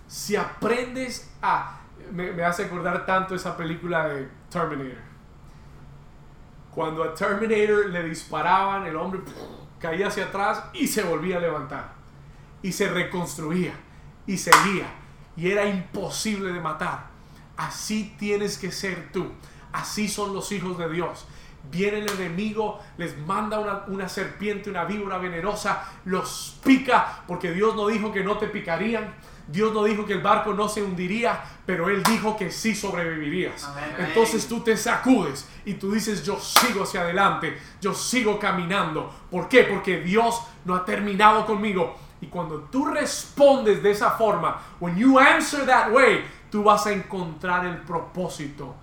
Si 0.08 0.36
aprendes 0.36 1.34
a... 1.42 1.80
Me, 2.12 2.34
me 2.34 2.44
hace 2.44 2.66
acordar 2.66 3.06
tanto 3.06 3.34
esa 3.34 3.56
película 3.56 4.10
de 4.10 4.30
Terminator. 4.50 5.09
Cuando 6.74 7.04
a 7.04 7.14
Terminator 7.14 7.90
le 7.90 8.04
disparaban, 8.04 8.86
el 8.86 8.96
hombre 8.96 9.22
caía 9.80 10.08
hacia 10.08 10.26
atrás 10.26 10.64
y 10.74 10.88
se 10.88 11.04
volvía 11.04 11.38
a 11.38 11.40
levantar. 11.40 11.94
Y 12.62 12.72
se 12.72 12.90
reconstruía 12.90 13.74
y 14.28 14.38
seguía. 14.38 14.88
Y 15.36 15.50
era 15.50 15.66
imposible 15.66 16.54
de 16.54 16.60
matar. 16.60 17.08
Así 17.58 18.16
tienes 18.18 18.58
que 18.58 18.72
ser 18.72 19.12
tú. 19.12 19.32
Así 19.72 20.08
son 20.08 20.34
los 20.34 20.52
hijos 20.52 20.78
de 20.78 20.90
Dios. 20.90 21.28
Viene 21.72 22.00
el 22.00 22.10
enemigo, 22.10 22.80
les 22.98 23.18
manda 23.18 23.60
una, 23.60 23.84
una 23.88 24.08
serpiente, 24.08 24.70
una 24.70 24.86
víbora 24.86 25.18
venenosa, 25.18 25.86
los 26.06 26.58
pica, 26.64 27.24
porque 27.28 27.52
Dios 27.52 27.76
no 27.76 27.88
dijo 27.88 28.12
que 28.12 28.24
no 28.24 28.38
te 28.38 28.48
picarían. 28.48 29.14
Dios 29.52 29.74
no 29.74 29.84
dijo 29.84 30.06
que 30.06 30.14
el 30.14 30.22
barco 30.22 30.54
no 30.54 30.70
se 30.70 30.84
hundiría, 30.84 31.43
pero 31.66 31.89
Él 31.89 32.04
dijo 32.04 32.38
que 32.38 32.52
sí 32.52 32.76
sobrevivirías. 32.76 33.64
Amén. 33.64 33.95
Entonces 33.97 34.47
tú 34.47 34.62
te 34.62 34.78
sacudes 34.78 35.50
y 35.66 35.74
tú 35.76 35.91
dices, 35.91 36.24
yo 36.24 36.39
sigo 36.39 36.84
hacia 36.84 37.02
adelante, 37.02 37.58
yo 37.82 37.93
sigo 37.93 38.39
caminando. 38.39 39.12
¿Por 39.32 39.50
qué? 39.50 39.64
Porque 39.64 40.02
Dios 40.02 40.41
no 40.66 40.76
ha 40.76 40.86
terminado 40.86 41.45
conmigo. 41.45 41.97
Y 42.22 42.28
cuando 42.28 42.62
tú 42.64 42.86
respondes 42.86 43.82
de 43.82 43.91
esa 43.91 44.12
forma, 44.12 44.62
when 44.80 44.95
you 44.97 45.18
answer 45.18 45.66
that 45.66 45.91
way, 45.91 46.26
tú 46.52 46.64
vas 46.64 46.86
a 46.86 46.91
encontrar 46.91 47.66
el 47.66 47.78
propósito 47.78 48.76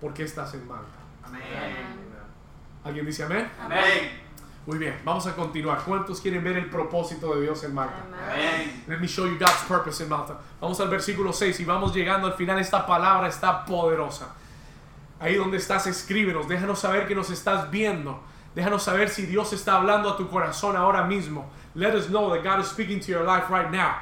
por 0.00 0.12
qué 0.12 0.24
estás 0.24 0.54
en 0.54 0.66
Malta. 0.66 0.86
Amén. 1.24 1.42
¿Alguien 2.84 3.06
dice 3.06 3.24
amén? 3.24 3.50
Amén. 3.60 4.25
Muy 4.66 4.78
bien, 4.78 5.00
vamos 5.04 5.24
a 5.28 5.36
continuar. 5.36 5.80
¿Cuántos 5.84 6.20
quieren 6.20 6.42
ver 6.42 6.56
el 6.56 6.68
propósito 6.68 7.32
de 7.36 7.42
Dios 7.42 7.62
en 7.62 7.72
Malta? 7.72 8.04
Amén. 8.32 8.82
Let 8.88 8.98
me 8.98 9.06
show 9.06 9.24
you 9.24 9.38
God's 9.38 9.62
purpose 9.68 10.02
in 10.02 10.08
Malta. 10.08 10.40
Vamos 10.60 10.80
al 10.80 10.88
versículo 10.88 11.32
6 11.32 11.60
y 11.60 11.64
vamos 11.64 11.94
llegando 11.94 12.26
al 12.26 12.32
final. 12.32 12.58
Esta 12.58 12.84
palabra 12.84 13.28
está 13.28 13.64
poderosa. 13.64 14.34
Ahí 15.20 15.36
donde 15.36 15.58
estás, 15.58 15.86
escríbenos. 15.86 16.48
Déjanos 16.48 16.80
saber 16.80 17.06
que 17.06 17.14
nos 17.14 17.30
estás 17.30 17.70
viendo. 17.70 18.20
Déjanos 18.56 18.82
saber 18.82 19.08
si 19.08 19.24
Dios 19.24 19.52
está 19.52 19.76
hablando 19.76 20.10
a 20.10 20.16
tu 20.16 20.28
corazón 20.28 20.74
ahora 20.74 21.04
mismo. 21.04 21.48
Let 21.76 21.94
us 21.94 22.08
know 22.08 22.28
that 22.34 22.42
God 22.42 22.60
is 22.60 22.66
speaking 22.66 22.98
to 22.98 23.06
your 23.06 23.24
life 23.24 23.48
right 23.48 23.70
now. 23.70 23.98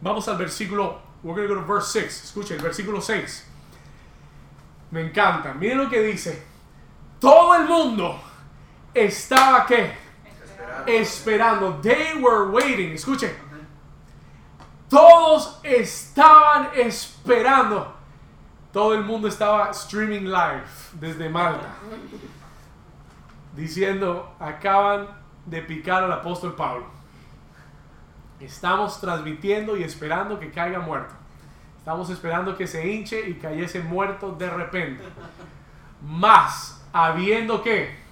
Vamos 0.00 0.28
al 0.28 0.36
versículo, 0.36 1.00
we're 1.24 1.34
going 1.34 1.48
to 1.48 1.54
go 1.54 1.60
to 1.60 1.66
verse 1.66 1.88
6. 1.88 2.32
Escuchen, 2.32 2.58
el 2.58 2.62
versículo 2.62 3.02
6. 3.02 3.44
Me 4.92 5.00
encanta. 5.00 5.52
Miren 5.54 5.78
lo 5.78 5.90
que 5.90 6.00
dice. 6.00 6.44
Todo 7.18 7.54
el 7.54 7.66
mundo 7.66 8.20
estaba 8.94 9.66
qué? 9.66 9.92
Esperando. 10.86 11.80
They 11.80 12.14
were 12.20 12.50
waiting. 12.50 12.92
Escuchen. 12.92 13.30
Todos 14.88 15.60
estaban 15.62 16.68
esperando. 16.76 17.94
Todo 18.72 18.94
el 18.94 19.04
mundo 19.04 19.28
estaba 19.28 19.70
streaming 19.70 20.24
live 20.24 20.64
desde 20.92 21.28
Malta. 21.28 21.74
Diciendo, 23.54 24.34
acaban 24.38 25.08
de 25.46 25.62
picar 25.62 26.02
al 26.02 26.12
apóstol 26.12 26.54
Pablo. 26.54 26.86
Estamos 28.40 29.00
transmitiendo 29.00 29.76
y 29.76 29.84
esperando 29.84 30.38
que 30.38 30.50
caiga 30.50 30.80
muerto. 30.80 31.14
Estamos 31.78 32.10
esperando 32.10 32.56
que 32.56 32.66
se 32.66 32.86
hinche 32.88 33.28
y 33.28 33.34
cayese 33.34 33.80
muerto 33.80 34.32
de 34.32 34.50
repente. 34.50 35.04
Más 36.02 36.84
habiendo 36.92 37.62
que, 37.62 38.03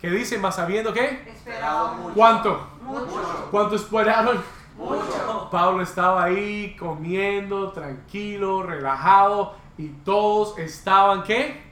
¿qué 0.00 0.10
dice? 0.10 0.38
Más 0.38 0.58
habiendo 0.58 0.92
que, 0.92 1.22
Esperado 1.26 1.94
mucho. 1.94 2.14
¿cuánto? 2.14 2.68
Mucho. 2.82 3.48
¿Cuánto 3.50 3.76
esperaron? 3.76 4.42
Mucho. 4.76 5.48
Pablo 5.50 5.82
estaba 5.82 6.24
ahí 6.24 6.76
comiendo, 6.78 7.72
tranquilo, 7.72 8.62
relajado 8.62 9.56
y 9.76 9.88
todos 10.04 10.58
estaban 10.58 11.22
¿qué? 11.22 11.62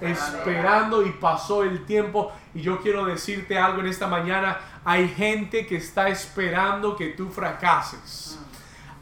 Esperando 0.00 1.04
y 1.04 1.10
pasó 1.10 1.62
el 1.62 1.84
tiempo 1.84 2.32
y 2.54 2.62
yo 2.62 2.80
quiero 2.80 3.04
decirte 3.04 3.58
algo 3.58 3.80
en 3.80 3.86
esta 3.86 4.06
mañana, 4.06 4.58
hay 4.84 5.08
gente 5.08 5.66
que 5.66 5.76
está 5.76 6.08
esperando 6.08 6.96
que 6.96 7.08
tú 7.08 7.28
fracases. 7.28 8.38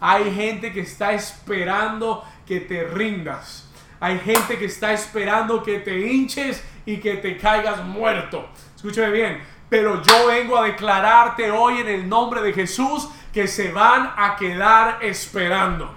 Hay 0.01 0.33
gente 0.35 0.73
que 0.73 0.81
está 0.81 1.13
esperando 1.13 2.25
que 2.47 2.61
te 2.61 2.85
rindas. 2.85 3.69
Hay 4.01 4.19
gente 4.19 4.59
que 4.59 4.67
está 4.67 4.93
esperando 4.93 5.63
que 5.63 5.81
te 5.81 6.07
hinches 6.07 6.63
y 6.87 6.99
que 6.99 7.17
te 7.17 7.37
caigas 7.37 7.85
muerto. 7.85 8.49
Escúchame 8.79 9.11
bien. 9.11 9.43
Pero 9.69 10.01
yo 10.05 10.29
vengo 10.29 10.57
a 10.57 10.63
declararte 10.63 11.51
hoy 11.51 11.79
en 11.79 11.89
el 11.89 12.09
nombre 12.09 12.41
de 12.43 12.53
Jesús 12.53 13.09
que 13.33 13.49
se 13.49 13.73
van 13.73 14.13
a 14.17 14.37
quedar 14.37 14.99
esperando. 15.03 15.93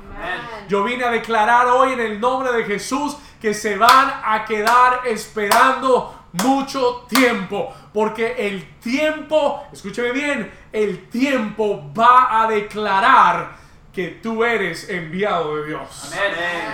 Yo 0.67 0.83
vine 0.83 1.03
a 1.03 1.11
declarar 1.11 1.67
hoy 1.67 1.93
en 1.93 1.99
el 1.99 2.19
nombre 2.19 2.51
de 2.51 2.63
Jesús 2.63 3.15
que 3.39 3.53
se 3.53 3.77
van 3.77 4.11
a 4.25 4.45
quedar 4.45 5.01
esperando 5.05 6.25
mucho 6.43 7.05
tiempo. 7.07 7.71
Porque 7.93 8.47
el 8.47 8.79
tiempo, 8.79 9.63
escúcheme 9.71 10.11
bien, 10.11 10.51
el 10.71 11.07
tiempo 11.07 11.93
va 11.95 12.41
a 12.41 12.47
declarar 12.47 13.60
que 13.93 14.07
tú 14.07 14.43
eres 14.45 14.89
enviado 14.89 15.57
de 15.57 15.67
Dios. 15.67 16.13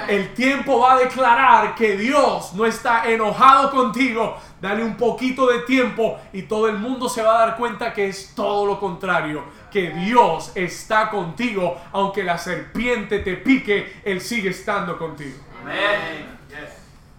El 0.08 0.34
tiempo 0.36 0.80
va 0.80 0.94
a 0.94 0.98
declarar 1.00 1.74
que 1.74 1.98
Dios 1.98 2.54
no 2.54 2.66
está 2.66 3.10
enojado 3.10 3.72
contigo. 3.72 4.38
Dale 4.62 4.84
un 4.84 4.96
poquito 4.96 5.48
de 5.48 5.60
tiempo 5.60 6.20
y 6.32 6.44
todo 6.44 6.68
el 6.68 6.78
mundo 6.78 7.10
se 7.10 7.24
va 7.24 7.38
a 7.38 7.48
dar 7.48 7.58
cuenta 7.58 7.92
que 7.92 8.08
es 8.08 8.36
todo 8.36 8.68
lo 8.68 8.80
contrario. 8.80 9.44
Que 9.72 9.90
Dios 9.90 10.52
está 10.54 11.10
contigo. 11.10 11.82
Aunque 11.92 12.24
la 12.24 12.38
serpiente 12.38 13.20
te 13.20 13.36
pique, 13.36 14.02
Él 14.04 14.22
sigue 14.22 14.50
estando 14.50 14.98
contigo. 14.98 15.38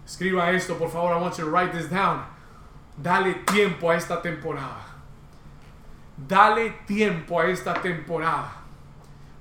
Escriba 0.07 0.51
esto, 0.53 0.79
por 0.79 0.91
favor. 0.91 1.17
I 1.17 1.21
want 1.21 1.37
you 1.37 1.45
to 1.45 1.51
write 1.51 1.77
this 1.77 1.91
down. 1.91 2.25
Dale 2.97 3.35
tiempo 3.53 3.91
a 3.91 3.97
esta 3.97 4.23
temporada. 4.23 4.87
Dale 6.17 6.71
tiempo 6.87 7.41
a 7.41 7.47
esta 7.47 7.75
temporada. 7.75 8.58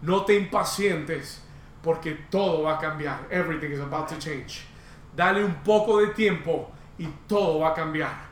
No 0.01 0.25
te 0.25 0.35
impacientes 0.35 1.41
porque 1.81 2.13
todo 2.29 2.63
va 2.63 2.75
a 2.75 2.79
cambiar. 2.79 3.27
Everything 3.29 3.71
is 3.71 3.79
about 3.79 4.07
to 4.09 4.17
change. 4.17 4.65
Dale 5.15 5.43
un 5.43 5.55
poco 5.63 5.99
de 5.99 6.07
tiempo 6.07 6.69
y 6.97 7.07
todo 7.27 7.59
va 7.59 7.69
a 7.69 7.73
cambiar. 7.73 8.27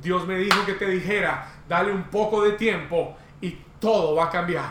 Dios 0.00 0.26
me 0.26 0.36
dijo 0.36 0.64
que 0.64 0.74
te 0.74 0.86
dijera, 0.86 1.50
dale 1.68 1.92
un 1.92 2.04
poco 2.04 2.42
de 2.42 2.52
tiempo 2.52 3.16
y 3.40 3.58
todo 3.80 4.14
va 4.14 4.26
a 4.26 4.30
cambiar. 4.30 4.70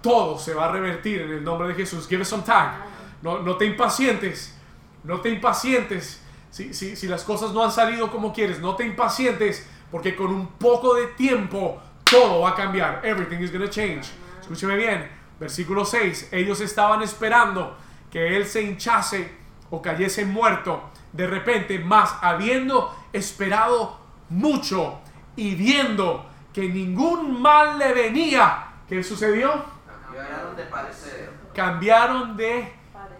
Todo 0.00 0.38
se 0.38 0.54
va 0.54 0.66
a 0.66 0.72
revertir 0.72 1.22
en 1.22 1.30
el 1.30 1.44
nombre 1.44 1.68
de 1.68 1.74
Jesús. 1.74 2.08
Give 2.08 2.22
it 2.22 2.26
some 2.26 2.42
time. 2.42 2.72
No, 3.20 3.40
no 3.40 3.56
te 3.56 3.66
impacientes. 3.66 4.56
No 5.04 5.20
te 5.20 5.28
impacientes. 5.28 6.22
Si, 6.50 6.74
si, 6.74 6.96
si 6.96 7.06
las 7.06 7.24
cosas 7.24 7.52
no 7.52 7.62
han 7.62 7.72
salido 7.72 8.10
como 8.10 8.32
quieres, 8.32 8.60
no 8.60 8.76
te 8.76 8.84
impacientes 8.84 9.66
porque 9.90 10.16
con 10.16 10.28
un 10.28 10.46
poco 10.48 10.94
de 10.94 11.08
tiempo 11.08 11.80
todo 12.04 12.40
va 12.40 12.50
a 12.50 12.54
cambiar. 12.54 13.00
Everything 13.04 13.38
is 13.42 13.52
going 13.52 13.64
to 13.64 13.70
change. 13.70 14.08
Escúcheme 14.40 14.76
bien. 14.76 15.21
Versículo 15.42 15.84
6. 15.84 16.28
Ellos 16.30 16.60
estaban 16.60 17.02
esperando 17.02 17.76
que 18.12 18.36
él 18.36 18.46
se 18.46 18.62
hinchase 18.62 19.28
o 19.70 19.82
cayese 19.82 20.24
muerto 20.24 20.92
de 21.12 21.26
repente, 21.26 21.80
más 21.80 22.16
habiendo 22.22 22.96
esperado 23.12 23.98
mucho 24.28 25.00
y 25.34 25.56
viendo 25.56 26.24
que 26.52 26.68
ningún 26.68 27.42
mal 27.42 27.76
le 27.76 27.92
venía, 27.92 28.68
¿qué 28.88 29.02
sucedió? 29.02 29.64
Cambiaron 29.84 30.54
de 30.54 30.62
parecer. 30.62 31.30
Cambiaron 31.52 32.36
de 32.36 32.72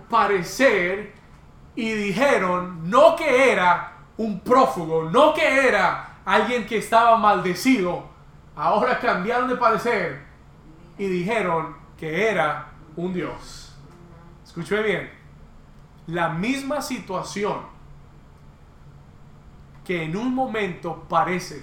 parecer 0.09 1.15
y 1.75 1.91
dijeron 1.91 2.89
no 2.89 3.17
que 3.17 3.51
era 3.51 3.95
un 4.17 4.39
prófugo, 4.39 5.11
no 5.11 5.35
que 5.35 5.67
era 5.67 6.19
alguien 6.25 6.67
que 6.67 6.79
estaba 6.79 7.17
maldecido, 7.17 8.05
ahora 8.55 9.01
cambiaron 9.01 9.49
de 9.49 9.57
parecer 9.57 10.23
y 10.97 11.07
dijeron 11.09 11.82
que 12.03 12.29
era 12.29 12.67
un 12.97 13.13
Dios. 13.13 13.77
Escúcheme 14.45 14.83
bien, 14.83 15.11
la 16.09 16.31
misma 16.31 16.83
situación 16.83 17.61
que 19.85 20.03
en 20.03 20.17
un 20.17 20.35
momento 20.35 21.07
parece 21.09 21.63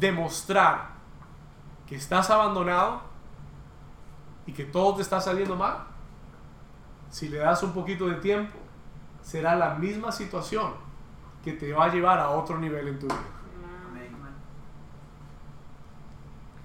demostrar 0.00 0.92
que 1.86 1.96
estás 1.96 2.30
abandonado 2.30 3.02
y 4.46 4.54
que 4.54 4.64
todo 4.64 4.94
te 4.96 5.02
está 5.02 5.20
saliendo 5.20 5.54
mal, 5.54 5.84
si 7.10 7.28
le 7.28 7.36
das 7.36 7.62
un 7.62 7.74
poquito 7.74 8.08
de 8.08 8.14
tiempo, 8.14 8.56
será 9.20 9.54
la 9.54 9.74
misma 9.74 10.10
situación 10.12 10.72
que 11.44 11.52
te 11.52 11.74
va 11.74 11.84
a 11.84 11.88
llevar 11.88 12.18
a 12.18 12.30
otro 12.30 12.56
nivel 12.56 12.88
en 12.88 12.98
tu 12.98 13.04
vida. 13.04 13.18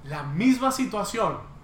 La 0.05 0.23
misma 0.23 0.71
situación 0.71 1.56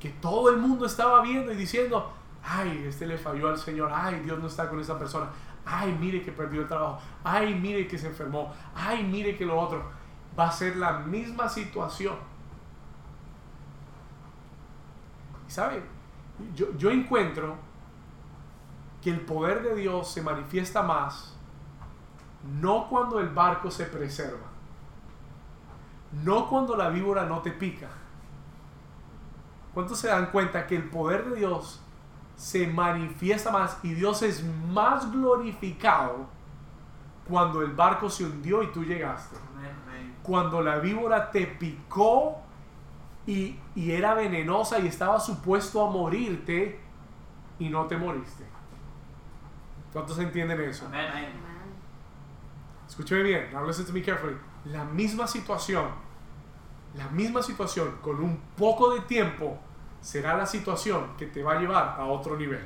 que 0.00 0.08
todo 0.08 0.50
el 0.50 0.56
mundo 0.56 0.86
estaba 0.86 1.20
viendo 1.20 1.52
y 1.52 1.56
diciendo, 1.56 2.12
ay, 2.42 2.84
este 2.86 3.06
le 3.06 3.18
falló 3.18 3.48
al 3.48 3.58
Señor, 3.58 3.90
ay, 3.94 4.20
Dios 4.20 4.38
no 4.38 4.46
está 4.46 4.68
con 4.68 4.80
esa 4.80 4.98
persona, 4.98 5.28
ay, 5.64 5.96
mire 6.00 6.22
que 6.22 6.32
perdió 6.32 6.62
el 6.62 6.68
trabajo, 6.68 6.98
ay, 7.22 7.54
mire 7.54 7.86
que 7.86 7.98
se 7.98 8.08
enfermó, 8.08 8.52
ay, 8.74 9.04
mire 9.04 9.36
que 9.36 9.44
lo 9.44 9.58
otro. 9.58 9.82
Va 10.38 10.48
a 10.48 10.52
ser 10.52 10.76
la 10.76 11.00
misma 11.00 11.48
situación. 11.48 12.16
Y 15.46 15.50
sabe, 15.50 15.82
yo, 16.54 16.76
yo 16.78 16.90
encuentro 16.90 17.56
que 19.02 19.10
el 19.10 19.20
poder 19.20 19.62
de 19.62 19.74
Dios 19.74 20.10
se 20.10 20.22
manifiesta 20.22 20.82
más 20.82 21.36
no 22.60 22.88
cuando 22.88 23.20
el 23.20 23.28
barco 23.28 23.70
se 23.70 23.84
preserva, 23.84 24.46
no 26.24 26.48
cuando 26.48 26.76
la 26.76 26.88
víbora 26.88 27.24
no 27.26 27.40
te 27.40 27.50
pica. 27.50 27.88
¿Cuántos 29.74 29.98
se 29.98 30.08
dan 30.08 30.26
cuenta 30.30 30.66
que 30.66 30.76
el 30.76 30.84
poder 30.84 31.24
de 31.26 31.36
Dios 31.36 31.80
se 32.36 32.66
manifiesta 32.66 33.50
más 33.50 33.78
y 33.82 33.94
Dios 33.94 34.22
es 34.22 34.44
más 34.44 35.10
glorificado 35.12 36.26
cuando 37.28 37.62
el 37.62 37.72
barco 37.72 38.10
se 38.10 38.24
hundió 38.24 38.62
y 38.62 38.72
tú 38.72 38.84
llegaste? 38.84 39.36
Cuando 40.22 40.60
la 40.60 40.78
víbora 40.78 41.30
te 41.30 41.46
picó 41.46 42.38
y, 43.26 43.58
y 43.74 43.92
era 43.92 44.14
venenosa 44.14 44.78
y 44.78 44.86
estaba 44.86 45.20
supuesto 45.20 45.86
a 45.86 45.90
morirte 45.90 46.80
y 47.58 47.68
no 47.68 47.86
te 47.86 47.96
moriste. 47.96 48.44
¿Cuántos 49.92 50.18
entienden 50.18 50.60
eso? 50.60 50.88
Escúcheme 52.88 53.22
bien, 53.22 53.52
now 53.52 53.64
listen 53.64 53.86
to 53.86 53.92
me 53.92 54.02
carefully. 54.02 54.36
La 54.64 54.84
misma 54.84 55.26
situación, 55.26 55.86
la 56.94 57.08
misma 57.08 57.42
situación 57.42 57.98
con 58.02 58.22
un 58.22 58.40
poco 58.56 58.94
de 58.94 59.00
tiempo 59.02 59.58
será 60.00 60.36
la 60.36 60.46
situación 60.46 61.16
que 61.16 61.26
te 61.26 61.42
va 61.42 61.52
a 61.52 61.60
llevar 61.60 61.96
a 61.98 62.04
otro 62.04 62.36
nivel. 62.36 62.64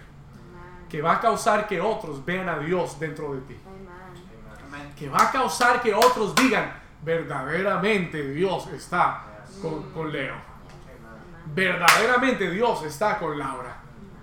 Que 0.88 1.02
va 1.02 1.14
a 1.14 1.20
causar 1.20 1.66
que 1.66 1.80
otros 1.80 2.24
vean 2.24 2.48
a 2.48 2.58
Dios 2.58 2.98
dentro 2.98 3.34
de 3.34 3.40
ti. 3.42 3.56
Que 4.96 5.08
va 5.08 5.28
a 5.28 5.30
causar 5.30 5.82
que 5.82 5.92
otros 5.92 6.34
digan, 6.34 6.72
verdaderamente 7.02 8.22
Dios 8.32 8.66
está 8.68 9.24
con, 9.60 9.90
con 9.92 10.12
Leo. 10.12 10.36
Verdaderamente 11.54 12.50
Dios 12.50 12.82
está 12.84 13.18
con 13.18 13.38
Laura. 13.38 13.76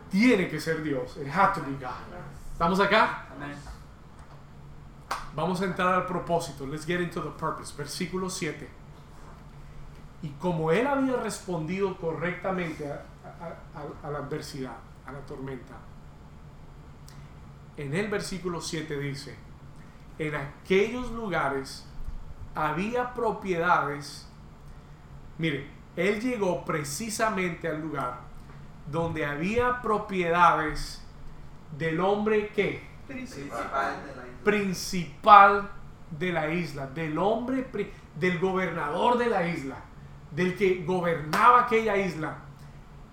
Tiene 0.10 0.50
que 0.50 0.60
ser 0.60 0.82
Dios. 0.82 1.18
It 1.18 1.28
had 1.28 1.54
to 1.54 1.62
be 1.62 1.74
God. 1.74 1.92
¿Estamos 2.54 2.80
acá? 2.80 3.26
Vamos 5.34 5.62
a 5.62 5.66
entrar 5.66 5.94
al 5.94 6.06
propósito. 6.06 6.66
Let's 6.66 6.86
get 6.86 7.00
into 7.00 7.22
the 7.22 7.30
purpose. 7.30 7.74
Versículo 7.76 8.30
7. 8.30 8.81
Y 10.22 10.30
como 10.32 10.72
él 10.72 10.86
había 10.88 11.16
respondido 11.18 11.98
correctamente 11.98 12.92
a, 12.92 13.04
a- 13.26 13.80
a- 13.80 14.08
a 14.08 14.12
la 14.12 14.20
adversidad, 14.20 14.78
a 15.06 15.12
la 15.12 15.20
tormenta, 15.22 15.74
en 17.78 17.94
el 17.96 18.10
versículo 18.10 18.62
7 18.62 19.00
dice, 19.00 19.36
en 20.20 20.36
aquellos 20.36 21.10
lugares 21.12 21.88
había 22.54 23.14
propiedades. 23.14 24.28
Mire, 25.38 25.68
él 25.96 26.20
llegó 26.22 26.64
precisamente 26.66 27.68
al 27.68 27.82
lugar 27.82 28.20
donde 28.92 29.26
había 29.26 29.82
propiedades 29.82 31.02
del 31.78 32.00
hombre 32.02 32.50
que 32.50 32.90
Principal 33.08 33.96
de 34.06 34.16
la 34.16 34.24
principal 34.44 35.70
de 36.18 36.32
la 36.32 36.50
isla, 36.54 36.88
del 36.88 37.18
hombre, 37.18 37.68
del 38.20 38.40
gobernador 38.40 39.18
de 39.18 39.28
la 39.28 39.48
isla, 39.48 39.76
del 40.32 40.58
que 40.58 40.84
gobernaba 40.86 41.62
aquella 41.62 41.98
isla. 41.98 42.38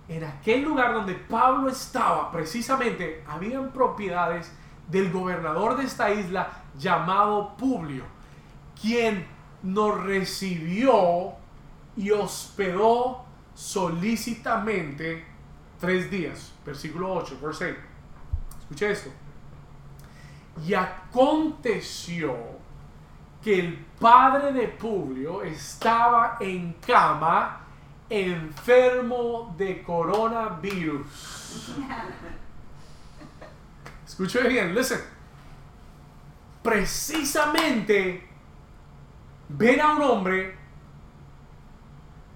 En 0.09 0.25
aquel 0.25 0.63
lugar 0.63 0.95
donde 0.95 1.15
Pablo 1.15 1.69
estaba, 1.69 2.33
precisamente, 2.33 3.25
habían 3.29 3.71
propiedades 3.73 4.51
del 4.89 5.13
gobernador 5.13 5.77
de 5.77 5.85
esta 5.85 6.11
isla 6.11 6.63
llamado 6.79 7.57
Publio, 7.57 8.05
quien 8.81 9.27
nos 9.63 10.01
recibió 10.03 11.35
y 11.97 12.11
hospedó 12.11 13.25
solícitamente 13.55 15.27
tres 15.81 16.11
días. 16.11 16.53
Versículo 16.65 17.13
8, 17.15 17.39
verse 17.43 17.71
8. 17.73 17.81
Escuche 18.61 18.91
esto. 18.91 19.11
Y 20.67 20.75
aconteció 20.75 22.58
que 23.43 23.61
el 23.61 23.87
padre 23.99 24.53
de 24.53 24.69
Publio 24.69 25.43
estaba 25.43 26.37
en 26.41 26.75
cama 26.85 27.61
enfermo 28.11 29.55
de 29.57 29.83
coronavirus. 29.83 31.77
Escuche 34.07 34.49
bien, 34.49 34.75
listen. 34.75 35.01
Precisamente 36.63 38.29
ven 39.49 39.81
a 39.81 39.93
un 39.95 40.03
hombre, 40.03 40.57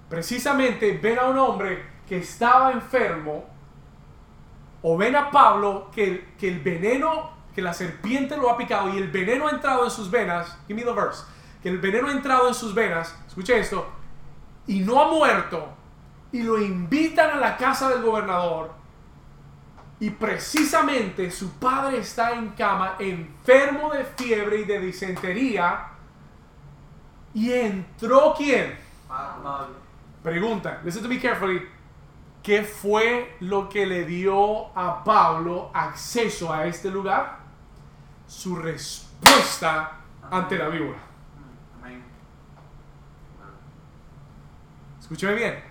precisamente 0.08 0.98
ven 1.02 1.18
a 1.18 1.24
un 1.26 1.38
hombre 1.38 1.84
que 2.06 2.18
estaba 2.18 2.72
enfermo, 2.72 3.44
o 4.82 4.96
ven 4.96 5.16
a 5.16 5.30
Pablo 5.30 5.90
que, 5.92 6.34
que 6.38 6.48
el 6.48 6.60
veneno, 6.60 7.30
que 7.54 7.62
la 7.62 7.74
serpiente 7.74 8.36
lo 8.36 8.50
ha 8.50 8.56
picado 8.56 8.94
y 8.94 8.98
el 8.98 9.10
veneno 9.10 9.48
ha 9.48 9.50
entrado 9.50 9.84
en 9.84 9.90
sus 9.90 10.10
venas, 10.10 10.58
give 10.66 10.74
me 10.74 10.84
the 10.84 10.92
verse, 10.92 11.24
que 11.62 11.68
el 11.68 11.78
veneno 11.78 12.08
ha 12.08 12.12
entrado 12.12 12.48
en 12.48 12.54
sus 12.54 12.74
venas, 12.74 13.16
escuche 13.26 13.58
esto, 13.58 13.86
y 14.66 14.80
no 14.80 15.00
ha 15.00 15.08
muerto, 15.08 15.68
y 16.32 16.42
lo 16.42 16.60
invitan 16.60 17.30
a 17.30 17.36
la 17.36 17.56
casa 17.56 17.88
del 17.88 18.02
gobernador, 18.02 18.72
y 20.00 20.10
precisamente 20.10 21.30
su 21.30 21.52
padre 21.52 21.98
está 21.98 22.32
en 22.32 22.50
cama, 22.50 22.96
enfermo 22.98 23.92
de 23.92 24.04
fiebre 24.04 24.60
y 24.60 24.64
de 24.64 24.80
disentería, 24.80 25.88
y 27.34 27.52
entró 27.52 28.34
quién? 28.36 28.78
Pregunta, 30.22 30.80
listen 30.84 31.02
to 31.02 31.08
me 31.08 31.20
carefully. 31.20 31.62
¿Qué 32.42 32.64
fue 32.64 33.36
lo 33.40 33.68
que 33.68 33.86
le 33.86 34.04
dio 34.04 34.76
a 34.76 35.04
Pablo 35.04 35.70
acceso 35.72 36.52
a 36.52 36.66
este 36.66 36.90
lugar? 36.90 37.41
Su 38.32 38.56
respuesta 38.56 39.98
ante 40.30 40.56
la 40.56 40.68
víbora. 40.68 40.98
Escúchame 44.98 45.34
bien. 45.34 45.62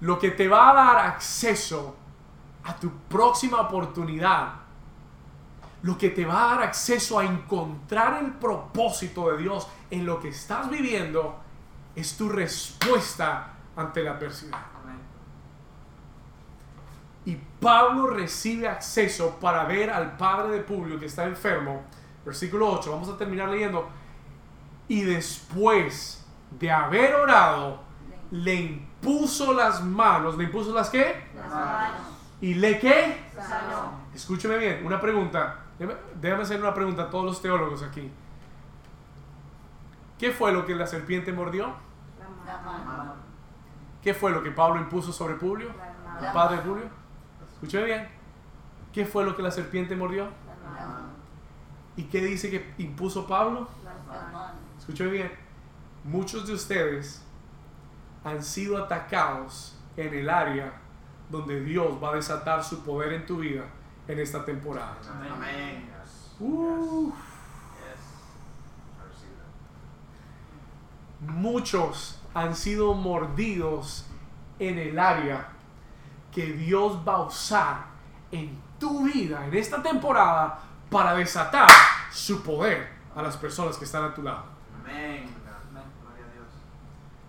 Lo 0.00 0.18
que 0.18 0.32
te 0.32 0.48
va 0.48 0.70
a 0.70 0.74
dar 0.74 1.06
acceso 1.06 1.96
a 2.64 2.74
tu 2.74 2.90
próxima 3.08 3.60
oportunidad, 3.60 4.54
lo 5.82 5.96
que 5.96 6.10
te 6.10 6.26
va 6.26 6.44
a 6.44 6.56
dar 6.56 6.64
acceso 6.64 7.20
a 7.20 7.24
encontrar 7.24 8.22
el 8.22 8.32
propósito 8.32 9.30
de 9.30 9.38
Dios 9.38 9.68
en 9.88 10.04
lo 10.04 10.18
que 10.20 10.30
estás 10.30 10.68
viviendo, 10.68 11.38
es 11.94 12.16
tu 12.16 12.28
respuesta 12.28 13.54
ante 13.76 14.02
la 14.02 14.10
adversidad. 14.10 14.71
Y 17.24 17.36
Pablo 17.60 18.08
recibe 18.08 18.68
acceso 18.68 19.38
para 19.40 19.64
ver 19.64 19.90
al 19.90 20.16
padre 20.16 20.54
de 20.54 20.60
Publio 20.60 20.98
que 20.98 21.06
está 21.06 21.24
enfermo. 21.24 21.82
Versículo 22.24 22.70
8, 22.72 22.90
vamos 22.90 23.08
a 23.08 23.16
terminar 23.16 23.48
leyendo. 23.48 23.88
Y 24.88 25.02
después 25.02 26.26
de 26.50 26.70
haber 26.70 27.14
orado, 27.14 27.80
le 28.30 28.54
impuso 28.54 29.52
las 29.52 29.82
manos. 29.84 30.36
¿Le 30.36 30.44
impuso 30.44 30.74
las 30.74 30.90
qué? 30.90 31.28
Las 31.36 31.48
manos. 31.48 32.00
¿Y 32.40 32.54
le 32.54 32.78
qué? 32.80 33.24
Sanó. 33.36 33.92
Escúcheme 34.14 34.56
bien, 34.58 34.84
una 34.84 35.00
pregunta. 35.00 35.58
Déjame- 35.78 36.42
hacer 36.42 36.60
una 36.60 36.74
pregunta 36.74 37.02
a 37.04 37.10
todos 37.10 37.24
los 37.24 37.40
teólogos 37.40 37.82
aquí. 37.82 38.10
¿Qué 40.18 40.30
fue 40.30 40.52
lo 40.52 40.66
que 40.66 40.74
la 40.74 40.86
serpiente 40.86 41.32
mordió? 41.32 41.72
La 42.46 42.58
mano. 42.60 43.14
¿Qué 44.02 44.14
fue 44.14 44.30
lo 44.32 44.42
que 44.42 44.50
Pablo 44.50 44.80
impuso 44.80 45.12
sobre 45.12 45.34
Publio? 45.34 45.68
La 46.20 46.26
¿El 46.28 46.32
padre 46.32 46.56
de 46.56 46.62
Publio? 46.62 47.01
Escúcheme 47.62 47.84
bien. 47.84 48.08
¿Qué 48.92 49.06
fue 49.06 49.24
lo 49.24 49.36
que 49.36 49.42
la 49.42 49.52
serpiente 49.52 49.94
mordió? 49.94 50.24
mano. 50.64 51.10
¿Y 51.96 52.02
qué 52.04 52.20
dice 52.20 52.50
que 52.50 52.74
impuso 52.82 53.28
Pablo? 53.28 53.68
Escúcheme 54.76 55.12
bien. 55.12 55.30
Muchos 56.02 56.44
de 56.48 56.54
ustedes 56.54 57.22
han 58.24 58.42
sido 58.42 58.82
atacados 58.82 59.78
en 59.96 60.12
el 60.12 60.28
área 60.28 60.72
donde 61.30 61.60
Dios 61.60 62.02
va 62.02 62.10
a 62.10 62.14
desatar 62.16 62.64
su 62.64 62.82
poder 62.82 63.12
en 63.12 63.26
tu 63.26 63.38
vida 63.38 63.62
en 64.08 64.18
esta 64.18 64.44
temporada. 64.44 64.96
Amén. 65.32 65.88
Uh, 66.40 67.12
that. 71.20 71.30
muchos 71.30 72.20
han 72.34 72.56
sido 72.56 72.94
mordidos 72.94 74.06
en 74.58 74.78
el 74.78 74.98
área 74.98 75.52
que 76.32 76.46
Dios 76.46 76.98
va 77.06 77.16
a 77.16 77.20
usar 77.22 77.84
en 78.30 78.58
tu 78.78 79.04
vida 79.04 79.46
en 79.46 79.54
esta 79.54 79.82
temporada 79.82 80.58
para 80.90 81.14
desatar 81.14 81.68
su 82.10 82.42
poder 82.42 82.88
a 83.14 83.22
las 83.22 83.36
personas 83.36 83.76
que 83.76 83.84
están 83.84 84.04
a 84.04 84.14
tu 84.14 84.22
lado. 84.22 84.44
Amén. 84.80 85.42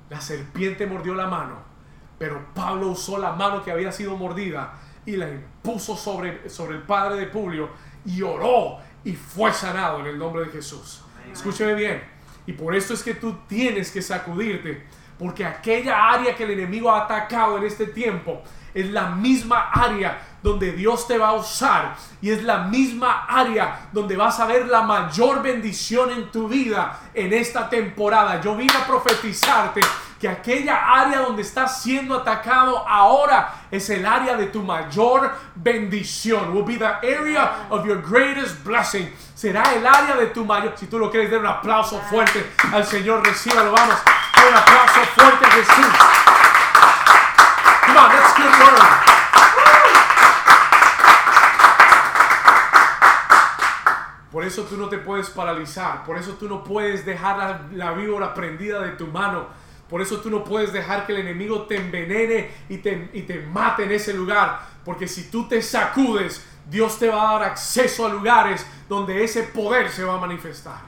La 0.09 0.21
serpiente 0.21 0.85
mordió 0.85 1.15
la 1.15 1.27
mano, 1.27 1.55
pero 2.19 2.53
Pablo 2.53 2.89
usó 2.89 3.17
la 3.17 3.33
mano 3.33 3.63
que 3.63 3.71
había 3.71 3.91
sido 3.91 4.15
mordida 4.15 4.73
y 5.05 5.15
la 5.15 5.27
impuso 5.27 5.95
sobre, 5.95 6.49
sobre 6.49 6.77
el 6.77 6.83
padre 6.83 7.19
de 7.19 7.27
Publio 7.27 7.69
y 8.05 8.21
oró 8.21 8.77
y 9.03 9.13
fue 9.13 9.51
sanado 9.51 9.99
en 10.01 10.07
el 10.07 10.19
nombre 10.19 10.45
de 10.45 10.51
Jesús. 10.51 11.01
Amén. 11.17 11.33
Escúcheme 11.33 11.73
bien. 11.73 12.03
Y 12.45 12.53
por 12.53 12.75
esto 12.75 12.93
es 12.93 13.01
que 13.01 13.15
tú 13.15 13.37
tienes 13.47 13.91
que 13.91 14.01
sacudirte, 14.01 14.85
porque 15.17 15.45
aquella 15.45 16.11
área 16.11 16.35
que 16.35 16.43
el 16.43 16.51
enemigo 16.51 16.91
ha 16.91 17.05
atacado 17.05 17.57
en 17.57 17.63
este 17.63 17.87
tiempo 17.87 18.43
es 18.73 18.89
la 18.89 19.09
misma 19.09 19.69
área 19.71 20.21
donde 20.43 20.73
Dios 20.73 21.07
te 21.07 21.17
va 21.17 21.29
a 21.29 21.33
usar 21.33 21.95
y 22.21 22.29
es 22.29 22.43
la 22.43 22.59
misma 22.59 23.25
área 23.29 23.87
donde 23.93 24.17
vas 24.17 24.39
a 24.39 24.45
ver 24.45 24.67
la 24.67 24.81
mayor 24.81 25.41
bendición 25.41 26.11
en 26.11 26.29
tu 26.31 26.49
vida 26.49 26.99
en 27.13 27.31
esta 27.33 27.69
temporada. 27.69 28.41
Yo 28.41 28.55
vine 28.55 28.73
a 28.75 28.85
profetizarte 28.85 29.81
que 30.19 30.27
aquella 30.27 30.85
área 30.85 31.19
donde 31.19 31.41
estás 31.41 31.81
siendo 31.81 32.15
atacado 32.15 32.87
ahora 32.87 33.53
es 33.71 33.89
el 33.89 34.05
área 34.05 34.35
de 34.35 34.47
tu 34.47 34.61
mayor 34.63 35.33
bendición. 35.55 36.53
Will 36.55 36.63
be 36.63 36.77
the 36.77 36.85
area 36.85 37.67
of 37.69 37.85
your 37.85 38.01
greatest 38.01 38.63
blessing. 38.63 39.13
Será 39.35 39.73
el 39.73 39.85
área 39.85 40.15
de 40.15 40.27
tu 40.27 40.45
mayor. 40.45 40.75
Si 40.77 40.87
tú 40.87 40.99
lo 40.99 41.09
quieres, 41.11 41.31
dar 41.31 41.39
un 41.39 41.47
aplauso 41.47 41.99
fuerte 42.09 42.51
al 42.71 42.85
Señor. 42.85 43.25
Recíbalo, 43.25 43.71
vamos. 43.71 43.95
Un 44.47 44.55
aplauso 44.55 44.99
fuerte 45.15 45.45
Jesús. 45.45 46.32
On, 48.03 48.09
word. 48.09 49.13
Por 54.31 54.43
eso 54.43 54.63
tú 54.63 54.75
no 54.77 54.89
te 54.89 54.97
puedes 54.97 55.29
paralizar. 55.29 56.03
Por 56.03 56.17
eso 56.17 56.33
tú 56.33 56.49
no 56.49 56.63
puedes 56.63 57.05
dejar 57.05 57.37
la, 57.37 57.61
la 57.71 57.91
víbora 57.93 58.33
prendida 58.33 58.81
de 58.81 58.91
tu 58.91 59.07
mano. 59.07 59.47
Por 59.87 60.01
eso 60.01 60.19
tú 60.21 60.29
no 60.29 60.43
puedes 60.43 60.73
dejar 60.73 61.05
que 61.05 61.13
el 61.13 61.19
enemigo 61.19 61.63
te 61.63 61.77
envenene 61.77 62.51
y 62.67 62.79
te, 62.79 63.11
y 63.13 63.21
te 63.21 63.39
mate 63.41 63.83
en 63.83 63.91
ese 63.91 64.13
lugar. 64.13 64.59
Porque 64.83 65.07
si 65.07 65.29
tú 65.29 65.47
te 65.47 65.61
sacudes, 65.61 66.45
Dios 66.65 66.97
te 66.97 67.09
va 67.09 67.29
a 67.29 67.33
dar 67.33 67.51
acceso 67.51 68.05
a 68.05 68.09
lugares 68.09 68.65
donde 68.89 69.23
ese 69.23 69.43
poder 69.43 69.89
se 69.89 70.03
va 70.03 70.15
a 70.15 70.19
manifestar. 70.19 70.81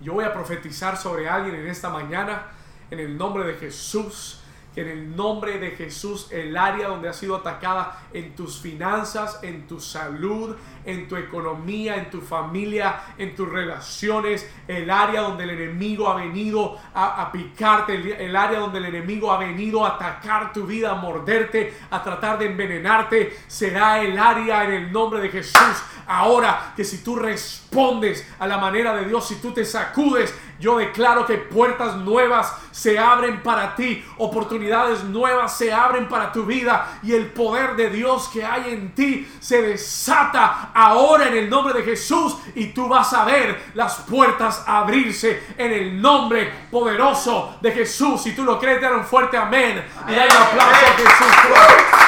Yo 0.00 0.12
voy 0.12 0.24
a 0.24 0.32
profetizar 0.34 0.98
sobre 0.98 1.28
alguien 1.28 1.54
en 1.54 1.66
esta 1.66 1.88
mañana, 1.88 2.42
en 2.90 3.00
el 3.00 3.16
nombre 3.16 3.44
de 3.44 3.54
Jesús, 3.54 4.43
en 4.76 4.88
el 4.88 5.16
nombre 5.16 5.58
de 5.58 5.70
Jesús 5.72 6.28
el 6.30 6.56
área 6.56 6.88
donde 6.88 7.08
ha 7.08 7.12
sido 7.12 7.36
atacada 7.36 8.00
en 8.12 8.34
tus 8.34 8.60
finanzas, 8.60 9.40
en 9.42 9.66
tu 9.66 9.80
salud, 9.80 10.56
en 10.84 11.08
tu 11.08 11.16
economía, 11.16 11.96
en 11.96 12.10
tu 12.10 12.20
familia, 12.20 13.00
en 13.18 13.34
tus 13.34 13.48
relaciones, 13.48 14.48
el 14.68 14.90
área 14.90 15.22
donde 15.22 15.44
el 15.44 15.50
enemigo 15.50 16.08
ha 16.08 16.16
venido 16.16 16.78
a, 16.92 17.22
a 17.22 17.32
picarte, 17.32 17.94
el, 17.94 18.12
el 18.12 18.36
área 18.36 18.60
donde 18.60 18.78
el 18.78 18.86
enemigo 18.86 19.30
ha 19.32 19.38
venido 19.38 19.84
a 19.84 19.90
atacar 19.90 20.52
tu 20.52 20.66
vida, 20.66 20.90
a 20.90 20.94
morderte, 20.94 21.74
a 21.90 22.02
tratar 22.02 22.38
de 22.38 22.46
envenenarte, 22.46 23.36
será 23.46 24.02
el 24.02 24.18
área 24.18 24.64
en 24.64 24.72
el 24.72 24.92
nombre 24.92 25.20
de 25.20 25.28
Jesús. 25.28 25.82
Ahora 26.06 26.72
que 26.76 26.84
si 26.84 26.98
tú 26.98 27.16
respondes 27.16 28.26
a 28.38 28.46
la 28.46 28.58
manera 28.58 28.94
de 28.94 29.06
Dios, 29.06 29.26
si 29.26 29.36
tú 29.36 29.52
te 29.52 29.64
sacudes, 29.64 30.34
yo 30.60 30.78
declaro 30.78 31.26
que 31.26 31.36
puertas 31.36 31.96
nuevas 31.96 32.52
se 32.70 32.98
abren 32.98 33.42
para 33.42 33.74
ti, 33.74 34.04
oportunidades 34.18 35.04
nuevas 35.04 35.56
se 35.56 35.72
abren 35.72 36.08
para 36.08 36.32
tu 36.32 36.44
vida 36.44 37.00
y 37.02 37.12
el 37.12 37.32
poder 37.32 37.76
de 37.76 37.90
Dios 37.90 38.28
que 38.32 38.44
hay 38.44 38.72
en 38.72 38.94
ti 38.94 39.28
se 39.40 39.62
desata 39.62 40.70
ahora 40.74 41.28
en 41.28 41.36
el 41.36 41.50
nombre 41.50 41.74
de 41.74 41.82
Jesús 41.82 42.36
y 42.54 42.66
tú 42.66 42.88
vas 42.88 43.12
a 43.12 43.24
ver 43.24 43.72
las 43.74 43.96
puertas 44.00 44.64
abrirse 44.66 45.42
en 45.58 45.72
el 45.72 46.00
nombre 46.00 46.52
poderoso 46.70 47.58
de 47.60 47.72
Jesús. 47.72 48.22
Si 48.22 48.34
tú 48.34 48.44
lo 48.44 48.58
crees, 48.58 48.80
dale 48.80 48.96
un 48.96 49.04
fuerte 49.04 49.36
amén 49.36 49.84
y 50.08 50.14
dale 50.14 50.30
un 50.30 50.42
aplauso 50.42 50.86
Jesús. 50.96 52.03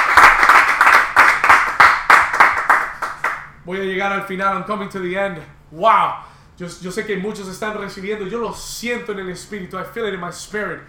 Voy 3.67 3.79
a 3.79 3.83
llegar 3.83 4.13
al 4.13 4.23
final. 4.23 4.55
I'm 4.55 4.65
coming 4.65 4.89
to 4.89 5.01
the 5.01 5.17
end. 5.17 5.39
Wow. 5.73 6.23
Yo, 6.57 6.69
yo 6.81 6.91
sé 6.91 7.05
que 7.05 7.17
muchos 7.17 7.49
están 7.49 7.77
recibiendo. 7.77 8.27
Yo 8.27 8.39
lo 8.39 8.53
siento 8.55 9.13
en 9.13 9.19
el 9.19 9.29
espíritu. 9.29 9.77
I 9.77 9.85
feel 9.85 10.07
it 10.07 10.15
in 10.15 10.21
my 10.21 10.31
spirit. 10.31 10.81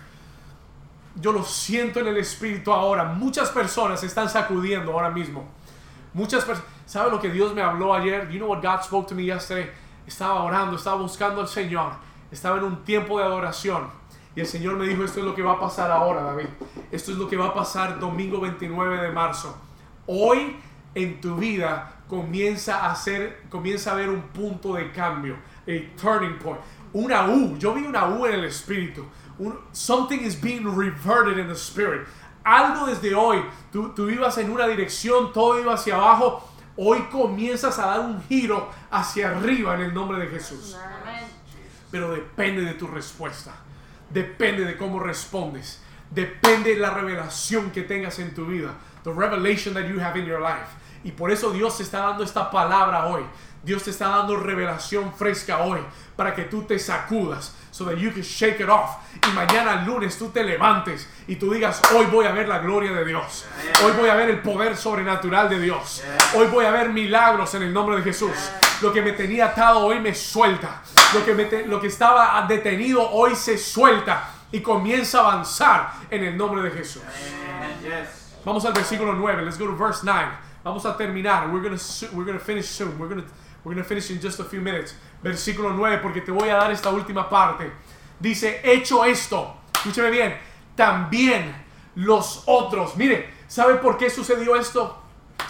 Yo 1.16 1.32
lo 1.32 1.44
siento 1.44 2.00
en 2.00 2.08
el 2.08 2.18
espíritu 2.18 2.72
ahora. 2.72 3.04
Muchas 3.04 3.50
personas 3.50 4.00
se 4.00 4.06
están 4.06 4.30
sacudiendo 4.30 4.94
ahora 4.94 5.10
mismo. 5.10 5.50
Muchas 6.14 6.46
personas. 6.46 6.72
¿Sabe 6.86 7.10
lo 7.12 7.20
que 7.20 7.30
Dios 7.30 7.54
me 7.54 7.62
habló 7.62 7.94
ayer? 7.94 8.30
You 8.30 8.38
know 8.38 8.48
what 8.48 8.62
God 8.62 8.84
spoke 8.84 9.10
to 9.10 9.16
me 9.16 9.26
yesterday? 9.26 9.70
Estaba 10.06 10.44
orando, 10.44 10.78
estaba 10.78 11.02
buscando 11.02 11.42
al 11.42 11.48
Señor. 11.48 11.92
Estaba 12.32 12.58
en 12.60 12.64
un 12.64 12.86
tiempo 12.86 13.18
de 13.18 13.26
adoración. 13.26 13.90
Y 14.36 14.40
el 14.40 14.46
Señor 14.46 14.78
me 14.78 14.86
dijo, 14.86 15.04
esto 15.04 15.20
es 15.20 15.26
lo 15.26 15.34
que 15.34 15.42
va 15.42 15.54
a 15.54 15.60
pasar 15.60 15.90
ahora, 15.90 16.22
David. 16.22 16.46
Esto 16.92 17.12
es 17.12 17.18
lo 17.18 17.28
que 17.28 17.36
va 17.36 17.48
a 17.48 17.54
pasar 17.56 18.00
domingo 18.00 18.40
29 18.40 19.02
de 19.02 19.12
marzo. 19.12 19.58
Hoy 20.06 20.56
en 20.94 21.20
tu 21.20 21.36
vida 21.36 21.97
comienza 22.08 22.80
a 22.80 22.92
hacer, 22.92 23.44
comienza 23.50 23.92
a 23.92 23.94
haber 23.94 24.10
un 24.10 24.22
punto 24.30 24.74
de 24.76 24.92
cambio, 24.92 25.36
a 25.68 26.02
turning 26.02 26.38
point, 26.40 26.60
una 26.94 27.28
U. 27.28 27.58
Yo 27.58 27.74
vi 27.74 27.86
una 27.86 28.08
U 28.08 28.26
en 28.26 28.34
el 28.34 28.46
espíritu. 28.46 29.06
Something 29.72 30.20
is 30.20 30.36
being 30.36 30.66
reverted 30.66 31.38
in 31.38 31.48
the 31.48 31.56
spirit. 31.56 32.08
Algo 32.44 32.88
desde 32.88 33.14
hoy, 33.14 33.44
tú, 33.72 33.94
tú 33.94 34.10
ibas 34.10 34.38
en 34.38 34.50
una 34.50 34.68
dirección, 34.68 35.34
todo 35.34 35.60
iba 35.60 35.74
hacia 35.74 35.96
abajo. 35.96 36.50
Hoy 36.78 37.02
comienzas 37.12 37.78
a 37.80 37.88
dar 37.88 38.00
un 38.00 38.22
giro 38.24 38.70
hacia 38.90 39.32
arriba 39.32 39.76
en 39.76 39.82
el 39.82 39.94
nombre 39.94 40.20
de 40.20 40.28
Jesús. 40.28 40.78
Pero 41.92 42.12
depende 42.12 42.62
de 42.62 42.74
tu 42.76 42.88
respuesta. 42.88 43.52
Depende 44.10 44.64
de 44.64 44.78
cómo 44.78 45.00
respondes. 45.00 45.82
Depende 46.10 46.74
de 46.76 46.80
la 46.80 46.92
revelación 46.92 47.72
que 47.72 47.82
tengas 47.82 48.20
en 48.20 48.34
tu 48.34 48.46
vida. 48.46 48.74
The 49.04 49.12
revelation 49.12 49.74
that 49.74 49.88
you 49.88 50.00
have 50.00 50.18
in 50.18 50.26
your 50.26 50.40
life. 50.40 50.70
Y 51.08 51.12
por 51.14 51.32
eso 51.32 51.52
Dios 51.52 51.78
te 51.78 51.84
está 51.84 52.00
dando 52.02 52.24
esta 52.24 52.52
palabra 52.52 53.06
hoy. 53.06 53.24
Dios 53.64 53.82
te 53.84 53.92
está 53.92 54.10
dando 54.10 54.36
revelación 54.36 55.14
fresca 55.14 55.60
hoy 55.60 55.80
para 56.16 56.36
que 56.36 56.44
tú 56.44 56.64
te 56.64 56.78
sacudas 56.80 57.54
so 57.72 57.86
that 57.86 57.96
you 57.96 58.12
can 58.12 58.22
shake 58.22 58.60
it 58.60 58.70
off 58.70 58.98
y 59.28 59.32
mañana 59.34 59.84
lunes 59.86 60.18
tú 60.18 60.30
te 60.30 60.44
levantes 60.44 61.08
y 61.28 61.36
tú 61.36 61.52
digas 61.54 61.82
hoy 61.94 62.06
voy 62.08 62.26
a 62.26 62.32
ver 62.32 62.48
la 62.48 62.60
gloria 62.60 62.92
de 62.94 63.04
Dios 63.06 63.46
hoy 63.84 63.92
voy 63.94 64.10
a 64.10 64.16
ver 64.16 64.30
el 64.30 64.40
poder 64.42 64.76
sobrenatural 64.78 65.50
de 65.50 65.60
Dios 65.60 66.04
hoy 66.36 66.48
voy 66.48 66.66
a 66.66 66.72
ver 66.72 66.90
milagros 66.90 67.54
en 67.56 67.64
el 67.64 67.74
nombre 67.74 67.98
de 67.98 68.04
Jesús 68.04 68.32
lo 68.82 68.94
que 68.94 69.02
me 69.02 69.12
tenía 69.14 69.48
atado 69.48 69.80
hoy 69.80 70.00
me 70.00 70.14
suelta 70.16 70.82
lo 71.14 71.26
que, 71.26 71.34
me 71.34 71.46
te- 71.46 71.66
lo 71.68 71.80
que 71.82 71.88
estaba 71.88 72.46
detenido 72.48 73.08
hoy 73.12 73.36
se 73.36 73.58
suelta 73.58 74.30
y 74.52 74.62
comienza 74.62 75.20
a 75.20 75.32
avanzar 75.32 75.92
en 76.10 76.24
el 76.24 76.38
nombre 76.38 76.62
de 76.64 76.72
Jesús. 76.72 77.04
Vamos 78.46 78.64
al 78.66 78.72
versículo 78.74 79.14
9. 79.14 79.44
Let's 79.44 79.60
go 79.60 79.66
to 79.66 79.76
verse 79.76 80.02
9. 80.04 80.26
Vamos 80.68 80.86
a 80.86 80.98
terminar. 80.98 81.50
We're 81.50 81.62
to 81.62 82.08
we're 82.14 82.34
to 82.34 82.40
finish 82.40 82.66
soon. 82.66 83.00
We're 83.00 83.08
to 83.16 83.24
we're 83.64 83.76
to 83.76 83.86
finish 83.86 84.12
in 84.12 84.20
just 84.20 84.38
a 84.42 84.44
few 84.44 84.60
minutes. 84.60 84.96
Versículo 85.24 85.72
9 85.74 86.00
porque 86.02 86.20
te 86.20 86.32
voy 86.32 86.50
a 86.50 86.56
dar 86.56 86.72
esta 86.72 86.90
última 86.90 87.30
parte. 87.30 87.72
Dice, 88.20 88.60
"Hecho 88.66 89.06
esto." 89.06 89.56
Escúcheme 89.74 90.12
bien. 90.12 90.36
También 90.76 91.56
los 91.96 92.44
otros. 92.48 92.98
Mire, 92.98 93.30
¿sabe 93.48 93.76
por 93.76 93.98
qué 93.98 94.10
sucedió 94.10 94.58
esto? 94.58 95.02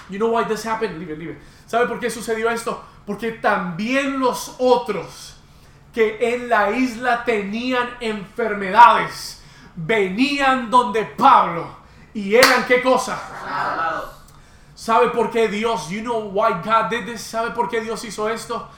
You 0.08 0.20
know 0.20 0.30
why 0.30 0.46
this 0.46 0.64
happened? 0.64 1.00
Leave 1.00 1.14
it, 1.14 1.18
leave 1.18 1.32
it. 1.32 1.40
¿Sabe 1.66 1.88
por 1.88 2.00
qué 2.00 2.12
sucedió 2.12 2.52
esto? 2.52 2.84
Porque 3.04 3.32
también 3.32 4.20
los 4.20 4.56
otros 4.60 5.38
que 5.92 6.36
en 6.36 6.48
la 6.48 6.70
isla 6.70 7.24
tenían 7.26 7.90
enfermedades 8.02 9.42
venían 9.76 10.70
donde 10.70 11.06
Pablo 11.06 11.68
y 12.14 12.36
eran 12.36 12.66
qué 12.68 12.84
cosa? 12.84 13.20
Alabados. 13.44 14.17
¿Sabe 14.88 15.10
por 15.10 15.30
qué 15.30 15.50
Dios? 15.50 15.90
You 15.90 16.00
know 16.00 16.30
why 16.32 16.62
God 16.64 16.90
did 16.90 17.06
this? 17.06 17.20
¿Sabe 17.20 17.52
por 17.52 17.68
qué 17.68 17.82
Dios 17.82 18.06
hizo 18.06 18.30
esto? 18.30 18.70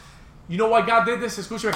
You 0.48 0.58
know 0.58 0.68
why 0.74 0.82
God 0.82 1.06
did 1.06 1.20
this? 1.20 1.38
Escúcheme. 1.38 1.76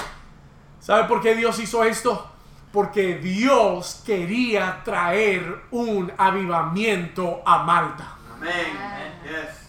¿Sabe 0.80 1.04
por 1.04 1.22
qué 1.22 1.36
Dios 1.36 1.56
hizo 1.60 1.84
esto? 1.84 2.32
Porque 2.72 3.18
Dios 3.18 4.02
quería 4.04 4.82
traer 4.84 5.66
un 5.70 6.12
avivamiento 6.18 7.42
a 7.46 7.62
Malta. 7.62 8.16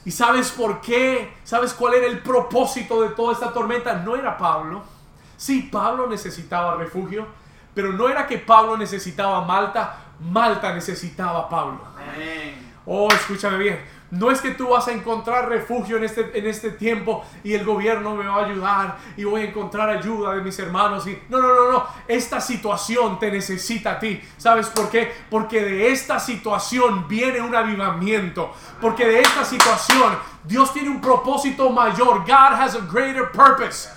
¿Y 0.03 0.09
sabes 0.09 0.49
por 0.49 0.81
qué? 0.81 1.35
¿Sabes 1.43 1.71
cuál 1.75 1.93
era 1.93 2.07
el 2.07 2.23
propósito 2.23 3.03
de 3.03 3.09
toda 3.09 3.33
esta 3.33 3.53
tormenta? 3.53 3.93
No 3.93 4.15
era 4.15 4.35
Pablo. 4.35 4.81
Sí, 5.37 5.69
Pablo 5.71 6.07
necesitaba 6.07 6.73
refugio, 6.73 7.27
pero 7.75 7.93
no 7.93 8.09
era 8.09 8.25
que 8.25 8.39
Pablo 8.39 8.77
necesitaba 8.77 9.41
Malta, 9.41 9.95
Malta 10.21 10.73
necesitaba 10.73 11.41
a 11.41 11.49
Pablo. 11.49 11.81
Oh, 12.87 13.07
escúchame 13.11 13.57
bien. 13.59 13.94
No 14.15 14.31
es 14.31 14.39
que 14.39 14.51
tú 14.51 14.69
vas 14.69 14.87
a 14.87 14.93
encontrar 14.93 15.49
refugio 15.49 15.97
en 15.97 16.05
este, 16.05 16.37
en 16.37 16.47
este 16.47 16.71
tiempo 16.71 17.25
y 17.43 17.53
el 17.53 17.65
gobierno 17.65 18.15
me 18.15 18.25
va 18.25 18.35
a 18.35 18.45
ayudar 18.45 18.97
y 19.17 19.25
voy 19.25 19.41
a 19.41 19.45
encontrar 19.45 19.89
ayuda 19.89 20.33
de 20.33 20.41
mis 20.41 20.57
hermanos. 20.57 21.05
Y... 21.05 21.21
No, 21.27 21.39
no, 21.39 21.53
no, 21.53 21.71
no. 21.71 21.85
Esta 22.07 22.39
situación 22.39 23.19
te 23.19 23.29
necesita 23.29 23.91
a 23.91 23.99
ti. 23.99 24.21
¿Sabes 24.37 24.69
por 24.69 24.89
qué? 24.89 25.11
Porque 25.29 25.61
de 25.61 25.91
esta 25.91 26.19
situación 26.19 27.07
viene 27.09 27.41
un 27.41 27.53
avivamiento. 27.53 28.53
Porque 28.79 29.05
de 29.05 29.19
esta 29.19 29.43
situación 29.43 30.17
Dios 30.45 30.71
tiene 30.71 30.89
un 30.89 31.01
propósito 31.01 31.69
mayor. 31.69 32.19
God 32.19 32.53
has 32.53 32.75
a 32.75 32.79
greater 32.89 33.31
purpose. 33.31 33.89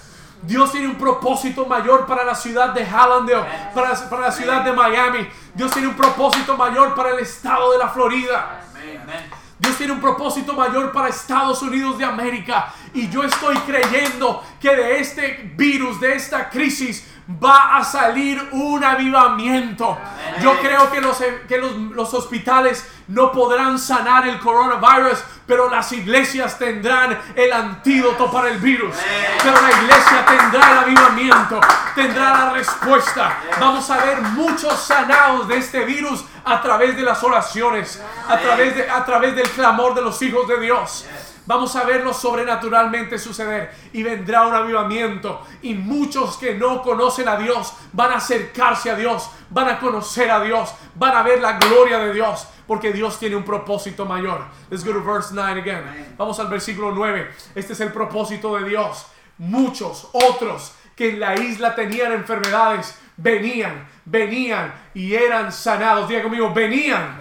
Dios 0.42 0.72
tiene 0.72 0.88
un 0.88 0.96
propósito 0.96 1.66
mayor 1.66 2.06
para 2.06 2.24
la 2.24 2.34
ciudad 2.34 2.70
de 2.70 2.84
Hallandale, 2.84 3.44
para, 3.74 3.94
para 4.08 4.22
la 4.22 4.32
ciudad 4.32 4.62
de 4.62 4.72
Miami. 4.72 5.28
Dios 5.54 5.70
tiene 5.72 5.88
un 5.88 5.96
propósito 5.96 6.56
mayor 6.56 6.94
para 6.94 7.10
el 7.10 7.20
estado 7.20 7.72
de 7.72 7.78
la 7.78 7.88
Florida. 7.88 8.60
Amen. 8.74 9.37
Dios 9.58 9.76
tiene 9.76 9.92
un 9.92 10.00
propósito 10.00 10.52
mayor 10.54 10.92
para 10.92 11.08
Estados 11.08 11.62
Unidos 11.62 11.98
de 11.98 12.04
América. 12.04 12.72
Y 12.94 13.08
yo 13.08 13.24
estoy 13.24 13.56
creyendo 13.58 14.44
que 14.60 14.74
de 14.74 15.00
este 15.00 15.52
virus, 15.56 16.00
de 16.00 16.14
esta 16.14 16.48
crisis, 16.48 17.04
va 17.28 17.76
a 17.76 17.84
salir 17.84 18.40
un 18.52 18.82
avivamiento. 18.82 19.98
Yo 20.40 20.58
creo 20.60 20.90
que 20.90 21.00
los, 21.00 21.18
que 21.46 21.58
los, 21.58 21.76
los 21.76 22.14
hospitales 22.14 22.88
no 23.08 23.32
podrán 23.32 23.78
sanar 23.78 24.26
el 24.26 24.38
coronavirus, 24.38 25.18
pero 25.46 25.68
las 25.68 25.92
iglesias 25.92 26.58
tendrán 26.58 27.18
el 27.34 27.52
antídoto 27.52 28.30
para 28.30 28.48
el 28.48 28.58
virus. 28.58 28.94
Pero 29.42 29.60
la 29.60 29.70
iglesia 29.70 30.24
tendrá 30.26 30.72
el 30.72 30.78
avivamiento, 30.78 31.60
tendrá 31.94 32.30
la 32.30 32.50
respuesta. 32.50 33.38
Vamos 33.60 33.90
a 33.90 34.04
ver 34.04 34.20
muchos 34.22 34.78
sanados 34.80 35.48
de 35.48 35.58
este 35.58 35.84
virus 35.84 36.24
a 36.44 36.62
través 36.62 36.96
de 36.96 37.02
las 37.02 37.22
oraciones, 37.22 38.02
a 38.26 38.38
través, 38.38 38.74
de, 38.74 38.90
a 38.90 39.04
través 39.04 39.36
del 39.36 39.48
clamor 39.50 39.94
de 39.94 40.02
los 40.02 40.20
hijos 40.22 40.48
de 40.48 40.60
Dios. 40.60 41.06
Vamos 41.48 41.74
a 41.76 41.84
verlo 41.84 42.12
sobrenaturalmente 42.12 43.18
suceder 43.18 43.74
y 43.94 44.02
vendrá 44.02 44.46
un 44.46 44.54
avivamiento 44.54 45.40
y 45.62 45.72
muchos 45.72 46.36
que 46.36 46.52
no 46.52 46.82
conocen 46.82 47.26
a 47.26 47.36
Dios 47.36 47.72
van 47.94 48.10
a 48.12 48.16
acercarse 48.16 48.90
a 48.90 48.94
Dios, 48.94 49.30
van 49.48 49.66
a 49.66 49.80
conocer 49.80 50.30
a 50.30 50.42
Dios, 50.42 50.74
van 50.94 51.16
a 51.16 51.22
ver 51.22 51.40
la 51.40 51.58
gloria 51.58 52.00
de 52.00 52.12
Dios 52.12 52.46
porque 52.66 52.92
Dios 52.92 53.18
tiene 53.18 53.34
un 53.34 53.44
propósito 53.44 54.04
mayor. 54.04 54.44
Let's 54.68 54.84
go 54.84 54.92
to 54.92 55.02
verse 55.02 55.30
9 55.32 55.62
again. 55.62 56.14
Vamos 56.18 56.38
al 56.38 56.48
versículo 56.48 56.90
9. 56.90 57.30
Este 57.54 57.72
es 57.72 57.80
el 57.80 57.92
propósito 57.92 58.54
de 58.58 58.68
Dios. 58.68 59.06
Muchos 59.38 60.10
otros 60.12 60.74
que 60.98 61.10
en 61.10 61.20
la 61.20 61.34
isla 61.36 61.76
tenían 61.76 62.10
enfermedades 62.10 62.98
venían, 63.18 63.86
venían 64.04 64.72
y 64.94 65.14
eran 65.14 65.52
sanados. 65.52 66.08
Diga 66.08 66.22
conmigo, 66.22 66.52
venían, 66.54 67.20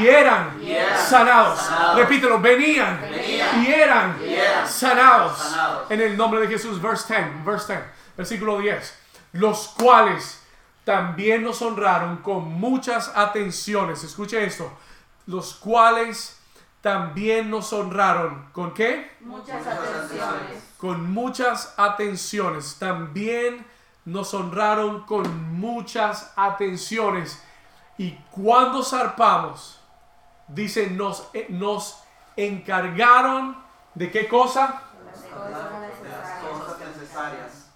y 0.00 0.06
eran 0.06 0.60
sanados. 0.96 1.58
Repítelo, 1.96 2.38
venían, 2.38 3.00
y 3.60 3.66
eran 3.66 4.16
sanados. 4.66 5.38
Sanados. 5.38 5.90
En 5.90 6.00
el 6.00 6.16
nombre 6.16 6.40
de 6.42 6.48
Jesús, 6.48 6.80
verse 6.80 7.14
10, 7.14 7.44
verse 7.44 7.72
10, 7.74 7.84
versículo 8.16 8.58
10. 8.58 8.98
Los 9.32 9.68
cuales 9.68 10.42
también 10.84 11.42
nos 11.42 11.60
honraron 11.62 12.18
con 12.18 12.44
muchas 12.44 13.10
atenciones. 13.14 14.04
Escuche 14.04 14.44
esto. 14.44 14.70
Los 15.26 15.54
cuales 15.54 16.38
también 16.82 17.48
nos 17.48 17.72
honraron. 17.72 18.48
¿Con 18.52 18.74
qué? 18.74 19.10
Muchas 19.20 19.66
atenciones. 19.66 20.74
Con 20.76 21.12
muchas 21.12 21.74
atenciones. 21.78 22.76
También 22.78 23.64
nos 24.04 24.34
honraron 24.34 25.04
con 25.04 25.54
muchas 25.54 26.32
atenciones. 26.36 27.42
Y 27.96 28.12
cuando 28.32 28.82
zarpamos, 28.82 29.80
dice, 30.48 30.90
nos, 30.90 31.28
eh, 31.32 31.46
nos 31.48 32.02
encargaron 32.36 33.56
de 33.94 34.10
qué 34.10 34.26
cosa? 34.26 34.82
Las 35.06 35.22
cosas 35.22 35.50
las 35.50 35.80
necesarias. 35.80 36.42
cosas 36.42 36.78
necesarias. 36.80 37.70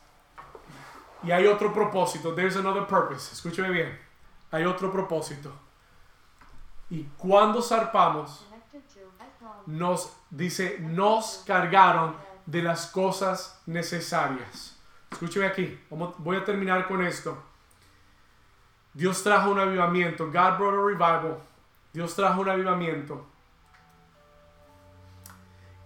Y 1.23 1.31
hay 1.31 1.47
otro 1.47 1.73
propósito. 1.73 2.35
There's 2.35 2.57
another 2.57 2.87
purpose. 2.87 3.33
Escúcheme 3.33 3.71
bien. 3.71 3.99
Hay 4.51 4.65
otro 4.65 4.91
propósito. 4.91 5.53
Y 6.91 7.05
cuando 7.17 7.63
zarpamos, 7.63 8.46
nos 9.67 10.17
dice, 10.31 10.79
nos 10.81 11.43
cargaron 11.47 12.17
de 12.47 12.63
las 12.63 12.87
cosas 12.87 13.61
necesarias. 13.67 14.79
Escúcheme 15.11 15.47
aquí. 15.47 15.79
Voy 15.91 16.37
a 16.37 16.45
terminar 16.45 16.87
con 16.87 17.05
esto. 17.05 17.37
Dios 18.95 19.23
trajo 19.23 19.51
un 19.51 19.59
avivamiento. 19.59 20.27
God 20.27 20.59
brought 20.59 20.75
a 20.75 20.83
revival. 20.83 21.39
Dios 21.93 22.15
trajo 22.15 22.41
un 22.41 22.49
avivamiento. 22.49 23.27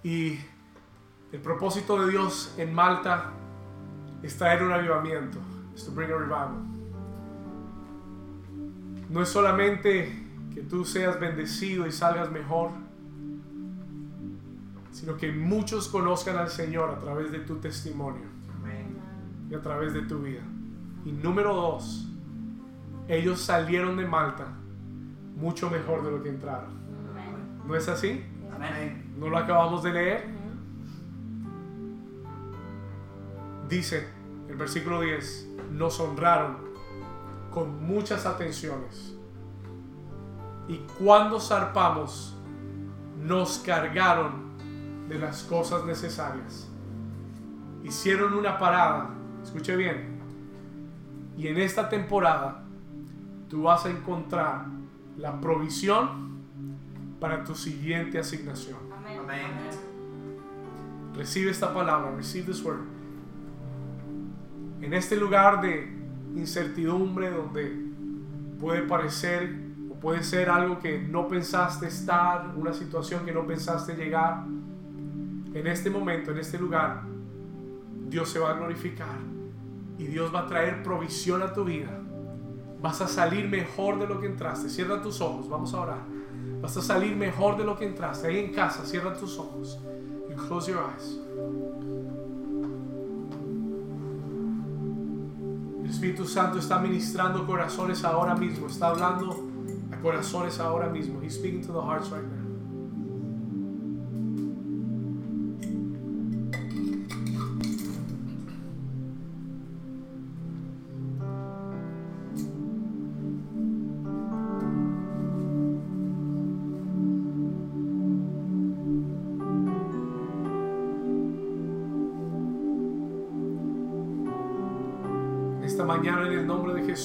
Y 0.03 0.39
el 1.33 1.41
propósito 1.41 2.01
de 2.05 2.11
Dios 2.11 2.55
en 2.57 2.74
Malta 2.74 3.31
es 4.22 4.37
traer 4.37 4.62
un 4.62 4.72
avivamiento. 4.72 5.39
Es 5.74 5.85
to 5.85 5.93
bring 5.93 6.11
a 6.11 6.16
revival. 6.16 6.64
No 9.09 9.22
es 9.22 9.28
solamente 9.28 10.26
que 10.55 10.62
tú 10.62 10.85
seas 10.85 11.18
bendecido 11.18 11.87
y 11.87 11.93
salgas 11.93 12.31
mejor, 12.31 12.70
sino 14.93 15.16
que 15.16 15.32
muchos 15.32 15.88
conozcan 15.88 16.36
al 16.36 16.51
Señor 16.51 16.91
a 16.91 16.99
través 17.01 17.30
de 17.32 17.41
tu 17.41 17.57
testimonio 17.57 18.26
Amén. 18.59 18.97
y 19.51 19.55
a 19.55 19.61
través 19.61 19.95
de 19.95 20.03
tu 20.03 20.20
vida. 20.20 20.43
Y 21.05 21.12
número 21.12 21.55
dos, 21.55 22.09
ellos 23.09 23.41
salieron 23.41 23.97
de 23.97 24.07
Malta 24.07 24.47
mucho 25.36 25.70
mejor 25.70 26.05
de 26.05 26.11
lo 26.11 26.22
que 26.22 26.28
entraron. 26.28 26.70
Amén. 27.11 27.62
¿No 27.66 27.74
es 27.74 27.88
así? 27.88 28.24
Amén. 28.55 29.14
¿No 29.18 29.28
lo 29.28 29.38
acabamos 29.38 29.82
de 29.82 29.93
leer? 29.93 30.28
Dice 33.68 34.09
el 34.49 34.57
versículo 34.57 35.01
10, 35.01 35.49
nos 35.70 36.01
honraron 36.01 36.59
con 37.53 37.84
muchas 37.86 38.26
atenciones. 38.26 39.14
Y 40.68 40.78
cuando 40.99 41.41
zarpamos, 41.41 42.36
nos 43.20 43.59
cargaron 43.59 44.49
de 45.11 45.18
las 45.18 45.42
cosas 45.42 45.84
necesarias. 45.84 46.68
Hicieron 47.82 48.32
una 48.32 48.58
parada, 48.58 49.11
escuche 49.42 49.74
bien. 49.74 50.20
Y 51.36 51.48
en 51.48 51.58
esta 51.58 51.88
temporada, 51.88 52.62
tú 53.48 53.64
vas 53.64 53.84
a 53.86 53.90
encontrar 53.90 54.66
la 55.16 55.40
provisión 55.40 56.38
para 57.18 57.42
tu 57.42 57.56
siguiente 57.56 58.20
asignación. 58.20 58.78
Amén. 58.96 59.18
Amén. 59.20 59.46
Recibe 61.16 61.50
esta 61.50 61.74
palabra, 61.74 62.14
receive 62.14 62.46
this 62.46 62.62
word. 62.62 62.78
En 64.80 64.94
este 64.94 65.16
lugar 65.16 65.61
de 65.61 65.92
incertidumbre 66.36 67.30
donde 67.32 67.84
puede 68.61 68.82
parecer 68.82 69.56
o 69.90 69.94
puede 69.94 70.22
ser 70.22 70.48
algo 70.50 70.78
que 70.78 71.00
no 71.00 71.26
pensaste 71.26 71.88
estar, 71.88 72.54
una 72.56 72.72
situación 72.72 73.24
que 73.24 73.32
no 73.32 73.44
pensaste 73.44 73.96
llegar, 73.96 74.44
en 75.55 75.66
este 75.66 75.90
momento, 75.90 76.30
en 76.30 76.38
este 76.38 76.59
lugar, 76.59 77.03
Dios 78.09 78.28
se 78.28 78.38
va 78.38 78.51
a 78.51 78.55
glorificar 78.55 79.18
y 79.98 80.05
Dios 80.05 80.34
va 80.34 80.40
a 80.40 80.46
traer 80.46 80.82
provisión 80.82 81.42
a 81.42 81.53
tu 81.53 81.64
vida. 81.64 82.01
Vas 82.80 83.01
a 83.01 83.09
salir 83.09 83.48
mejor 83.48 83.98
de 83.98 84.07
lo 84.07 84.20
que 84.20 84.26
entraste. 84.26 84.68
Cierra 84.68 85.03
tus 85.03 85.20
ojos, 85.20 85.48
vamos 85.48 85.74
a 85.74 85.80
orar. 85.80 86.03
Vas 86.62 86.76
a 86.76 86.82
salir 86.82 87.14
mejor 87.16 87.57
de 87.59 87.64
lo 87.64 87.76
que 87.76 87.86
entraste. 87.86 88.28
Ahí 88.28 88.38
en 88.38 88.53
casa, 88.53 88.86
cierra 88.86 89.14
tus 89.14 89.38
ojos. 89.38 89.78
You 90.28 90.36
close 90.36 90.70
your 90.70 90.80
eyes. 90.80 91.18
El 95.82 95.90
Espíritu 95.90 96.24
Santo 96.24 96.59
está 96.59 96.78
ministrando 96.78 97.46
corazones 97.46 98.05
ahora 98.05 98.34
mismo. 98.34 98.68
Está 98.68 98.88
hablando 98.88 99.48
a 99.92 99.96
corazones 100.01 100.59
ahora 100.61 100.88
mismo. 100.88 101.20
He's 101.20 101.34
speaking 101.34 101.62
to 101.62 101.72
the 101.72 101.80
hearts 101.80 102.11
right 102.11 102.22
now. 102.22 102.39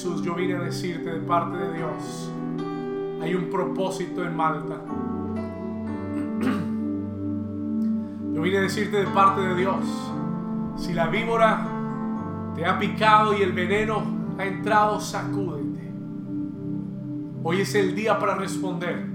Jesús 0.06 0.22
yo 0.22 0.36
vine 0.36 0.54
a 0.54 0.60
decirte 0.60 1.10
de 1.10 1.18
parte 1.18 1.56
de 1.56 1.78
Dios, 1.78 2.30
hay 3.20 3.34
un 3.34 3.50
propósito 3.50 4.24
en 4.24 4.36
Malta. 4.36 4.76
Yo 8.32 8.40
vine 8.40 8.58
a 8.58 8.60
decirte 8.60 8.98
de 8.98 9.06
parte 9.06 9.40
de 9.40 9.56
Dios, 9.56 9.84
si 10.76 10.92
la 10.92 11.08
víbora 11.08 11.66
te 12.54 12.64
ha 12.64 12.78
picado 12.78 13.36
y 13.36 13.42
el 13.42 13.50
veneno 13.50 14.04
ha 14.38 14.44
entrado, 14.44 15.00
sacúdete. 15.00 15.90
Hoy 17.42 17.62
es 17.62 17.74
el 17.74 17.96
día 17.96 18.16
para 18.16 18.36
responder. 18.36 19.06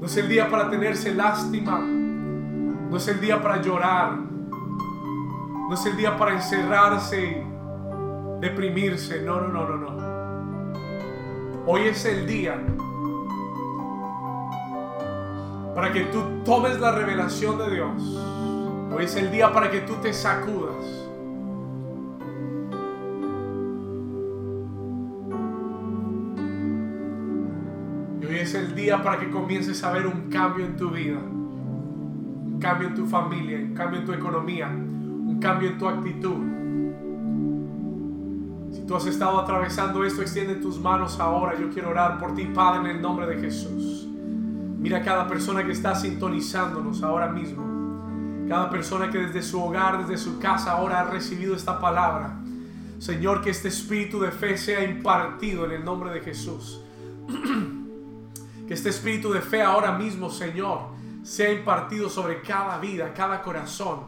No 0.00 0.06
es 0.06 0.16
el 0.16 0.28
día 0.28 0.50
para 0.50 0.68
tenerse 0.70 1.14
lástima. 1.14 1.78
No 1.78 2.96
es 2.96 3.06
el 3.06 3.20
día 3.20 3.40
para 3.40 3.62
llorar. 3.62 4.16
No 4.16 5.72
es 5.72 5.86
el 5.86 5.96
día 5.96 6.16
para 6.16 6.34
encerrarse 6.34 7.48
deprimirse. 8.40 9.22
No, 9.22 9.40
no, 9.40 9.48
no, 9.48 9.68
no, 9.68 9.76
no. 9.76 10.20
Hoy 11.66 11.82
es 11.82 12.04
el 12.06 12.26
día 12.26 12.58
para 15.74 15.92
que 15.92 16.04
tú 16.04 16.22
tomes 16.44 16.80
la 16.80 16.92
revelación 16.92 17.58
de 17.58 17.70
Dios. 17.70 18.02
Hoy 18.92 19.04
es 19.04 19.14
el 19.16 19.30
día 19.30 19.52
para 19.52 19.70
que 19.70 19.80
tú 19.82 19.94
te 20.02 20.12
sacudas. 20.12 20.84
Hoy 28.26 28.36
es 28.36 28.54
el 28.54 28.74
día 28.74 29.02
para 29.02 29.20
que 29.20 29.30
comiences 29.30 29.82
a 29.84 29.92
ver 29.92 30.06
un 30.06 30.30
cambio 30.30 30.64
en 30.64 30.76
tu 30.76 30.90
vida, 30.90 31.18
un 31.18 32.58
cambio 32.60 32.88
en 32.88 32.94
tu 32.94 33.06
familia, 33.06 33.58
un 33.58 33.74
cambio 33.74 34.00
en 34.00 34.06
tu 34.06 34.12
economía, 34.12 34.68
un 34.68 35.38
cambio 35.40 35.68
en 35.68 35.78
tu 35.78 35.88
actitud. 35.88 36.59
Si 38.72 38.82
tú 38.86 38.94
has 38.94 39.06
estado 39.06 39.40
atravesando 39.40 40.04
esto, 40.04 40.22
extiende 40.22 40.54
tus 40.56 40.78
manos 40.78 41.18
ahora. 41.18 41.58
Yo 41.58 41.70
quiero 41.70 41.90
orar 41.90 42.18
por 42.18 42.34
ti, 42.34 42.44
Padre, 42.44 42.80
en 42.90 42.96
el 42.96 43.02
nombre 43.02 43.26
de 43.26 43.40
Jesús. 43.40 44.06
Mira 44.78 45.02
cada 45.02 45.26
persona 45.26 45.64
que 45.64 45.72
está 45.72 45.94
sintonizándonos 45.94 47.02
ahora 47.02 47.28
mismo. 47.28 48.46
Cada 48.48 48.70
persona 48.70 49.10
que 49.10 49.18
desde 49.18 49.42
su 49.42 49.62
hogar, 49.62 50.06
desde 50.06 50.18
su 50.18 50.38
casa 50.38 50.72
ahora 50.72 51.00
ha 51.00 51.04
recibido 51.04 51.54
esta 51.54 51.80
palabra. 51.80 52.36
Señor, 52.98 53.42
que 53.42 53.50
este 53.50 53.68
espíritu 53.68 54.20
de 54.20 54.30
fe 54.30 54.56
sea 54.56 54.84
impartido 54.84 55.64
en 55.64 55.72
el 55.72 55.84
nombre 55.84 56.10
de 56.10 56.20
Jesús. 56.20 56.80
que 58.68 58.74
este 58.74 58.90
espíritu 58.90 59.32
de 59.32 59.40
fe 59.40 59.62
ahora 59.62 59.92
mismo, 59.92 60.30
Señor, 60.30 60.90
sea 61.22 61.52
impartido 61.52 62.08
sobre 62.08 62.40
cada 62.40 62.78
vida, 62.78 63.12
cada 63.14 63.42
corazón. 63.42 64.00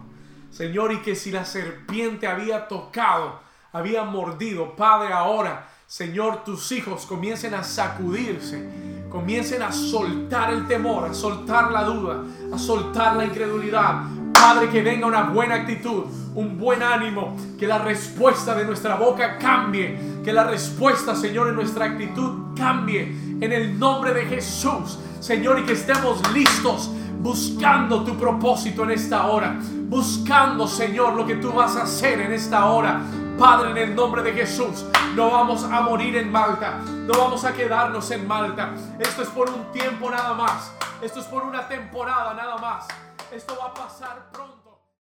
Señor, 0.50 0.92
y 0.92 0.98
que 1.02 1.14
si 1.14 1.30
la 1.30 1.44
serpiente 1.44 2.26
había 2.26 2.68
tocado, 2.68 3.40
había 3.72 4.04
mordido, 4.04 4.76
Padre, 4.76 5.12
ahora, 5.12 5.68
Señor, 5.86 6.44
tus 6.44 6.72
hijos 6.72 7.06
comiencen 7.06 7.54
a 7.54 7.64
sacudirse, 7.64 8.68
comiencen 9.10 9.62
a 9.62 9.72
soltar 9.72 10.52
el 10.52 10.66
temor, 10.66 11.08
a 11.08 11.14
soltar 11.14 11.70
la 11.72 11.84
duda, 11.84 12.22
a 12.52 12.58
soltar 12.58 13.16
la 13.16 13.24
incredulidad. 13.24 14.02
Padre, 14.32 14.68
que 14.68 14.82
venga 14.82 15.06
una 15.06 15.22
buena 15.24 15.54
actitud, 15.56 16.04
un 16.34 16.58
buen 16.58 16.82
ánimo, 16.82 17.36
que 17.58 17.66
la 17.66 17.78
respuesta 17.78 18.54
de 18.54 18.64
nuestra 18.64 18.96
boca 18.96 19.38
cambie, 19.38 19.98
que 20.24 20.32
la 20.32 20.44
respuesta, 20.44 21.14
Señor, 21.14 21.48
en 21.48 21.54
nuestra 21.54 21.86
actitud 21.86 22.54
cambie 22.56 23.02
en 23.40 23.52
el 23.52 23.78
nombre 23.78 24.12
de 24.12 24.24
Jesús, 24.26 24.98
Señor, 25.20 25.60
y 25.60 25.64
que 25.64 25.72
estemos 25.72 26.20
listos 26.32 26.90
buscando 27.20 28.02
tu 28.02 28.16
propósito 28.16 28.82
en 28.84 28.90
esta 28.90 29.26
hora, 29.26 29.56
buscando, 29.88 30.66
Señor, 30.66 31.14
lo 31.14 31.24
que 31.24 31.36
tú 31.36 31.52
vas 31.52 31.76
a 31.76 31.84
hacer 31.84 32.20
en 32.20 32.32
esta 32.32 32.66
hora. 32.66 33.00
Padre, 33.38 33.70
en 33.70 33.78
el 33.78 33.94
nombre 33.94 34.22
de 34.22 34.32
Jesús, 34.32 34.84
no 35.14 35.30
vamos 35.30 35.64
a 35.64 35.80
morir 35.80 36.16
en 36.16 36.30
Malta, 36.30 36.78
no 36.84 37.18
vamos 37.18 37.44
a 37.44 37.52
quedarnos 37.52 38.10
en 38.10 38.26
Malta. 38.26 38.74
Esto 38.98 39.22
es 39.22 39.28
por 39.28 39.50
un 39.50 39.72
tiempo 39.72 40.10
nada 40.10 40.34
más, 40.34 40.72
esto 41.00 41.20
es 41.20 41.26
por 41.26 41.42
una 41.42 41.66
temporada 41.66 42.34
nada 42.34 42.56
más. 42.58 42.86
Esto 43.32 43.56
va 43.58 43.66
a 43.66 43.74
pasar 43.74 44.30
pronto. 44.30 44.61